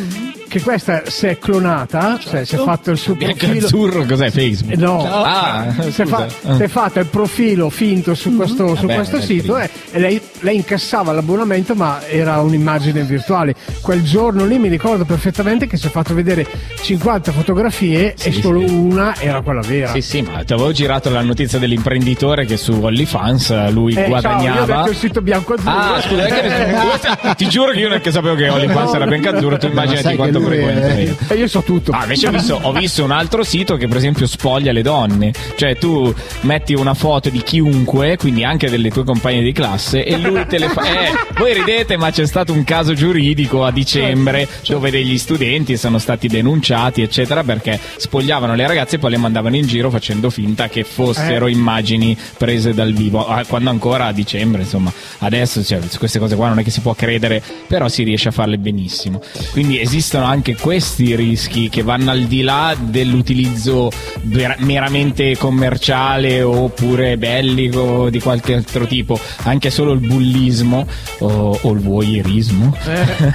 che 0.53 0.61
questa 0.61 1.01
si 1.07 1.25
è 1.25 1.39
clonata, 1.39 2.19
cioè 2.19 2.45
si 2.45 2.53
è 2.53 2.59
fatto 2.59 2.91
il 2.91 2.97
suo 2.99 3.15
profilo. 3.15 3.65
azzurro 3.65 4.05
cos'è 4.05 4.29
Facebook? 4.29 4.73
Eh, 4.73 4.77
No, 4.77 5.03
Ah, 5.03 5.73
si 5.89 6.01
è, 6.03 6.05
fa- 6.05 6.27
Ah. 6.45 6.55
si 6.55 6.61
è 6.63 6.67
fatto 6.67 6.99
il 6.99 7.07
profilo 7.07 7.71
finto 7.71 8.13
su 8.13 8.35
questo, 8.35 8.75
su 8.75 8.81
Vabbè, 8.85 8.95
questo 8.95 9.15
il 9.17 9.23
sito 9.23 9.57
e, 9.57 9.67
e 9.91 9.99
lei, 9.99 10.21
lei 10.41 10.57
incassava 10.57 11.11
l'abbonamento 11.11 11.73
ma 11.73 12.05
era 12.07 12.39
un'immagine 12.41 13.01
virtuale. 13.01 13.55
Quel 13.81 14.03
giorno 14.03 14.45
lì 14.45 14.59
mi 14.59 14.67
ricordo 14.67 15.05
perfettamente 15.05 15.65
che 15.65 15.75
si 15.77 15.87
è 15.87 15.89
fatto 15.89 16.13
vedere 16.13 16.45
50 16.81 17.31
fotografie 17.31 18.13
e 18.13 18.31
Sì, 18.31 18.41
solo 18.41 18.59
sì. 18.67 18.71
una 18.75 19.15
era 19.19 19.41
quella 19.41 19.61
vera. 19.61 19.91
Sì, 19.91 20.01
sì, 20.01 20.21
ma 20.21 20.43
ti 20.43 20.53
avevo 20.53 20.71
girato 20.71 21.09
la 21.09 21.21
notizia 21.21 21.57
dell'imprenditore 21.57 22.45
che 22.45 22.57
su 22.57 22.73
OnlyFans 22.79 23.49
eh, 23.49 23.71
lui 23.71 23.93
Eh, 23.93 23.95
ciao, 23.95 24.03
io 24.03 24.05
ho 24.05 24.09
guadagnava. 24.21 24.75
detto 24.77 24.89
il 24.91 24.95
sito 24.97 25.21
bianco 25.21 25.53
azzurro. 25.53 25.71
Ah, 25.71 25.99
scusa, 26.01 27.33
ti 27.35 27.47
giuro 27.47 27.71
che 27.71 27.79
io 27.79 27.89
neanche 27.89 28.11
sapevo 28.11 28.35
che 28.35 28.49
OnlyFans 28.49 28.93
era 28.93 29.05
bianco 29.07 29.29
azzurro, 29.29 29.57
tu 29.57 29.69
che 29.71 30.15
quanto 30.15 30.39
frequentemente. 30.45 31.33
E 31.33 31.35
io 31.37 31.47
so 31.47 31.61
tutto. 31.61 31.91
Ah, 31.91 32.03
invece 32.03 32.27
ho 32.27 32.31
visto, 32.31 32.59
ho 32.61 32.71
visto 32.71 33.03
un 33.03 33.11
altro 33.11 33.43
sito 33.43 33.75
che 33.75 33.87
per 33.87 33.97
esempio 33.97 34.25
spoglia 34.27 34.71
le 34.71 34.81
donne. 34.81 35.31
Cioè 35.55 35.77
tu 35.77 36.13
metti 36.41 36.73
una 36.73 36.93
foto 36.93 37.29
di 37.29 37.41
chiunque, 37.41 38.17
quindi 38.17 38.43
anche 38.43 38.69
delle 38.69 38.89
tue 38.89 39.03
compagne 39.03 39.41
di 39.41 39.51
classe, 39.51 40.03
e 40.03 40.17
lui 40.17 40.45
te 40.47 40.57
le 40.59 40.69
fa... 40.69 40.81
Eh, 40.93 41.11
voi 41.37 41.53
ridete, 41.53 41.97
ma 41.97 42.11
c'è 42.11 42.25
stato 42.27 42.53
un 42.53 42.63
caso 42.63 42.93
giuridico 42.93 43.63
a 43.65 43.71
dicembre 43.71 44.47
dove 44.67 44.91
degli 44.91 45.17
studenti 45.17 45.75
sono 45.75 45.97
stati 45.97 46.27
denunciati, 46.27 47.01
eccetera, 47.01 47.43
perché 47.43 47.79
spogliavano 47.97 48.53
le 48.53 48.67
ragazze 48.67 48.97
e 48.97 48.99
poi 48.99 49.11
le 49.11 49.17
mandavano 49.17 49.55
in 49.55 49.65
giro 49.65 49.89
facendo 49.89 50.29
finta 50.29 50.67
che 50.69 50.83
fossero 50.83 51.47
Eh. 51.47 51.51
immagini 51.51 52.15
prese 52.37 52.73
dal 52.73 52.93
vivo. 52.93 53.25
Quando 53.47 53.69
ancora 53.69 54.05
a 54.07 54.11
dicembre, 54.11 54.61
insomma. 54.63 54.91
Adesso 55.19 55.63
cioè, 55.63 55.79
queste 55.97 56.19
cose 56.19 56.35
qua 56.35 56.49
non 56.49 56.59
è 56.59 56.63
che 56.63 56.69
si 56.71 56.81
può 56.81 56.93
credere, 56.93 57.41
però 57.67 57.87
si 57.87 58.03
riesce 58.03 58.27
a 58.29 58.31
farle 58.31 58.57
benissimo. 58.57 59.21
Quindi 59.51 59.79
esistono 59.79 60.25
anche 60.33 60.55
questi 60.55 61.15
rischi 61.15 61.69
che 61.69 61.83
vanno 61.83 62.09
al 62.09 62.23
di 62.23 62.41
là 62.41 62.75
dell'utilizzo 62.77 63.91
ver- 64.23 64.59
meramente 64.59 65.37
commerciale 65.37 66.41
oppure 66.41 67.17
bellico 67.17 68.09
di 68.09 68.19
qualche 68.19 68.55
altro 68.55 68.87
tipo, 68.87 69.19
anche 69.43 69.69
solo 69.69 69.91
il 69.93 69.99
bullismo 69.99 70.87
o, 71.19 71.59
o 71.61 71.71
il 71.71 71.79
voyeurismo, 71.79 72.75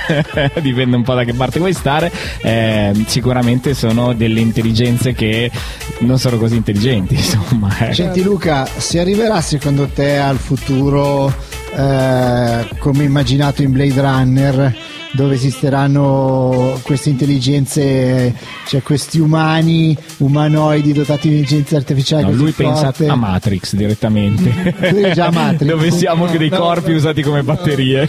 dipende 0.60 0.96
un 0.96 1.04
po' 1.04 1.14
da 1.14 1.22
che 1.22 1.34
parte 1.34 1.60
vuoi 1.60 1.72
stare, 1.72 2.10
eh, 2.42 2.92
sicuramente 3.06 3.74
sono 3.74 4.12
delle 4.12 4.40
intelligenze 4.40 5.12
che 5.12 5.50
non 6.00 6.18
sono 6.18 6.36
così 6.36 6.56
intelligenti, 6.56 7.14
insomma. 7.16 7.74
ecco. 7.78 7.94
Senti 7.94 8.22
Luca, 8.22 8.68
si 8.76 8.98
arriverà 8.98 9.40
secondo 9.40 9.86
te 9.86 10.16
al 10.16 10.36
futuro 10.36 11.32
eh, 11.76 12.68
come 12.78 13.04
immaginato 13.04 13.62
in 13.62 13.70
Blade 13.70 14.00
Runner 14.00 14.76
dove 15.12 15.34
esisteranno 15.34 16.78
queste 16.82 17.08
intelligenze, 17.10 18.34
cioè 18.66 18.82
questi 18.82 19.18
umani, 19.18 19.96
umanoidi 20.18 20.92
dotati 20.92 21.28
di 21.28 21.36
intelligenza 21.38 21.76
artificiale 21.76 22.22
No, 22.24 22.32
lui 22.32 22.52
pensa 22.52 22.84
forte? 22.92 23.06
a 23.06 23.14
Matrix 23.14 23.74
direttamente. 23.74 24.52
Matrix. 25.32 25.64
Dove 25.64 25.90
siamo 25.90 26.26
No, 26.26 26.36
dei 26.36 26.48
no, 26.48 26.58
corpi 26.58 26.90
no. 26.90 26.96
usati 26.96 27.22
come 27.22 27.42
batterie. 27.42 28.08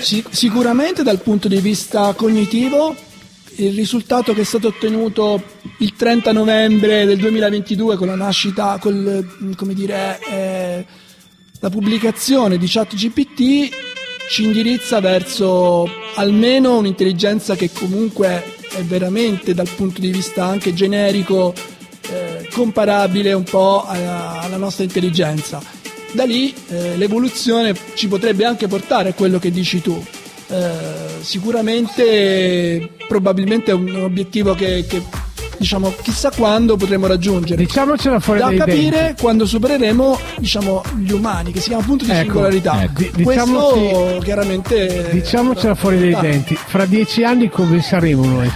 Sic- 0.00 0.28
sicuramente 0.30 1.02
dal 1.02 1.20
punto 1.20 1.48
di 1.48 1.58
vista 1.60 2.12
cognitivo 2.14 2.94
il 3.56 3.74
risultato 3.74 4.32
che 4.32 4.40
è 4.42 4.44
stato 4.44 4.68
ottenuto 4.68 5.42
il 5.78 5.94
30 5.94 6.32
novembre 6.32 7.04
del 7.04 7.18
2022 7.18 7.96
con 7.96 8.06
la 8.06 8.14
nascita, 8.14 8.78
col, 8.80 9.54
come 9.56 9.74
dire, 9.74 10.18
eh, 10.30 10.86
la 11.60 11.68
pubblicazione 11.68 12.56
di 12.56 12.66
ChatGPT 12.66 13.68
ci 14.30 14.44
indirizza 14.44 15.00
verso 15.00 15.90
almeno 16.14 16.78
un'intelligenza 16.78 17.56
che 17.56 17.68
comunque 17.72 18.44
è 18.72 18.80
veramente 18.84 19.54
dal 19.54 19.68
punto 19.68 20.00
di 20.00 20.12
vista 20.12 20.44
anche 20.44 20.72
generico 20.72 21.52
eh, 22.08 22.48
comparabile 22.52 23.32
un 23.32 23.42
po' 23.42 23.84
alla, 23.84 24.38
alla 24.40 24.56
nostra 24.56 24.84
intelligenza. 24.84 25.60
Da 26.12 26.22
lì 26.22 26.54
eh, 26.68 26.96
l'evoluzione 26.96 27.74
ci 27.94 28.06
potrebbe 28.06 28.44
anche 28.44 28.68
portare 28.68 29.08
a 29.08 29.14
quello 29.14 29.40
che 29.40 29.50
dici 29.50 29.82
tu. 29.82 30.00
Eh, 30.46 30.72
sicuramente, 31.22 32.88
probabilmente 33.08 33.72
è 33.72 33.74
un 33.74 33.96
obiettivo 33.96 34.54
che, 34.54 34.86
che, 34.88 35.02
diciamo 35.60 35.92
chissà 36.02 36.30
quando 36.34 36.76
potremo 36.76 37.06
raggiungere. 37.06 37.62
Diciamocela 37.62 38.18
fuori 38.18 38.40
da 38.40 38.46
dai 38.46 38.56
capire 38.56 39.00
denti. 39.02 39.22
quando 39.22 39.44
supereremo 39.44 40.18
diciamo, 40.38 40.82
gli 40.96 41.12
umani, 41.12 41.52
che 41.52 41.60
si 41.60 41.68
chiama 41.68 41.84
punto 41.84 42.04
di 42.06 42.10
Ecco, 42.10 42.22
singolarità. 42.22 42.82
ecco. 42.82 43.00
Di- 43.14 43.22
Questo 43.22 43.44
diciamoci- 43.44 44.24
chiaramente. 44.24 45.08
Diciamocela 45.12 45.74
fuori 45.74 45.98
dai 46.00 46.14
Ah. 46.14 46.20
denti. 46.20 46.54
Fra 46.56 46.86
dieci 46.86 47.22
anni 47.24 47.50
come 47.50 47.82
saremo 47.82 48.24
noi? 48.24 48.50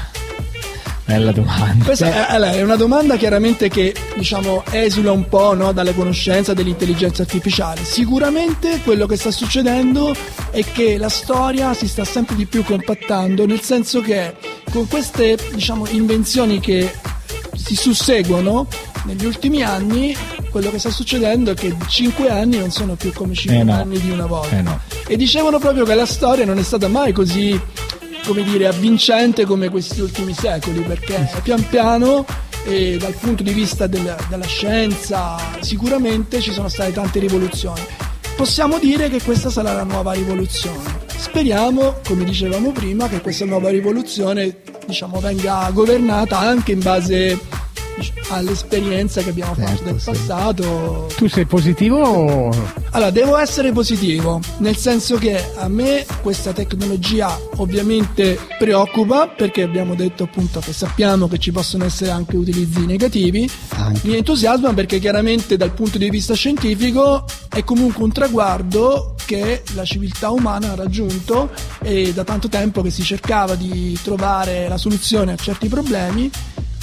Bella 1.07 1.33
domanda. 1.33 1.85
Questa 1.85 2.29
è 2.41 2.63
una 2.63 2.77
domanda 2.77 3.17
chiaramente 3.17 3.69
che 3.69 3.95
diciamo, 4.17 4.65
esula 4.71 5.13
un 5.13 5.29
po' 5.29 5.53
no, 5.53 5.71
dalle 5.73 5.95
conoscenze 5.95 6.55
dell'intelligenza 6.55 7.21
artificiale. 7.21 7.85
Sicuramente 7.85 8.81
quello 8.83 9.05
che 9.05 9.17
sta 9.17 9.31
succedendo 9.31 10.15
è 10.51 10.65
che 10.65 10.97
la 10.97 11.11
storia 11.11 11.75
si 11.75 11.87
sta 11.89 12.05
sempre 12.07 12.37
di 12.37 12.47
più 12.47 12.65
compattando, 12.65 13.45
nel 13.45 13.61
senso 13.61 14.01
che 14.01 14.35
con 14.75 14.89
queste 14.89 15.39
diciamo, 15.53 15.87
invenzioni 15.87 16.59
che 16.59 16.93
si 17.55 17.77
susseguono 17.77 18.67
negli 19.05 19.25
ultimi 19.25 19.63
anni, 19.63 20.17
quello 20.51 20.69
che 20.71 20.81
sta 20.81 20.91
succedendo 20.91 21.53
è 21.53 21.55
che 21.55 21.73
5 21.87 22.29
anni 22.29 22.59
non 22.59 22.73
sono 22.73 22.97
più 22.97 23.13
come 23.13 23.35
5 23.35 23.61
Eh 23.61 23.63
no. 23.63 23.73
anni 23.73 24.01
di 24.01 24.11
una 24.11 24.27
volta. 24.27 24.59
Eh 24.59 24.63
no. 24.63 24.81
E 25.07 25.17
dicevano 25.17 25.61
proprio 25.61 25.85
che 25.85 25.95
la 25.95 26.07
storia 26.07 26.45
non 26.45 26.59
è 26.59 26.63
stata 26.65 26.89
mai 26.89 27.13
così, 27.13 27.59
come 28.27 28.43
dire, 28.43 28.67
avvincente 28.67 29.45
come 29.45 29.69
questi 29.69 30.01
ultimi 30.01 30.35
secoli, 30.35 30.81
perché 30.81 31.31
pian 31.45 31.65
piano, 31.69 32.27
e 32.65 32.97
dal 32.99 33.13
punto 33.15 33.45
di 33.45 33.53
vista 33.53 33.87
del- 33.87 34.17
della 34.29 34.47
scienza, 34.47 35.37
sicuramente 35.61 36.41
ci 36.41 36.53
sono 36.53 36.69
state 36.69 36.93
tante 36.93 37.21
rivoluzioni. 37.21 37.81
Possiamo 38.35 38.81
dire 38.81 39.09
che 39.09 39.23
questa 39.23 39.51
sarà 39.51 39.73
la 39.73 39.85
nuova 39.85 40.13
rivoluzione. 40.15 41.04
Speriamo, 41.17 42.01
come 42.07 42.25
dicevamo 42.25 42.71
prima, 42.71 43.09
che 43.09 43.21
questa 43.21 43.45
nuova 43.45 43.71
rivoluzione 43.71 44.57
diciamo, 44.87 45.21
venga 45.21 45.71
governata 45.73 46.39
anche 46.39 46.73
in 46.73 46.81
base 46.81 47.39
all'esperienza 48.31 49.23
che 49.23 49.31
abbiamo 49.31 49.55
fatto 49.55 49.69
Certo, 49.69 49.85
del 49.85 50.01
sì. 50.01 50.11
passato, 50.11 51.07
Tu 51.17 51.29
sei 51.29 51.47
positivo 51.47 51.99
o 51.99 52.83
allora, 52.91 53.11
devo 53.11 53.37
essere 53.37 53.73
positivo, 53.73 54.41
nel 54.59 54.77
senso 54.77 55.17
che 55.17 55.45
a 55.57 55.67
me 55.67 56.07
questa 56.23 56.53
tecnologia 56.53 57.37
ovviamente 57.57 58.39
preoccupa 58.57 59.27
perché 59.27 59.63
abbiamo 59.63 59.97
detto 59.97 60.23
appunto 60.23 60.61
che 60.61 60.73
sappiamo 60.73 61.27
che 61.27 61.39
ci 61.39 61.51
possono 61.51 61.85
essere 61.85 62.13
anche 62.13 62.37
utilizzi 62.37 62.87
negativi. 62.87 63.51
Anche. 63.71 64.01
Mi 64.07 64.15
entusiasma 64.17 64.73
perché 64.75 65.01
chiaramente 65.01 65.57
dal 65.57 65.73
punto 65.73 65.99
di 65.99 66.09
vista 66.09 66.35
scientifico 66.35 67.25
è 67.49 67.65
comunque 67.65 68.05
un 68.05 68.13
traguardo 68.13 69.17
che 69.27 69.63
la 69.75 69.85
civiltà 69.85 70.31
umana 70.31 70.73
ha 70.73 70.75
raggiunto 70.77 71.51
e 71.83 72.13
da 72.13 72.23
tanto 72.23 72.49
tempo 72.49 72.81
che 72.81 72.91
si 72.91 73.03
cercava 73.03 73.57
di 73.57 73.99
trovare 74.05 74.69
la 74.69 74.79
soluzione 74.79 75.33
a 75.33 75.37
certi 75.37 75.67
problemi. 75.67 76.31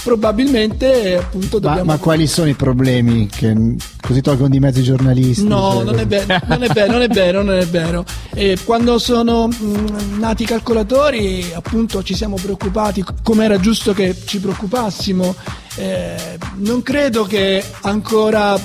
Probabilmente 0.02 1.16
appunto 1.16 1.58
Ma, 1.60 1.68
dobbiamo 1.68 1.92
ma 1.92 1.98
quali 1.98 2.26
sono 2.26 2.48
i 2.48 2.54
problemi? 2.54 3.28
Che 3.28 3.76
così 4.00 4.20
tolgono 4.20 4.48
di 4.48 4.58
mezzo 4.58 4.80
i 4.80 4.82
giornalisti? 4.82 5.46
No, 5.46 5.74
Cioè, 5.74 5.84
non 5.84 5.98
è 6.00 6.06
vero, 6.06 6.38
non 6.46 6.62
è 6.62 6.68
vero, 6.68 6.92
non 6.92 7.02
è 7.02 7.08
vero, 7.08 7.42
non 7.42 7.54
è 7.56 7.66
vero. 7.66 8.04
E 8.34 8.58
quando 8.64 8.98
sono 8.98 9.46
mh, 9.46 10.18
nati 10.18 10.42
i 10.42 10.46
calcolatori, 10.46 11.52
appunto, 11.54 12.02
ci 12.02 12.14
siamo 12.14 12.36
preoccupati, 12.36 13.04
come 13.22 13.44
era 13.44 13.58
giusto 13.60 13.92
che 13.92 14.16
ci 14.24 14.40
preoccupassimo. 14.40 15.34
Eh, 15.76 16.38
non 16.56 16.82
credo 16.82 17.24
che 17.24 17.64
ancora 17.82 18.58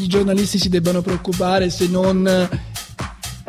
i 0.00 0.06
giornalisti 0.06 0.58
si 0.58 0.68
debbano 0.68 1.02
preoccupare 1.02 1.70
se 1.70 1.86
non 1.88 2.48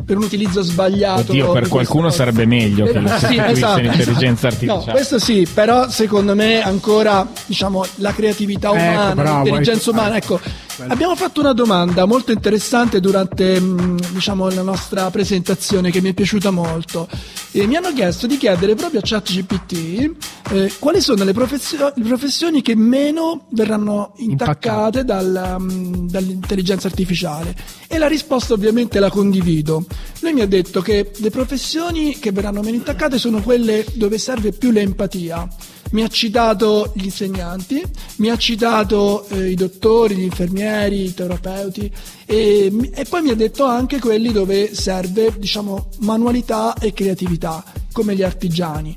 per 0.10 0.18
un 0.18 0.24
utilizzo 0.24 0.64
sbagliato. 0.64 1.32
Oddio, 1.34 1.52
per 1.52 1.68
qualcuno 1.68 2.06
cose. 2.06 2.16
sarebbe 2.18 2.48
meglio 2.48 2.86
che 2.86 2.98
Eh, 2.98 3.00
lo 3.02 3.08
sì, 3.10 3.14
sostituisse 3.20 3.52
esatto, 3.52 3.80
l'intelligenza 3.80 4.48
esatto. 4.48 4.66
No, 4.66 4.72
artificiale. 4.74 4.92
questo 4.92 5.20
sì, 5.20 5.48
però 5.54 5.88
secondo 5.88 6.34
me 6.34 6.64
ancora 6.64 7.28
diciamo, 7.46 7.86
la 7.98 8.12
creatività 8.12 8.70
Ecco, 8.70 8.78
umana, 8.82 9.14
bravo, 9.14 9.44
l'intelligenza 9.44 9.90
ecco. 9.92 10.00
umana. 10.00 10.16
Ecco, 10.18 10.40
abbiamo 10.88 11.16
fatto 11.16 11.40
una 11.40 11.54
domanda 11.54 12.06
molto 12.06 12.32
interessante 12.32 13.00
durante 13.00 13.60
mh, 13.60 14.12
diciamo, 14.14 14.50
la 14.50 14.62
nostra 14.62 15.10
presentazione 15.10 15.92
che 15.92 16.02
mi 16.02 16.10
è 16.10 16.14
piaciuta 16.14 16.52
molto. 16.52 17.08
E 17.52 17.66
mi 17.68 17.76
hanno 17.76 17.92
chiesto 17.94 18.28
di 18.28 18.38
chiedere 18.38 18.76
proprio 18.76 19.00
a 19.00 19.04
ChatGPT 19.04 20.12
eh, 20.52 20.72
quali 20.80 21.02
sono 21.02 21.24
le, 21.24 21.34
professio- 21.34 21.92
le 21.96 22.04
professioni 22.04 22.62
che 22.62 22.76
meno 22.76 23.48
verranno 23.50 24.14
intaccate 24.18 25.04
dal, 25.04 25.56
mh, 25.60 26.10
dall'intelligenza 26.10 26.88
artificiale. 26.88 27.56
E 27.88 27.98
la 27.98 28.08
risposta 28.08 28.54
ovviamente 28.54 29.00
la 29.00 29.10
condivido. 29.10 29.86
Lui 30.20 30.34
mi 30.34 30.42
ha 30.42 30.48
detto 30.48 30.82
che 30.82 31.12
le 31.16 31.30
professioni 31.30 32.20
che 32.20 32.32
verranno 32.32 32.62
meno 32.62 32.76
intaccate 32.76 33.18
sono 33.18 33.42
quelle 33.42 33.86
dove 33.94 34.18
serve 34.18 34.52
più 34.52 34.72
l'empatia. 34.72 35.48
Mi 35.92 36.04
ha 36.04 36.08
citato 36.08 36.92
gli 36.96 37.06
insegnanti, 37.06 37.82
mi 38.18 38.30
ha 38.30 38.38
citato 38.38 39.26
eh, 39.30 39.50
i 39.50 39.56
dottori, 39.56 40.16
gli 40.16 40.24
infermieri, 40.24 41.06
i 41.06 41.14
terapeuti 41.14 41.92
e, 42.26 42.92
e 42.94 43.06
poi 43.06 43.22
mi 43.24 43.32
ha 43.32 43.36
detto 43.36 43.66
anche 43.66 44.00
quelli 44.00 44.32
dove 44.32 44.76
serve 44.76 45.34
diciamo 45.38 45.90
manualità 46.00 46.76
e 46.76 46.94
creatività, 46.94 47.64
come 47.92 48.16
gli 48.16 48.22
artigiani. 48.22 48.96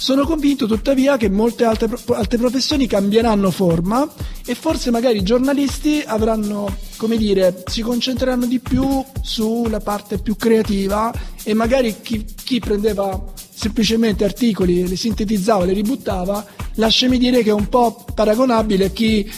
Sono 0.00 0.24
convinto 0.24 0.66
tuttavia 0.68 1.16
che 1.16 1.28
molte 1.28 1.64
altre, 1.64 1.88
altre 2.14 2.38
professioni 2.38 2.86
cambieranno 2.86 3.50
forma 3.50 4.08
e 4.46 4.54
forse 4.54 4.92
magari 4.92 5.18
i 5.18 5.24
giornalisti 5.24 6.04
avranno, 6.06 6.72
come 6.96 7.16
dire, 7.16 7.64
si 7.66 7.82
concentreranno 7.82 8.46
di 8.46 8.60
più 8.60 9.04
sulla 9.22 9.80
parte 9.80 10.18
più 10.18 10.36
creativa 10.36 11.12
e 11.42 11.52
magari 11.52 11.96
chi, 12.00 12.24
chi 12.24 12.60
prendeva 12.60 13.20
semplicemente 13.58 14.24
articoli, 14.24 14.86
li 14.86 14.94
sintetizzava, 14.94 15.64
li 15.64 15.72
ributtava, 15.72 16.46
lasciami 16.74 17.18
dire 17.18 17.42
che 17.42 17.50
è 17.50 17.52
un 17.52 17.68
po' 17.68 18.04
paragonabile 18.14 18.84
a 18.84 18.90
chi 18.90 19.28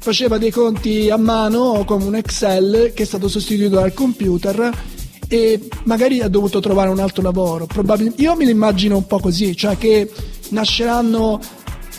faceva 0.00 0.36
dei 0.36 0.50
conti 0.50 1.08
a 1.10 1.16
mano 1.16 1.60
o 1.60 1.84
come 1.84 2.04
un 2.04 2.16
Excel 2.16 2.90
che 2.92 3.04
è 3.04 3.06
stato 3.06 3.28
sostituito 3.28 3.76
dal 3.76 3.94
computer 3.94 4.72
e 5.28 5.68
magari 5.84 6.20
ha 6.20 6.28
dovuto 6.28 6.58
trovare 6.58 6.90
un 6.90 6.98
altro 6.98 7.22
lavoro. 7.22 7.66
Probabil- 7.66 8.14
io 8.16 8.34
me 8.34 8.46
lo 8.46 8.50
immagino 8.50 8.96
un 8.96 9.06
po' 9.06 9.20
così, 9.20 9.54
cioè 9.54 9.78
che 9.78 10.10
nasceranno 10.48 11.40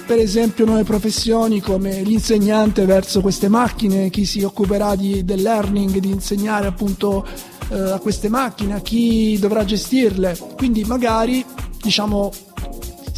per 0.06 0.18
esempio 0.18 0.66
nuove 0.66 0.84
professioni 0.84 1.62
come 1.62 2.02
l'insegnante 2.02 2.84
verso 2.86 3.22
queste 3.22 3.48
macchine, 3.48 4.10
chi 4.10 4.26
si 4.26 4.42
occuperà 4.42 4.96
di, 4.96 5.24
del 5.24 5.42
learning, 5.42 6.00
di 6.00 6.10
insegnare 6.10 6.68
appunto 6.68 7.26
eh, 7.70 7.92
a 7.92 8.00
queste 8.00 8.28
macchine, 8.28 8.74
a 8.74 8.82
chi 8.82 9.38
dovrà 9.40 9.64
gestirle. 9.64 10.38
Quindi 10.58 10.84
magari 10.84 11.46
diciamo 11.82 12.32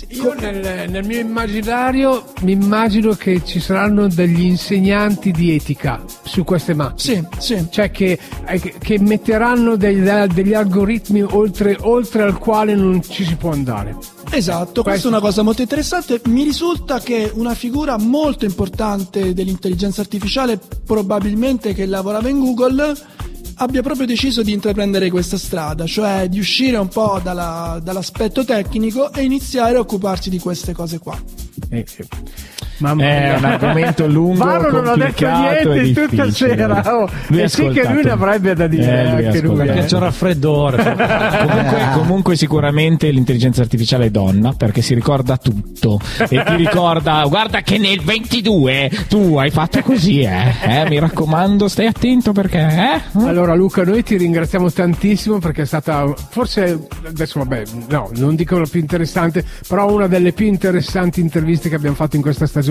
Io 0.10 0.34
nel, 0.34 0.90
nel 0.90 1.06
mio 1.06 1.20
immaginario 1.20 2.34
mi 2.42 2.52
immagino 2.52 3.14
che 3.14 3.42
ci 3.46 3.60
saranno 3.60 4.08
degli 4.08 4.42
insegnanti 4.42 5.32
di 5.32 5.56
etica 5.56 6.04
su 6.24 6.44
queste 6.44 6.74
macchine. 6.74 7.30
Sì, 7.38 7.56
sì. 7.56 7.68
Cioè 7.70 7.92
che, 7.92 8.20
eh, 8.46 8.60
che- 8.60 9.00
metteranno 9.00 9.76
degli, 9.78 10.08
degli 10.34 10.54
algoritmi 10.54 11.22
oltre, 11.22 11.78
oltre 11.82 12.24
al 12.24 12.38
quale 12.38 12.76
non 12.76 13.02
ci 13.02 13.24
si 13.24 13.36
può 13.36 13.52
andare. 13.52 13.96
Esatto, 14.32 14.82
questa 14.84 15.08
è 15.08 15.12
una 15.12 15.20
cosa 15.20 15.42
molto 15.44 15.62
interessante. 15.62 16.22
Mi 16.26 16.44
risulta 16.44 17.00
che 17.00 17.32
una 17.34 17.54
figura 17.54 17.98
molto 17.98 18.46
importante 18.46 19.34
dell'intelligenza 19.34 20.02
artificiale, 20.02 20.60
probabilmente 20.86 21.74
che 21.74 21.86
lavorava 21.86 22.30
in 22.30 22.40
Google, 22.40 22.96
abbia 23.62 23.84
proprio 23.84 24.08
deciso 24.08 24.42
di 24.42 24.54
intraprendere 24.54 25.12
questa 25.12 25.38
strada, 25.38 25.86
cioè 25.86 26.28
di 26.28 26.40
uscire 26.40 26.78
un 26.78 26.88
po' 26.88 27.20
dalla- 27.24 27.80
dall'aspetto 27.82 28.44
tecnico 28.44 29.14
e 29.14 29.22
iniziare 29.22 29.78
a 29.78 29.80
occuparsi 29.80 30.32
di 30.32 30.40
queste 30.40 30.74
cose 30.74 30.98
qua. 30.98 31.20
Eh, 31.70 31.86
eh. 31.98 32.08
Mamma 32.82 33.04
È 33.04 33.24
mia. 33.30 33.38
un 33.38 33.46
argomento 33.46 34.08
lungo, 34.08 34.44
Varo 34.44 34.72
non 34.72 34.88
ha 34.88 34.96
detto 34.96 35.28
niente 35.28 36.08
tutta 36.08 36.32
sera. 36.32 36.96
Oh, 36.96 37.10
e 37.32 37.48
sì 37.48 37.68
che 37.70 37.88
lui 37.88 38.04
ne 38.04 38.10
avrebbe 38.12 38.54
da 38.54 38.68
dire. 38.68 38.84
Eh, 38.84 39.04
lui 39.12 39.24
ha 39.24 39.28
anche 39.28 39.42
lui. 39.42 39.52
ascoltato. 39.52 39.64
Perché 39.72 39.86
c'è 39.86 39.96
un 39.96 40.04
raffreddore. 40.04 40.96
Comunque, 41.48 41.80
comunque 41.94 42.36
sicuramente 42.36 43.10
l'intelligenza 43.12 43.62
artificiale 43.62 44.06
è 44.08 44.10
donna 44.10 44.54
perché 44.58 44.82
si 44.82 44.94
ricorda 44.94 45.38
tutto 45.38 46.00
e 46.18 46.44
ti 46.44 46.56
ricorda 46.56 47.24
guarda 47.28 47.62
che 47.62 47.78
nel 47.78 48.02
22 48.02 48.90
tu 49.08 49.38
hai 49.38 49.50
fatto 49.50 49.82
così 49.82 50.22
eh, 50.22 50.54
Eh, 50.62 50.90
mi 50.90 51.00
raccomando 51.00 51.68
stai 51.68 51.86
attento 51.88 52.32
perché 52.32 52.60
eh? 52.60 53.20
Allora 53.28 53.54
Luca, 53.56 53.84
noi 53.84 54.04
ti 54.04 54.18
ringraziamo 54.18 54.72
tantissimo 54.72 55.40
perché 55.40 55.64
è 55.64 55.66
stata 55.66 56.12
forse 56.30 56.88
adesso 57.06 57.40
vabbè, 57.40 57.64
no, 57.90 58.10
non 58.16 58.36
dico 58.36 58.58
la 58.58 58.66
più 58.70 58.80
interessante, 58.80 59.44
però 59.68 59.92
una 59.92 60.08
delle 60.08 60.32
più 60.32 60.46
interessanti 60.48 61.20
interviste 61.22 61.70
che 61.70 61.76
abbiamo 61.76 61.96
fatto 61.96 62.16
in 62.16 62.22
questa 62.22 62.46
stagione 62.48 62.71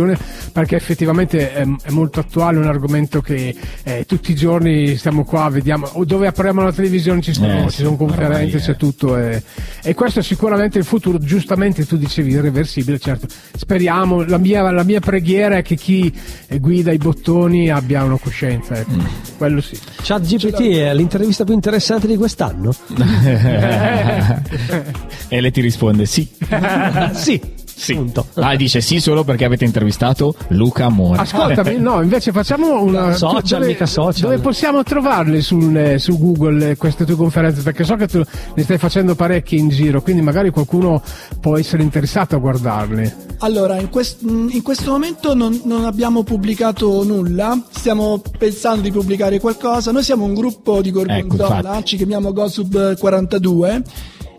perché 0.52 0.76
effettivamente 0.76 1.52
è, 1.52 1.66
è 1.82 1.90
molto 1.90 2.20
attuale, 2.20 2.58
un 2.58 2.66
argomento 2.66 3.20
che 3.20 3.54
eh, 3.82 4.04
tutti 4.06 4.32
i 4.32 4.34
giorni 4.34 4.96
stiamo 4.96 5.24
qua, 5.24 5.48
vediamo 5.48 5.88
o 5.92 6.04
dove 6.04 6.26
apriamo 6.26 6.62
la 6.62 6.72
televisione 6.72 7.20
ci 7.20 7.32
sono, 7.32 7.64
Eh, 7.64 7.66
ci 7.70 7.76
sì, 7.76 7.82
sono 7.82 7.96
conferenze, 7.96 8.58
c'è 8.58 8.76
tutto 8.76 9.16
e, 9.16 9.42
e 9.82 9.94
questo 9.94 10.20
è 10.20 10.22
sicuramente 10.22 10.78
il 10.78 10.84
futuro, 10.84 11.18
giustamente 11.18 11.86
tu 11.86 11.96
dicevi 11.96 12.32
irreversibile, 12.32 12.98
certo. 12.98 13.26
Speriamo, 13.56 14.22
la 14.24 14.38
mia, 14.38 14.70
la 14.70 14.84
mia 14.84 15.00
preghiera 15.00 15.56
è 15.56 15.62
che 15.62 15.76
chi 15.76 16.12
eh, 16.48 16.58
guida 16.58 16.92
i 16.92 16.98
bottoni 16.98 17.70
abbia 17.70 18.04
una 18.04 18.18
coscienza, 18.18 18.76
ecco. 18.76 18.92
Mm. 18.92 19.04
quello 19.38 19.60
sì. 19.60 19.78
Chat 20.02 20.22
GPT 20.22 20.76
è 20.76 20.94
l'intervista 20.94 21.44
più 21.44 21.54
interessante 21.54 22.06
di 22.06 22.16
quest'anno? 22.16 22.74
e 25.28 25.40
lei 25.40 25.50
ti 25.50 25.60
risponde 25.60 26.06
sì 26.06 26.28
sì. 27.14 27.40
Sì 27.80 27.94
Punto. 27.94 28.26
ah 28.34 28.54
dice 28.56 28.80
sì 28.82 29.00
solo 29.00 29.24
perché 29.24 29.46
avete 29.46 29.64
intervistato 29.64 30.34
Luca 30.48 30.84
Amore 30.84 31.22
Ascoltami, 31.22 31.78
no, 31.78 32.02
invece 32.02 32.30
facciamo 32.30 32.82
una 32.82 33.12
Social, 33.14 33.60
dove, 33.60 33.66
mica 33.72 33.86
social. 33.86 34.22
dove 34.22 34.38
possiamo 34.38 34.82
trovarle 34.82 35.40
sul, 35.40 35.74
eh, 35.76 35.98
su 35.98 36.18
Google 36.18 36.70
eh, 36.70 36.76
queste 36.76 37.04
tue 37.06 37.16
conferenze? 37.16 37.62
Perché 37.62 37.84
so 37.84 37.96
che 37.96 38.06
tu 38.06 38.22
ne 38.54 38.62
stai 38.62 38.76
facendo 38.78 39.14
parecchie 39.14 39.58
in 39.58 39.68
giro, 39.70 40.02
quindi 40.02 40.20
magari 40.22 40.50
qualcuno 40.50 41.02
può 41.40 41.56
essere 41.56 41.82
interessato 41.82 42.36
a 42.36 42.38
guardarle. 42.38 43.16
Allora, 43.38 43.80
in, 43.80 43.88
quest- 43.88 44.20
in 44.22 44.60
questo 44.62 44.90
momento 44.90 45.34
non, 45.34 45.58
non 45.64 45.84
abbiamo 45.86 46.22
pubblicato 46.22 47.02
nulla, 47.04 47.58
stiamo 47.70 48.20
pensando 48.38 48.82
di 48.82 48.90
pubblicare 48.90 49.40
qualcosa. 49.40 49.90
Noi 49.92 50.02
siamo 50.02 50.24
un 50.24 50.34
gruppo 50.34 50.82
di 50.82 50.90
Gorgonzola, 50.90 51.56
infatti. 51.56 51.84
ci 51.86 51.96
chiamiamo 51.96 52.32
Gossip 52.34 52.98
42 52.98 53.82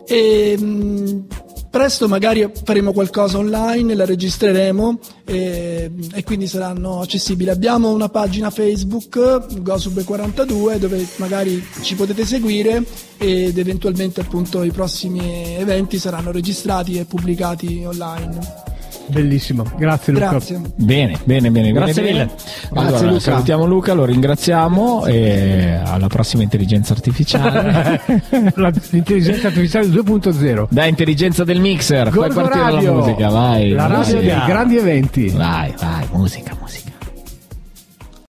e 0.06 0.56
mh, 0.58 1.24
presto 1.72 2.06
magari 2.06 2.46
faremo 2.64 2.92
qualcosa 2.92 3.38
online, 3.38 3.94
la 3.94 4.04
registreremo 4.04 4.98
e, 5.24 5.90
e 6.12 6.22
quindi 6.22 6.46
saranno 6.46 7.00
accessibili. 7.00 7.48
Abbiamo 7.48 7.90
una 7.90 8.10
pagina 8.10 8.50
Facebook, 8.50 9.60
Gossip 9.62 10.04
42, 10.04 10.78
dove 10.78 11.06
magari 11.16 11.64
ci 11.80 11.94
potete 11.94 12.26
seguire 12.26 12.84
ed 13.16 13.56
eventualmente 13.56 14.20
appunto 14.20 14.62
i 14.62 14.70
prossimi 14.70 15.56
eventi 15.56 15.98
saranno 15.98 16.30
registrati 16.30 16.98
e 16.98 17.06
pubblicati 17.06 17.82
online. 17.86 18.71
Bellissimo, 19.06 19.64
grazie 19.76 20.12
Luca. 20.12 20.30
Grazie. 20.30 20.60
Bene, 20.76 21.18
bene, 21.24 21.50
bene. 21.50 21.72
Grazie 21.72 22.02
bene, 22.02 22.12
mille. 22.12 22.24
bene. 22.26 22.38
Allora, 22.70 22.88
Grazie, 22.90 23.06
Luca. 23.08 23.20
salutiamo 23.20 23.66
Luca, 23.66 23.92
lo 23.92 24.04
ringraziamo 24.04 25.06
e 25.06 25.80
alla 25.84 26.06
prossima 26.06 26.42
intelligenza 26.42 26.92
artificiale. 26.92 28.00
L'intelligenza 28.56 29.48
artificiale 29.48 29.86
2.0. 29.86 30.66
da 30.70 30.84
intelligenza 30.86 31.44
del 31.44 31.60
mixer, 31.60 32.08
fai 32.08 32.14
Gorgo 32.14 32.40
partire 32.42 32.64
Radio, 32.70 32.94
la 32.94 32.98
musica, 33.04 33.28
vai. 33.28 33.70
La 33.70 33.86
radio 33.86 33.98
musica. 33.98 34.20
dei 34.20 34.46
grandi 34.46 34.76
eventi. 34.76 35.28
Vai, 35.30 35.74
vai, 35.78 36.06
musica, 36.12 36.56
musica. 36.60 36.91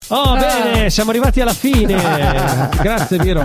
Oh, 0.10 0.38
bene, 0.38 0.90
siamo 0.90 1.10
arrivati 1.10 1.42
alla 1.42 1.54
fine. 1.54 1.96
Grazie, 2.82 3.18
Viro. 3.18 3.44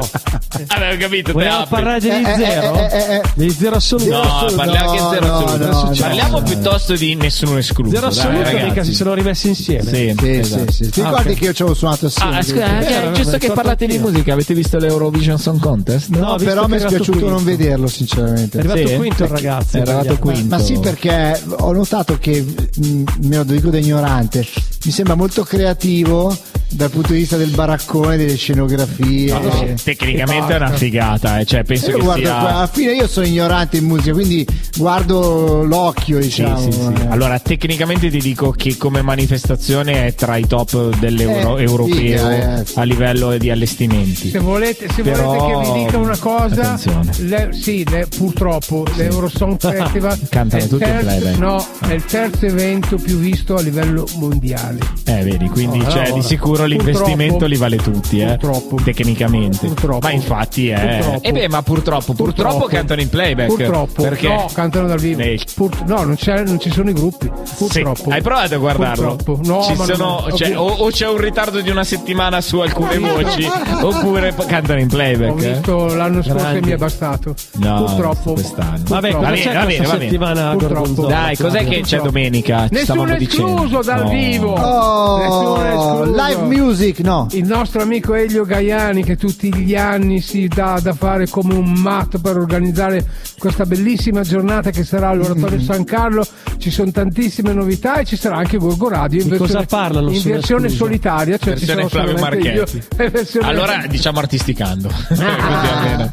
Avevo 0.68 0.96
capito, 1.00 1.32
Vogliamo 1.32 1.66
parlare 1.66 1.98
degli 1.98 2.12
Eh, 2.24 2.30
eh, 2.30 2.36
zero? 2.36 2.74
eh, 2.76 2.86
eh, 2.92 3.14
eh. 3.16 3.22
Degli 3.34 3.50
zero 3.50 3.76
assoluti? 3.76 4.08
No, 4.10 4.46
parliamo 4.54 4.90
anche 4.90 5.02
No, 5.02 5.10
zero 5.10 5.26
assoluto. 5.34 5.66
no, 5.66 5.82
no. 5.82 5.92
Parliamo 5.98 6.42
piuttosto 6.42 6.94
di 6.94 7.14
nessuno 7.16 7.56
escluso. 7.58 7.90
Zero 7.96 8.08
dai, 8.10 8.18
assoluto 8.18 8.42
ragazzi. 8.44 8.64
mica 8.64 8.84
si 8.84 8.94
sono 8.94 9.14
rimessi 9.14 9.48
insieme. 9.48 9.92
Sì, 9.92 10.14
Sì, 10.16 10.30
esatto. 10.38 10.70
sì, 10.72 10.84
sì. 10.84 10.90
Ti 10.90 11.00
Ah, 11.00 11.04
ricordi 11.08 11.30
ok. 11.32 11.38
che 11.38 11.44
io 11.46 11.52
ci 11.52 11.62
avevo 11.62 11.76
suonato 11.76 12.06
assieme? 12.06 12.38
Ah, 12.38 12.42
scusa, 12.42 12.78
Eh, 12.78 12.84
eh, 12.84 12.94
avevo 12.94 13.12
giusto 13.12 13.38
che 13.38 13.50
parlate 13.50 13.86
di 13.86 13.98
musica, 13.98 14.32
avete 14.32 14.54
visto 14.54 14.78
l'Eurovision 14.78 15.38
Song 15.38 15.58
Contest? 15.58 16.10
No, 16.10 16.36
però 16.36 16.66
mi 16.68 16.74
è 16.76 16.78
è 16.78 16.82
arrivato 16.84 17.02
spiaciuto 17.02 17.28
non 17.28 17.42
vederlo, 17.44 17.86
È 17.86 17.90
sinceramente. 17.90 18.58
arrivato 18.58 18.86
Sì? 18.86 18.96
quinto 18.96 19.22
il 19.24 19.28
ragazzo. 19.30 19.76
È 19.78 19.80
arrivato 19.80 20.16
quinto. 20.18 20.54
Ma 20.56 20.62
sì, 20.62 20.78
perché 20.78 21.42
ho 21.58 21.72
notato 21.72 22.18
che, 22.20 22.40
mh, 22.76 23.02
me 23.22 23.36
lo 23.38 23.42
dico 23.42 23.70
da 23.70 23.78
ignorante, 23.78 24.46
mi 24.84 24.90
sembra 24.92 25.14
molto 25.16 25.42
creativo 25.42 26.36
dal 26.72 26.90
punto 26.90 27.12
di 27.12 27.18
vista 27.18 27.36
del 27.36 27.50
baraccone, 27.50 28.16
delle 28.16 28.36
scenografie. 28.36 29.32
No, 29.32 29.38
no, 29.40 29.62
Eh, 29.62 29.74
tecnicamente 29.82 30.52
è 30.52 30.56
una 30.56 30.70
figata, 30.70 31.38
eh, 31.38 31.44
cioè 31.44 31.62
penso 31.64 31.90
Io 31.90 31.96
che 31.98 32.02
guardo 32.02 32.24
sia... 32.24 32.38
alla 32.38 32.66
fine 32.72 32.92
io 32.94 33.06
sono 33.06 33.26
ignorante 33.26 33.76
in 33.76 33.84
musica, 33.84 34.12
quindi 34.12 34.46
guardo 34.76 35.62
l'occhio, 35.64 36.16
Sì, 36.20 36.28
diciamo. 36.28 36.60
sì, 36.60 36.72
sì. 36.72 36.80
eh. 36.80 37.06
Allora, 37.08 37.38
tecnicamente 37.38 38.10
ti 38.10 38.18
dico 38.20 38.50
che 38.50 38.76
come 38.76 39.02
manifestazione 39.02 40.06
è 40.06 40.14
tra 40.14 40.36
i 40.36 40.46
top 40.46 40.96
dell'euro 40.98 41.58
Eh, 41.58 41.62
europeo 41.62 41.94
figa, 41.94 42.58
eh. 42.60 42.64
a 42.74 42.82
livello 42.82 43.36
di 43.38 43.50
allestimenti. 43.50 44.30
Se 44.30 44.38
volete, 44.38 44.88
se 44.94 45.02
Però- 45.02 45.24
volete 45.34 45.46
che 45.64 45.72
vi 45.78 45.84
dica 45.84 45.98
una 45.98 46.16
cosa, 46.18 46.78
le- 47.18 47.50
sì, 47.52 47.84
le- 47.88 48.06
purtroppo 48.16 48.84
l'Eurosong 48.96 49.56
Festival 49.60 50.18
Cantano 50.28 50.60
è 50.62 50.64
il 50.64 50.70
tutti 50.70 50.82
in 50.84 50.90
terzo- 50.90 51.06
playback. 51.06 51.38
No, 51.38 51.66
è 51.86 51.92
il 51.92 52.04
terzo 52.04 52.46
evento 52.46 52.96
più 52.96 53.18
visto 53.18 53.54
a 53.56 53.60
livello 53.60 54.06
mondiale. 54.16 54.78
Eh, 55.04 55.22
vedi, 55.22 55.48
quindi 55.48 55.78
Oh, 55.80 55.90
cioè, 55.90 56.02
allora. 56.04 56.12
di 56.14 56.22
sicuro 56.22 56.61
l'investimento 56.66 57.38
Purtroppo- 57.38 57.46
li 57.46 57.56
vale 57.56 57.76
tutti, 57.76 58.20
eh. 58.20 58.26
Purtroppo. 58.38 58.76
Tecnicamente. 58.82 59.66
Purtroppo. 59.68 60.06
Ma 60.06 60.12
infatti 60.12 60.68
è. 60.68 60.96
Purtroppo. 60.98 61.26
E 61.28 61.32
beh, 61.32 61.48
ma 61.48 61.62
purtroppo, 61.62 62.12
purtroppo, 62.12 62.24
Purtroppo. 62.42 62.66
cantano 62.66 63.00
in 63.00 63.08
playback. 63.08 63.48
Purtroppo, 63.54 64.02
Perché? 64.02 64.28
no, 64.28 64.48
cantano 64.52 64.86
dal 64.86 64.98
vivo. 64.98 65.20
Eh, 65.22 65.40
Pur- 65.54 65.82
no, 65.86 66.02
non, 66.02 66.14
c'è- 66.16 66.42
non 66.44 66.58
ci 66.60 66.70
sono 66.70 66.90
i 66.90 66.92
gruppi. 66.92 67.30
Purtroppo. 67.56 68.02
Sì. 68.04 68.10
Hai 68.10 68.22
provato 68.22 68.54
a 68.54 68.58
guardarlo? 68.58 69.16
Purtroppo. 69.16 69.40
No, 69.44 69.62
Ci 69.62 69.74
ma 69.74 69.84
sono- 69.84 70.24
non- 70.26 70.36
cioè, 70.36 70.56
o, 70.58 70.66
o 70.66 70.88
c'è 70.90 71.08
un 71.08 71.18
ritardo 71.18 71.60
di 71.60 71.70
una 71.70 71.84
settimana 71.84 72.40
su 72.40 72.58
alcune 72.58 72.98
voci, 72.98 73.46
oppure 73.80 74.34
cantano 74.46 74.80
in 74.80 74.86
Ho 74.86 74.88
playback. 74.90 75.42
eh. 75.42 75.52
visto 75.52 75.94
l'anno 75.94 76.22
scorso 76.22 76.38
Grandi. 76.38 76.58
e 76.58 76.60
mi 76.62 76.70
è 76.72 76.76
bastato. 76.76 77.34
No, 77.54 77.84
purtroppo. 77.84 78.32
quest'anno. 78.34 78.80
Vabbè, 78.86 79.10
Va 79.12 79.18
bene, 79.30 79.52
va 79.54 79.64
bene, 79.64 79.86
va 79.86 79.92
bene. 79.92 80.04
settimana 80.04 80.50
Purtroppo. 80.56 81.06
Dai, 81.06 81.36
cos'è 81.36 81.66
che 81.66 81.80
c'è 81.80 82.00
domenica? 82.00 82.66
Ci 82.68 82.74
Nessuno 82.74 83.14
escluso 83.16 83.82
dal 83.82 84.08
vivo. 84.08 84.52
Oh, 84.52 85.18
Nessuno 85.18 85.64
escluso. 86.04 86.26
live 86.26 86.51
music, 86.56 87.00
no. 87.00 87.26
Il 87.32 87.44
nostro 87.46 87.82
amico 87.82 88.14
Elio 88.14 88.44
Gaiani 88.44 89.02
che 89.04 89.16
tutti 89.16 89.54
gli 89.54 89.74
anni 89.74 90.20
si 90.20 90.48
dà 90.48 90.78
da 90.82 90.92
fare 90.92 91.28
come 91.28 91.54
un 91.54 91.72
matto 91.72 92.18
per 92.20 92.36
organizzare 92.36 93.04
questa 93.38 93.64
bellissima 93.66 94.22
giornata 94.22 94.70
che 94.70 94.84
sarà 94.84 95.08
all'Oratorio 95.08 95.56
Mm-hmm. 95.56 95.66
San 95.66 95.84
Carlo. 95.84 96.26
Ci 96.58 96.70
sono 96.70 96.90
tantissime 96.92 97.52
novità 97.52 97.96
e 97.96 98.04
ci 98.04 98.16
sarà 98.16 98.36
anche 98.36 98.56
Gorgo 98.56 98.88
Radio 98.88 99.20
in 99.22 99.28
Di 99.28 99.36
cosa 99.36 99.58
versione, 99.58 99.66
parlano, 99.66 100.10
in 100.12 100.22
versione 100.22 100.68
solitaria. 100.68 101.36
Cioè 101.38 101.56
ci 101.56 101.64
Versione 101.64 101.88
sono 101.88 101.88
Flavio 101.88 102.12
io 102.14 102.20
Marchetti. 102.20 102.82
versione- 103.10 103.46
Allora 103.48 103.84
diciamo 103.88 104.18
artisticando. 104.20 104.88
Così 105.08 105.22
almeno. 105.22 106.10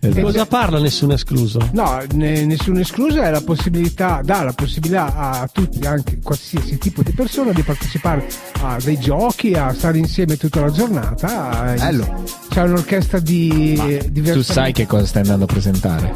Esatto. 0.00 0.20
Cosa 0.20 0.46
parla 0.46 0.78
nessuno 0.80 1.14
escluso? 1.14 1.68
No, 1.72 2.00
ne- 2.14 2.44
nessuno 2.44 2.80
escluso 2.80 3.20
è 3.22 3.30
la 3.30 3.40
possibilità, 3.40 4.20
dà 4.24 4.42
la 4.42 4.52
possibilità 4.52 5.14
a 5.16 5.48
tutti, 5.52 5.84
anche 5.86 6.18
qualsiasi 6.22 6.78
tipo 6.78 7.02
di 7.02 7.12
persona, 7.12 7.52
di 7.52 7.62
partecipare 7.62 8.26
a 8.62 8.76
dei 8.82 8.98
giochi, 8.98 9.52
a 9.54 9.65
stare 9.74 9.98
insieme 9.98 10.36
tutta 10.36 10.60
la 10.60 10.70
giornata. 10.70 11.74
Bello. 11.76 12.24
C'è 12.48 12.62
un'orchestra 12.62 13.18
di 13.18 13.74
Tu 13.76 14.08
diversi. 14.10 14.52
sai 14.52 14.72
che 14.72 14.86
cosa 14.86 15.04
stai 15.06 15.22
andando 15.22 15.44
a 15.44 15.48
presentare? 15.48 16.14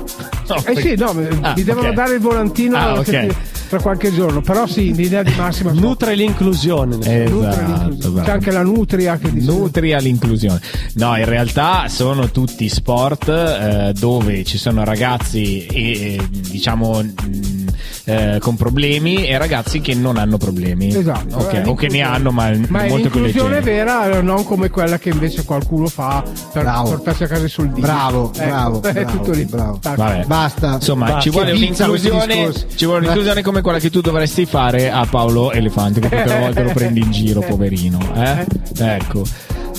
Eh 0.66 0.80
sì, 0.80 0.94
no, 0.96 1.14
Ah, 1.42 1.53
mi 1.57 1.62
devono 1.62 1.88
ok. 1.88 1.94
dare 1.94 2.14
il 2.14 2.20
volantino 2.20 2.76
Ah, 2.76 2.86
la 2.86 2.98
ok. 3.01 3.05
settimana- 3.05 3.59
tra 3.70 3.80
qualche 3.80 4.12
giorno, 4.12 4.40
però 4.40 4.66
sì, 4.66 4.88
in 4.88 4.96
linea 4.96 5.22
di 5.22 5.32
massima. 5.36 5.70
Nutre 5.72 6.16
l'inclusione. 6.16 6.96
Nutre 6.96 7.24
Esatto, 7.24 7.66
l'inclusione. 7.66 8.14
bravo. 8.14 8.26
C'è 8.26 8.30
anche 8.32 8.51
la 8.51 8.62
Nutria 8.62 9.16
che 9.16 9.32
dice 9.32 9.46
Nutri 9.46 9.92
all'inclusione. 9.92 10.61
No, 10.94 11.16
in 11.16 11.24
realtà 11.24 11.86
sono 11.86 12.30
tutti 12.32 12.68
sport 12.68 13.28
eh, 13.28 13.92
dove 13.96 14.42
ci 14.42 14.59
sono 14.59 14.82
ragazzi 14.82 15.66
e, 15.66 16.16
e, 16.16 16.28
diciamo 16.30 17.01
mh, 17.01 17.60
eh, 18.05 18.39
con 18.41 18.57
problemi 18.57 19.26
e 19.26 19.37
ragazzi 19.39 19.81
che 19.81 19.95
non 19.95 20.16
hanno 20.16 20.37
problemi. 20.37 20.95
Esatto, 20.95 21.37
Ok, 21.37 21.53
è 21.53 21.66
O 21.68 21.74
che 21.74 21.89
ne 21.89 22.01
hanno, 22.03 22.31
ma, 22.31 22.51
Ma 22.68 22.83
è 22.83 22.89
molto 22.89 23.09
più 23.11 23.20
leggeri. 23.20 23.61
vera, 23.62 24.20
non 24.20 24.45
come 24.45 24.68
quella 24.70 24.99
che 24.99 25.11
invece 25.11 25.45
qualcuno 25.45 25.87
fa 25.87 26.22
per 26.53 26.62
Bravo. 26.62 26.89
portarsi 26.91 27.24
a 27.24 27.26
casa 27.26 27.45
i 27.45 27.49
soldini. 27.49 27.81
Bravo, 27.81 28.31
Ecco, 28.35 28.45
bravo, 28.47 28.83
È 28.89 28.93
bravo, 28.93 29.11
tutto 29.11 29.31
lì. 29.33 29.45
bravo. 29.45 29.78
Tac. 29.81 29.97
Vabbè. 29.97 30.24
Basta. 30.26 30.74
Insomma, 30.74 31.05
Basta. 31.07 31.20
ci 31.20 31.31
vuole 31.31 31.53
un'inclusione, 31.53 32.53
ci 32.74 32.85
vuole 32.85 33.01
un'inclusione 33.01 33.43
come 33.43 33.61
quella 33.61 33.78
che 33.78 33.91
tu 33.91 34.01
dovresti 34.01 34.47
fare 34.47 34.91
a 34.91 35.07
Paolo 35.09 35.53
Elefante, 35.53 36.01
che 36.01 36.09
tutte 36.09 36.24
le 36.24 36.39
volte 36.39 36.62
lo 36.62 36.72
prendi 36.72 37.01
in 37.01 37.11
giro, 37.11 37.41
poverino. 37.47 37.99
Eh? 38.14 38.47
Ecco. 38.78 39.22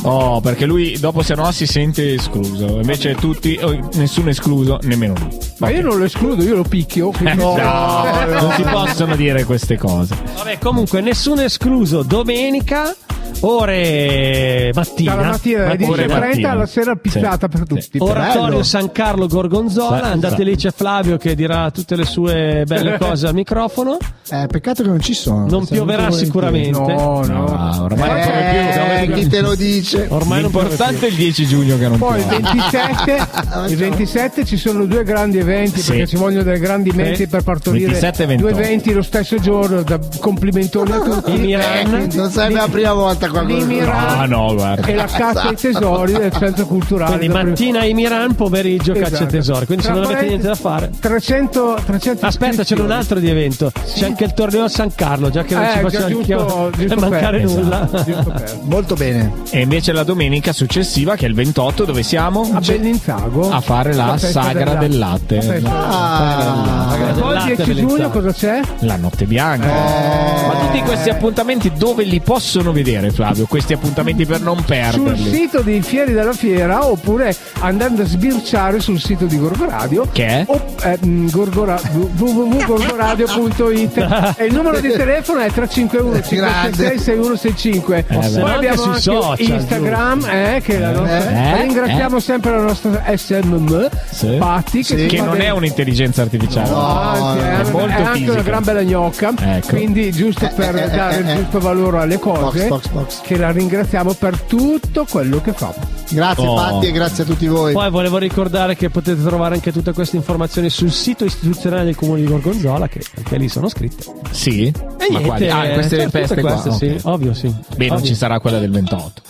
Oh, 0.04 0.42
perché 0.42 0.66
lui 0.66 0.98
dopo 1.00 1.22
se 1.22 1.36
no 1.36 1.52
si 1.52 1.68
sente 1.68 2.16
escluso. 2.16 2.80
Invece 2.80 3.14
tutti, 3.16 3.60
oh, 3.62 3.90
nessuno 3.94 4.30
escluso, 4.30 4.80
nemmeno 4.84 5.14
lui. 5.20 5.38
Ma 5.60 5.70
io 5.70 5.82
non 5.84 5.98
lo 5.98 6.06
escludo, 6.06 6.42
io 6.44 6.56
lo 6.56 6.64
picchio. 6.64 7.10
Eh, 7.10 7.14
quindi- 7.18 7.36
no, 7.36 7.56
non 7.56 8.54
si 8.56 8.64
possono 8.64 9.16
dire 9.16 9.44
queste 9.44 9.78
cose. 9.78 10.16
Vabbè, 10.38 10.58
comunque, 10.58 11.02
nessuno 11.02 11.42
escluso. 11.42 12.02
Domenica, 12.02 12.96
ore 13.42 14.72
mattina. 14.74 15.16
Dalla 15.16 15.28
mattina 15.30 15.64
alle 15.70 15.86
Ore 15.86 16.06
10.30 16.06 16.20
mattina. 16.20 16.50
alla 16.52 16.66
sera 16.66 16.96
pizzata 16.96 17.48
Sì. 17.50 17.58
per 17.58 17.68
tutti. 17.68 17.82
Sì. 17.92 17.98
Oratorio 18.00 18.50
Bello. 18.50 18.64
San 18.64 18.92
Carlo 18.92 19.28
Gorgonzola, 19.28 19.98
Sì, 20.06 20.12
andate 20.12 20.44
lì 20.44 20.56
c'è 20.56 20.72
Flavio 20.72 21.18
che 21.18 21.36
dirà 21.36 21.70
tutte 21.72 21.96
le 21.96 22.06
sue 22.06 22.64
belle 22.66 22.98
cose 23.00 23.28
al 23.28 23.34
microfono. 23.34 23.98
Eh, 24.30 24.48
peccato 24.48 24.84
che 24.84 24.90
non 24.90 25.00
ci 25.02 25.14
sono. 25.14 25.46
Non 25.48 25.66
pioverà 25.66 26.10
sicuramente. 26.12 26.80
No, 26.80 27.24
no. 27.26 27.46
No, 27.48 27.84
ormai 27.84 28.10
non 28.10 28.22
puoi 28.22 29.02
Eh, 29.02 29.06
più. 29.06 29.14
chi 29.16 29.28
te 29.28 29.42
lo 29.42 29.56
dice? 29.56 30.06
Ormai 30.10 30.42
non 30.42 30.52
L'importante 30.52 31.08
è 31.08 31.10
il 31.10 31.16
10 31.16 31.46
giugno 31.48 31.78
che 31.78 31.88
non 31.88 31.98
Poi 31.98 32.20
il 32.20 32.26
piove. 32.26 32.42
27, 32.42 33.28
il 33.68 33.76
27 33.78 34.46
ci 34.46 34.58
sono 34.58 34.86
due 34.86 35.04
grandi 35.04 35.38
eventi 35.40 35.82
Sì. 35.82 35.90
perché 35.92 36.08
ci 36.08 36.16
vogliono 36.16 36.44
delle 36.44 36.60
grandi 36.60 36.92
menti 36.92 37.16
Sì. 37.24 37.28
per 37.28 37.44
partorire 37.44 37.88
27 37.92 38.24
e 38.24 38.26
due 38.36 38.52
28. 38.52 38.60
eventi 38.60 38.94
lo 38.94 39.02
stesso 39.02 39.38
giorno. 39.40 39.82
Da 39.82 40.00
complimentoni 40.20 40.92
a 40.92 41.00
tutti. 41.00 41.34
I 41.34 41.38
Miran. 41.40 42.10
Non 42.14 42.30
sarebbe 42.32 42.56
la 42.60 42.68
prima 42.70 42.94
volta 42.94 43.28
Lì 43.46 43.64
Miran 43.66 44.20
Ah 44.20 44.26
no, 44.26 44.54
guarda. 44.54 44.86
e 44.88 44.94
la 44.96 45.06
caccia 45.06 45.48
ai 45.50 45.56
tesori 45.56 46.14
del 46.14 46.32
centro 46.32 46.66
culturale. 46.66 47.18
Quindi 47.18 47.36
mattina 47.36 47.84
i 47.86 47.94
Miran, 47.94 48.36
pomeriggio 48.36 48.94
caccia 48.94 49.06
e 49.06 49.12
Esatto. 49.14 49.26
tesori. 49.32 49.66
Quindi 49.66 49.84
se 49.84 49.92
Tra 49.92 50.00
non 50.02 50.12
avete 50.12 50.28
niente 50.28 50.48
da 50.48 50.56
fare. 50.56 50.90
300, 51.00 51.78
300 51.86 52.26
Aspetta, 52.26 52.64
c'è 52.64 52.76
un 52.80 52.92
altro 52.92 53.20
di 53.20 53.30
evento. 53.30 53.72
C'è 53.96 54.06
anche 54.06 54.24
il 54.26 54.34
torneo 54.34 54.64
a 54.66 54.70
San 54.70 54.94
Carlo, 54.94 55.30
già 55.30 55.44
che 55.44 55.56
non 55.56 55.64
Eh, 55.64 55.68
ci 55.68 55.74
già 55.74 55.82
facciamo 55.82 56.08
giusto- 56.08 56.64
anche 56.66 56.78
giusto 56.78 57.00
mancare 57.00 57.40
per- 57.40 57.50
nulla. 57.50 57.78
Per- 57.92 58.60
Molto 58.64 58.96
bene. 58.96 59.32
E 59.50 59.62
invece 59.62 59.92
la 59.92 60.04
domenica 60.04 60.54
successiva, 60.54 61.16
che 61.16 61.26
è 61.26 61.30
il 61.30 61.36
28, 61.36 61.86
dove 61.86 62.04
siamo? 62.04 62.50
A 62.54 62.60
Bellinzago 62.60 63.50
A 63.52 63.60
fare 63.62 63.94
la 63.94 64.18
festa 64.18 64.42
sagra 64.44 64.76
del 64.76 64.98
latte. 64.98 65.60
La 65.62 65.80
Ah, 65.82 66.96
Del 66.96 67.14
Poi 67.22 67.30
il 67.30 67.34
latte 67.36 67.56
10 67.64 67.76
giugno 67.76 68.10
cosa 68.10 68.32
c'è? 68.34 68.60
La 68.80 68.96
notte 68.98 69.26
bianca. 69.26 69.66
Ma 69.68 70.54
tutti 70.66 70.82
questi 70.82 71.10
appuntamenti 71.10 71.72
dove 71.78 72.04
li 72.04 72.20
possono 72.22 72.72
vedere, 72.72 73.12
Flavio? 73.22 73.46
Questi 73.48 73.74
appuntamenti 73.74 74.26
per 74.26 74.42
non 74.42 74.58
Sul 74.58 74.66
perderli. 74.66 75.32
sito 75.34 75.62
di 75.62 75.82
Fieri 75.82 76.12
della 76.14 76.34
Fiera 76.34 76.86
oppure 76.88 77.36
andando 77.60 78.02
a 78.02 78.06
sbirciare 78.06 78.80
sul 78.80 79.00
sito 79.00 79.26
di 79.26 79.38
Gorgoradio 79.38 80.08
Che 80.12 80.26
è? 80.26 80.44
o, 80.48 80.60
eh, 80.84 80.98
gorgora- 81.30 81.80
www.gorgoradio.it 82.16 84.36
e 84.38 84.46
il 84.46 84.54
numero 84.54 84.80
di 84.80 84.90
telefono 84.90 85.40
è 85.42 85.52
351 85.52 86.22
566 86.22 87.00
6165 87.00 88.06
beh. 88.08 88.16
poi 88.16 88.24
Anche 88.24 88.42
abbiamo 88.68 88.84
anche 88.84 89.00
social, 89.02 89.36
Instagram 89.40 90.26
eh, 90.30 90.62
che 90.64 90.76
è 90.76 90.80
la 90.80 90.92
nostra- 90.92 91.30
Eh? 91.58 91.62
ringraziamo 91.62 92.20
sempre 92.20 92.52
la 92.52 92.62
nostra 92.62 93.04
SMM 93.16 93.90
Sì. 94.10 94.36
Patti 94.38 94.84
che, 94.84 94.98
Sì. 94.98 95.06
Che 95.08 95.18
non 95.22 95.32
del- 95.34 95.42
è 95.42 95.50
un'intelligenza 95.52 96.22
artificiale. 96.24 96.70
No, 96.70 97.00
anzi, 97.00 97.40
è, 97.40 97.60
è 97.60 97.64
molto 97.72 97.88
è 97.88 97.92
anche 97.94 98.12
fisica. 98.14 98.32
una 98.32 98.42
gran 98.42 98.64
bella 98.64 98.84
gnocca 98.84 99.34
Ecco. 99.40 99.68
quindi 99.68 100.12
giusto 100.12 100.50
per 100.56 100.76
eh, 100.76 100.84
eh, 100.84 100.90
dare 100.90 101.16
il 101.18 101.30
eh, 101.30 101.36
giusto 101.36 101.60
valore 101.60 102.00
alle 102.00 102.18
cose 102.20 102.68
Box, 102.68 102.68
box, 102.68 102.88
box. 102.90 103.11
Che 103.24 103.38
la 103.38 103.52
ringraziamo 103.52 104.14
per 104.14 104.40
tutto 104.42 105.06
quello 105.10 105.42
che 105.42 105.54
fa 105.54 105.74
Grazie 106.10 106.46
Oh. 106.48 106.56
Patti 106.56 106.88
e 106.88 106.92
grazie 106.92 107.24
a 107.24 107.26
tutti 107.26 107.48
voi. 107.48 107.72
Poi 107.74 107.90
volevo 107.90 108.18
ricordare 108.18 108.76
che 108.76 108.90
potete 108.90 109.22
trovare 109.24 109.56
anche 109.56 109.72
tutte 109.72 109.94
queste 109.94 110.18
informazioni 110.18 110.70
sul 110.70 110.92
sito 110.92 111.24
istituzionale 111.24 111.86
del 111.86 111.96
comune 111.96 112.20
di 112.22 112.28
Gorgonzola, 112.28 112.88
che 112.90 113.02
anche 113.18 113.38
lì 113.38 113.48
sono 113.48 113.70
scritte. 113.70 114.04
Sì? 114.32 114.66
E 114.68 114.74
Ma 115.10 115.20
niente, 115.20 115.26
quali? 115.28 115.50
Ah, 115.50 115.70
queste 115.74 115.96
certo, 115.98 116.12
feste 116.18 116.42
qua. 116.42 116.52
queste, 116.62 116.72
sì, 116.72 116.96
ok. 116.98 117.14
ovvio, 117.14 117.34
sì. 117.34 117.54
Beh, 117.78 117.88
non 117.88 117.96
Ovvio. 117.98 118.08
ci 118.10 118.16
sarà 118.16 118.40
quella 118.42 118.60
del 118.60 118.72
28. 118.72 119.22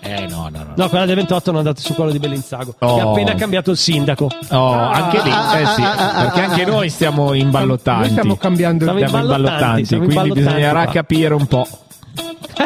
Eh, 0.00 0.26
no, 0.30 0.48
no, 0.52 0.58
no. 0.62 0.72
No, 0.76 0.88
quella 0.88 1.06
del 1.06 1.16
28 1.16 1.50
non 1.50 1.58
andate 1.60 1.80
su 1.80 1.92
quello 1.94 2.12
di 2.12 2.18
Bellinzago, 2.20 2.70
che 2.78 2.84
Oh. 2.84 3.00
ha 3.00 3.10
appena 3.10 3.34
cambiato 3.34 3.72
il 3.72 3.76
sindaco. 3.76 4.28
Oh, 4.50 4.72
anche 4.74 5.20
lì, 5.22 5.30
eh 5.30 5.66
sì, 5.74 5.82
perché 5.82 6.40
anche 6.40 6.64
noi 6.66 6.88
stiamo 6.88 7.34
imbalottanti. 7.34 8.00
Noi 8.02 8.10
stiamo 8.10 8.36
cambiando 8.36 8.84
Stiamo 8.84 9.00
il 9.00 9.08
Siamo 9.08 9.22
Imbalottanti, 9.24 9.50
imbalottanti, 9.50 9.84
siamo 9.86 10.04
quindi 10.04 10.22
imbalottanti 10.22 10.50
bisognerà 10.54 10.82
qua. 10.84 10.92
capire 10.92 11.34
un 11.34 11.46
po' 11.46 11.66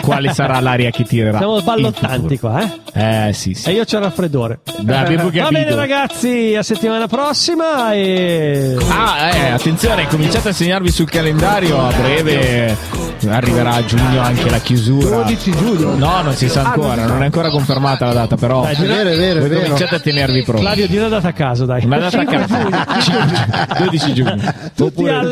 quale 0.01 0.33
sarà 0.33 0.61
l'aria 0.61 0.91
che 0.91 1.05
tirerà. 1.05 1.39
Siamo 1.39 1.61
ballottanti 1.61 2.39
qua, 2.39 2.63
eh? 2.63 3.29
Eh 3.29 3.33
sì, 3.33 3.55
sì. 3.55 3.71
E 3.71 3.73
io 3.73 3.85
c'ho 3.85 3.97
il 3.97 4.03
raffreddore. 4.05 4.61
Dai, 4.81 5.17
Va 5.17 5.49
bene 5.51 5.75
ragazzi, 5.75 6.55
a 6.57 6.63
settimana 6.63 7.07
prossima 7.07 7.93
e... 7.93 8.77
Ah, 8.89 9.31
eh, 9.31 9.51
attenzione, 9.51 10.07
cominciate 10.07 10.51
a 10.51 10.53
segnarvi 10.53 10.91
sul 10.91 11.09
calendario, 11.09 11.79
a 11.79 11.93
breve 11.93 13.12
arriverà 13.31 13.75
a 13.75 13.85
giugno 13.85 14.21
anche 14.21 14.51
la 14.51 14.59
chiusura. 14.59 15.17
12 15.17 15.51
giugno. 15.53 15.95
No, 15.97 16.23
non 16.23 16.33
si 16.35 16.49
sa 16.49 16.65
ancora, 16.65 17.07
non 17.07 17.23
è 17.23 17.25
ancora 17.27 17.51
confermata 17.51 18.07
la 18.07 18.13
data, 18.13 18.37
però 18.37 18.63
Dai, 18.63 18.75
È 18.75 18.81
vero, 18.87 19.09
è 19.11 19.17
vero, 19.17 19.41
è 19.45 19.49
vero. 19.49 19.61
cominciate 19.63 19.95
a 19.97 20.01
tenervi 20.01 20.43
pronti. 20.43 20.63
Flavio, 20.63 20.87
di 20.89 20.97
una 20.97 21.09
data 21.09 21.29
a 21.29 21.33
caso, 21.33 21.65
dai. 21.67 21.85
Una 21.85 21.99
data 21.99 22.21
a 22.21 22.25
caso. 22.25 22.55
12 23.79 24.15
giugno. 24.15 24.37
Tutti 24.75 24.83
Oppure 24.83 25.13
al, 25.15 25.27
il 25.27 25.31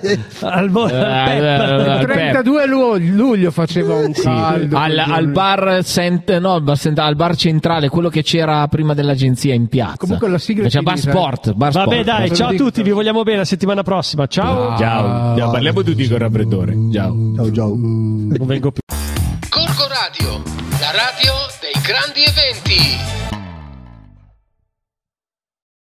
17. 0.00 0.20
al, 0.40 0.52
al 0.52 0.66
Eh, 0.66 0.70
pep. 0.70 1.42
eh, 1.42 1.90
al 1.90 2.04
32 2.06 2.66
luglio, 2.66 3.14
luglio 3.14 3.50
faceva 3.50 3.94
un 3.94 4.12
Sì, 4.14 4.22
caldo 4.22 4.76
al, 4.76 4.98
al 4.98 5.28
bar 5.28 5.80
Cent- 5.84 6.38
no, 6.38 6.52
al 6.54 6.62
bar 6.62 6.76
Cent- 6.78 6.98
al 6.98 7.16
bar 7.16 7.36
centrale, 7.36 7.88
quello 7.88 8.08
che 8.08 8.22
c'era 8.22 8.66
prima 8.68 8.94
dell'agenzia 8.94 9.54
in 9.54 9.68
piazza. 9.68 9.96
Comunque 9.98 10.28
la 10.28 10.38
sigla 10.38 10.68
C'è 10.68 10.80
bar 10.80 10.98
finita, 10.98 11.18
sport, 11.18 11.52
bar 11.54 11.72
Vabbè 11.72 12.02
sport. 12.02 12.04
dai, 12.04 12.34
ciao 12.34 12.48
a 12.50 12.54
tutti, 12.54 12.82
vi 12.82 12.90
vogliamo 12.90 13.22
bene, 13.22 13.40
a 13.40 13.44
settimana 13.44 13.82
prossima. 13.82 14.26
Ciao. 14.26 14.76
Ciao. 14.78 15.36
Ciao, 15.36 15.50
parliamo 15.50 15.82
tutti 15.82 16.04
con 16.06 16.14
il 16.16 16.20
raffreddore. 16.20 16.74
Ciao. 16.96 17.14
Ciao 17.34 17.52
ciao. 17.52 17.74
Non 17.76 18.46
vengo 18.46 18.72
più. 18.72 18.80
Corco 19.50 19.86
Radio, 19.86 20.42
la 20.80 20.92
radio 20.92 21.34
dei 21.60 21.78
grandi 21.82 22.24
eventi. 22.24 23.25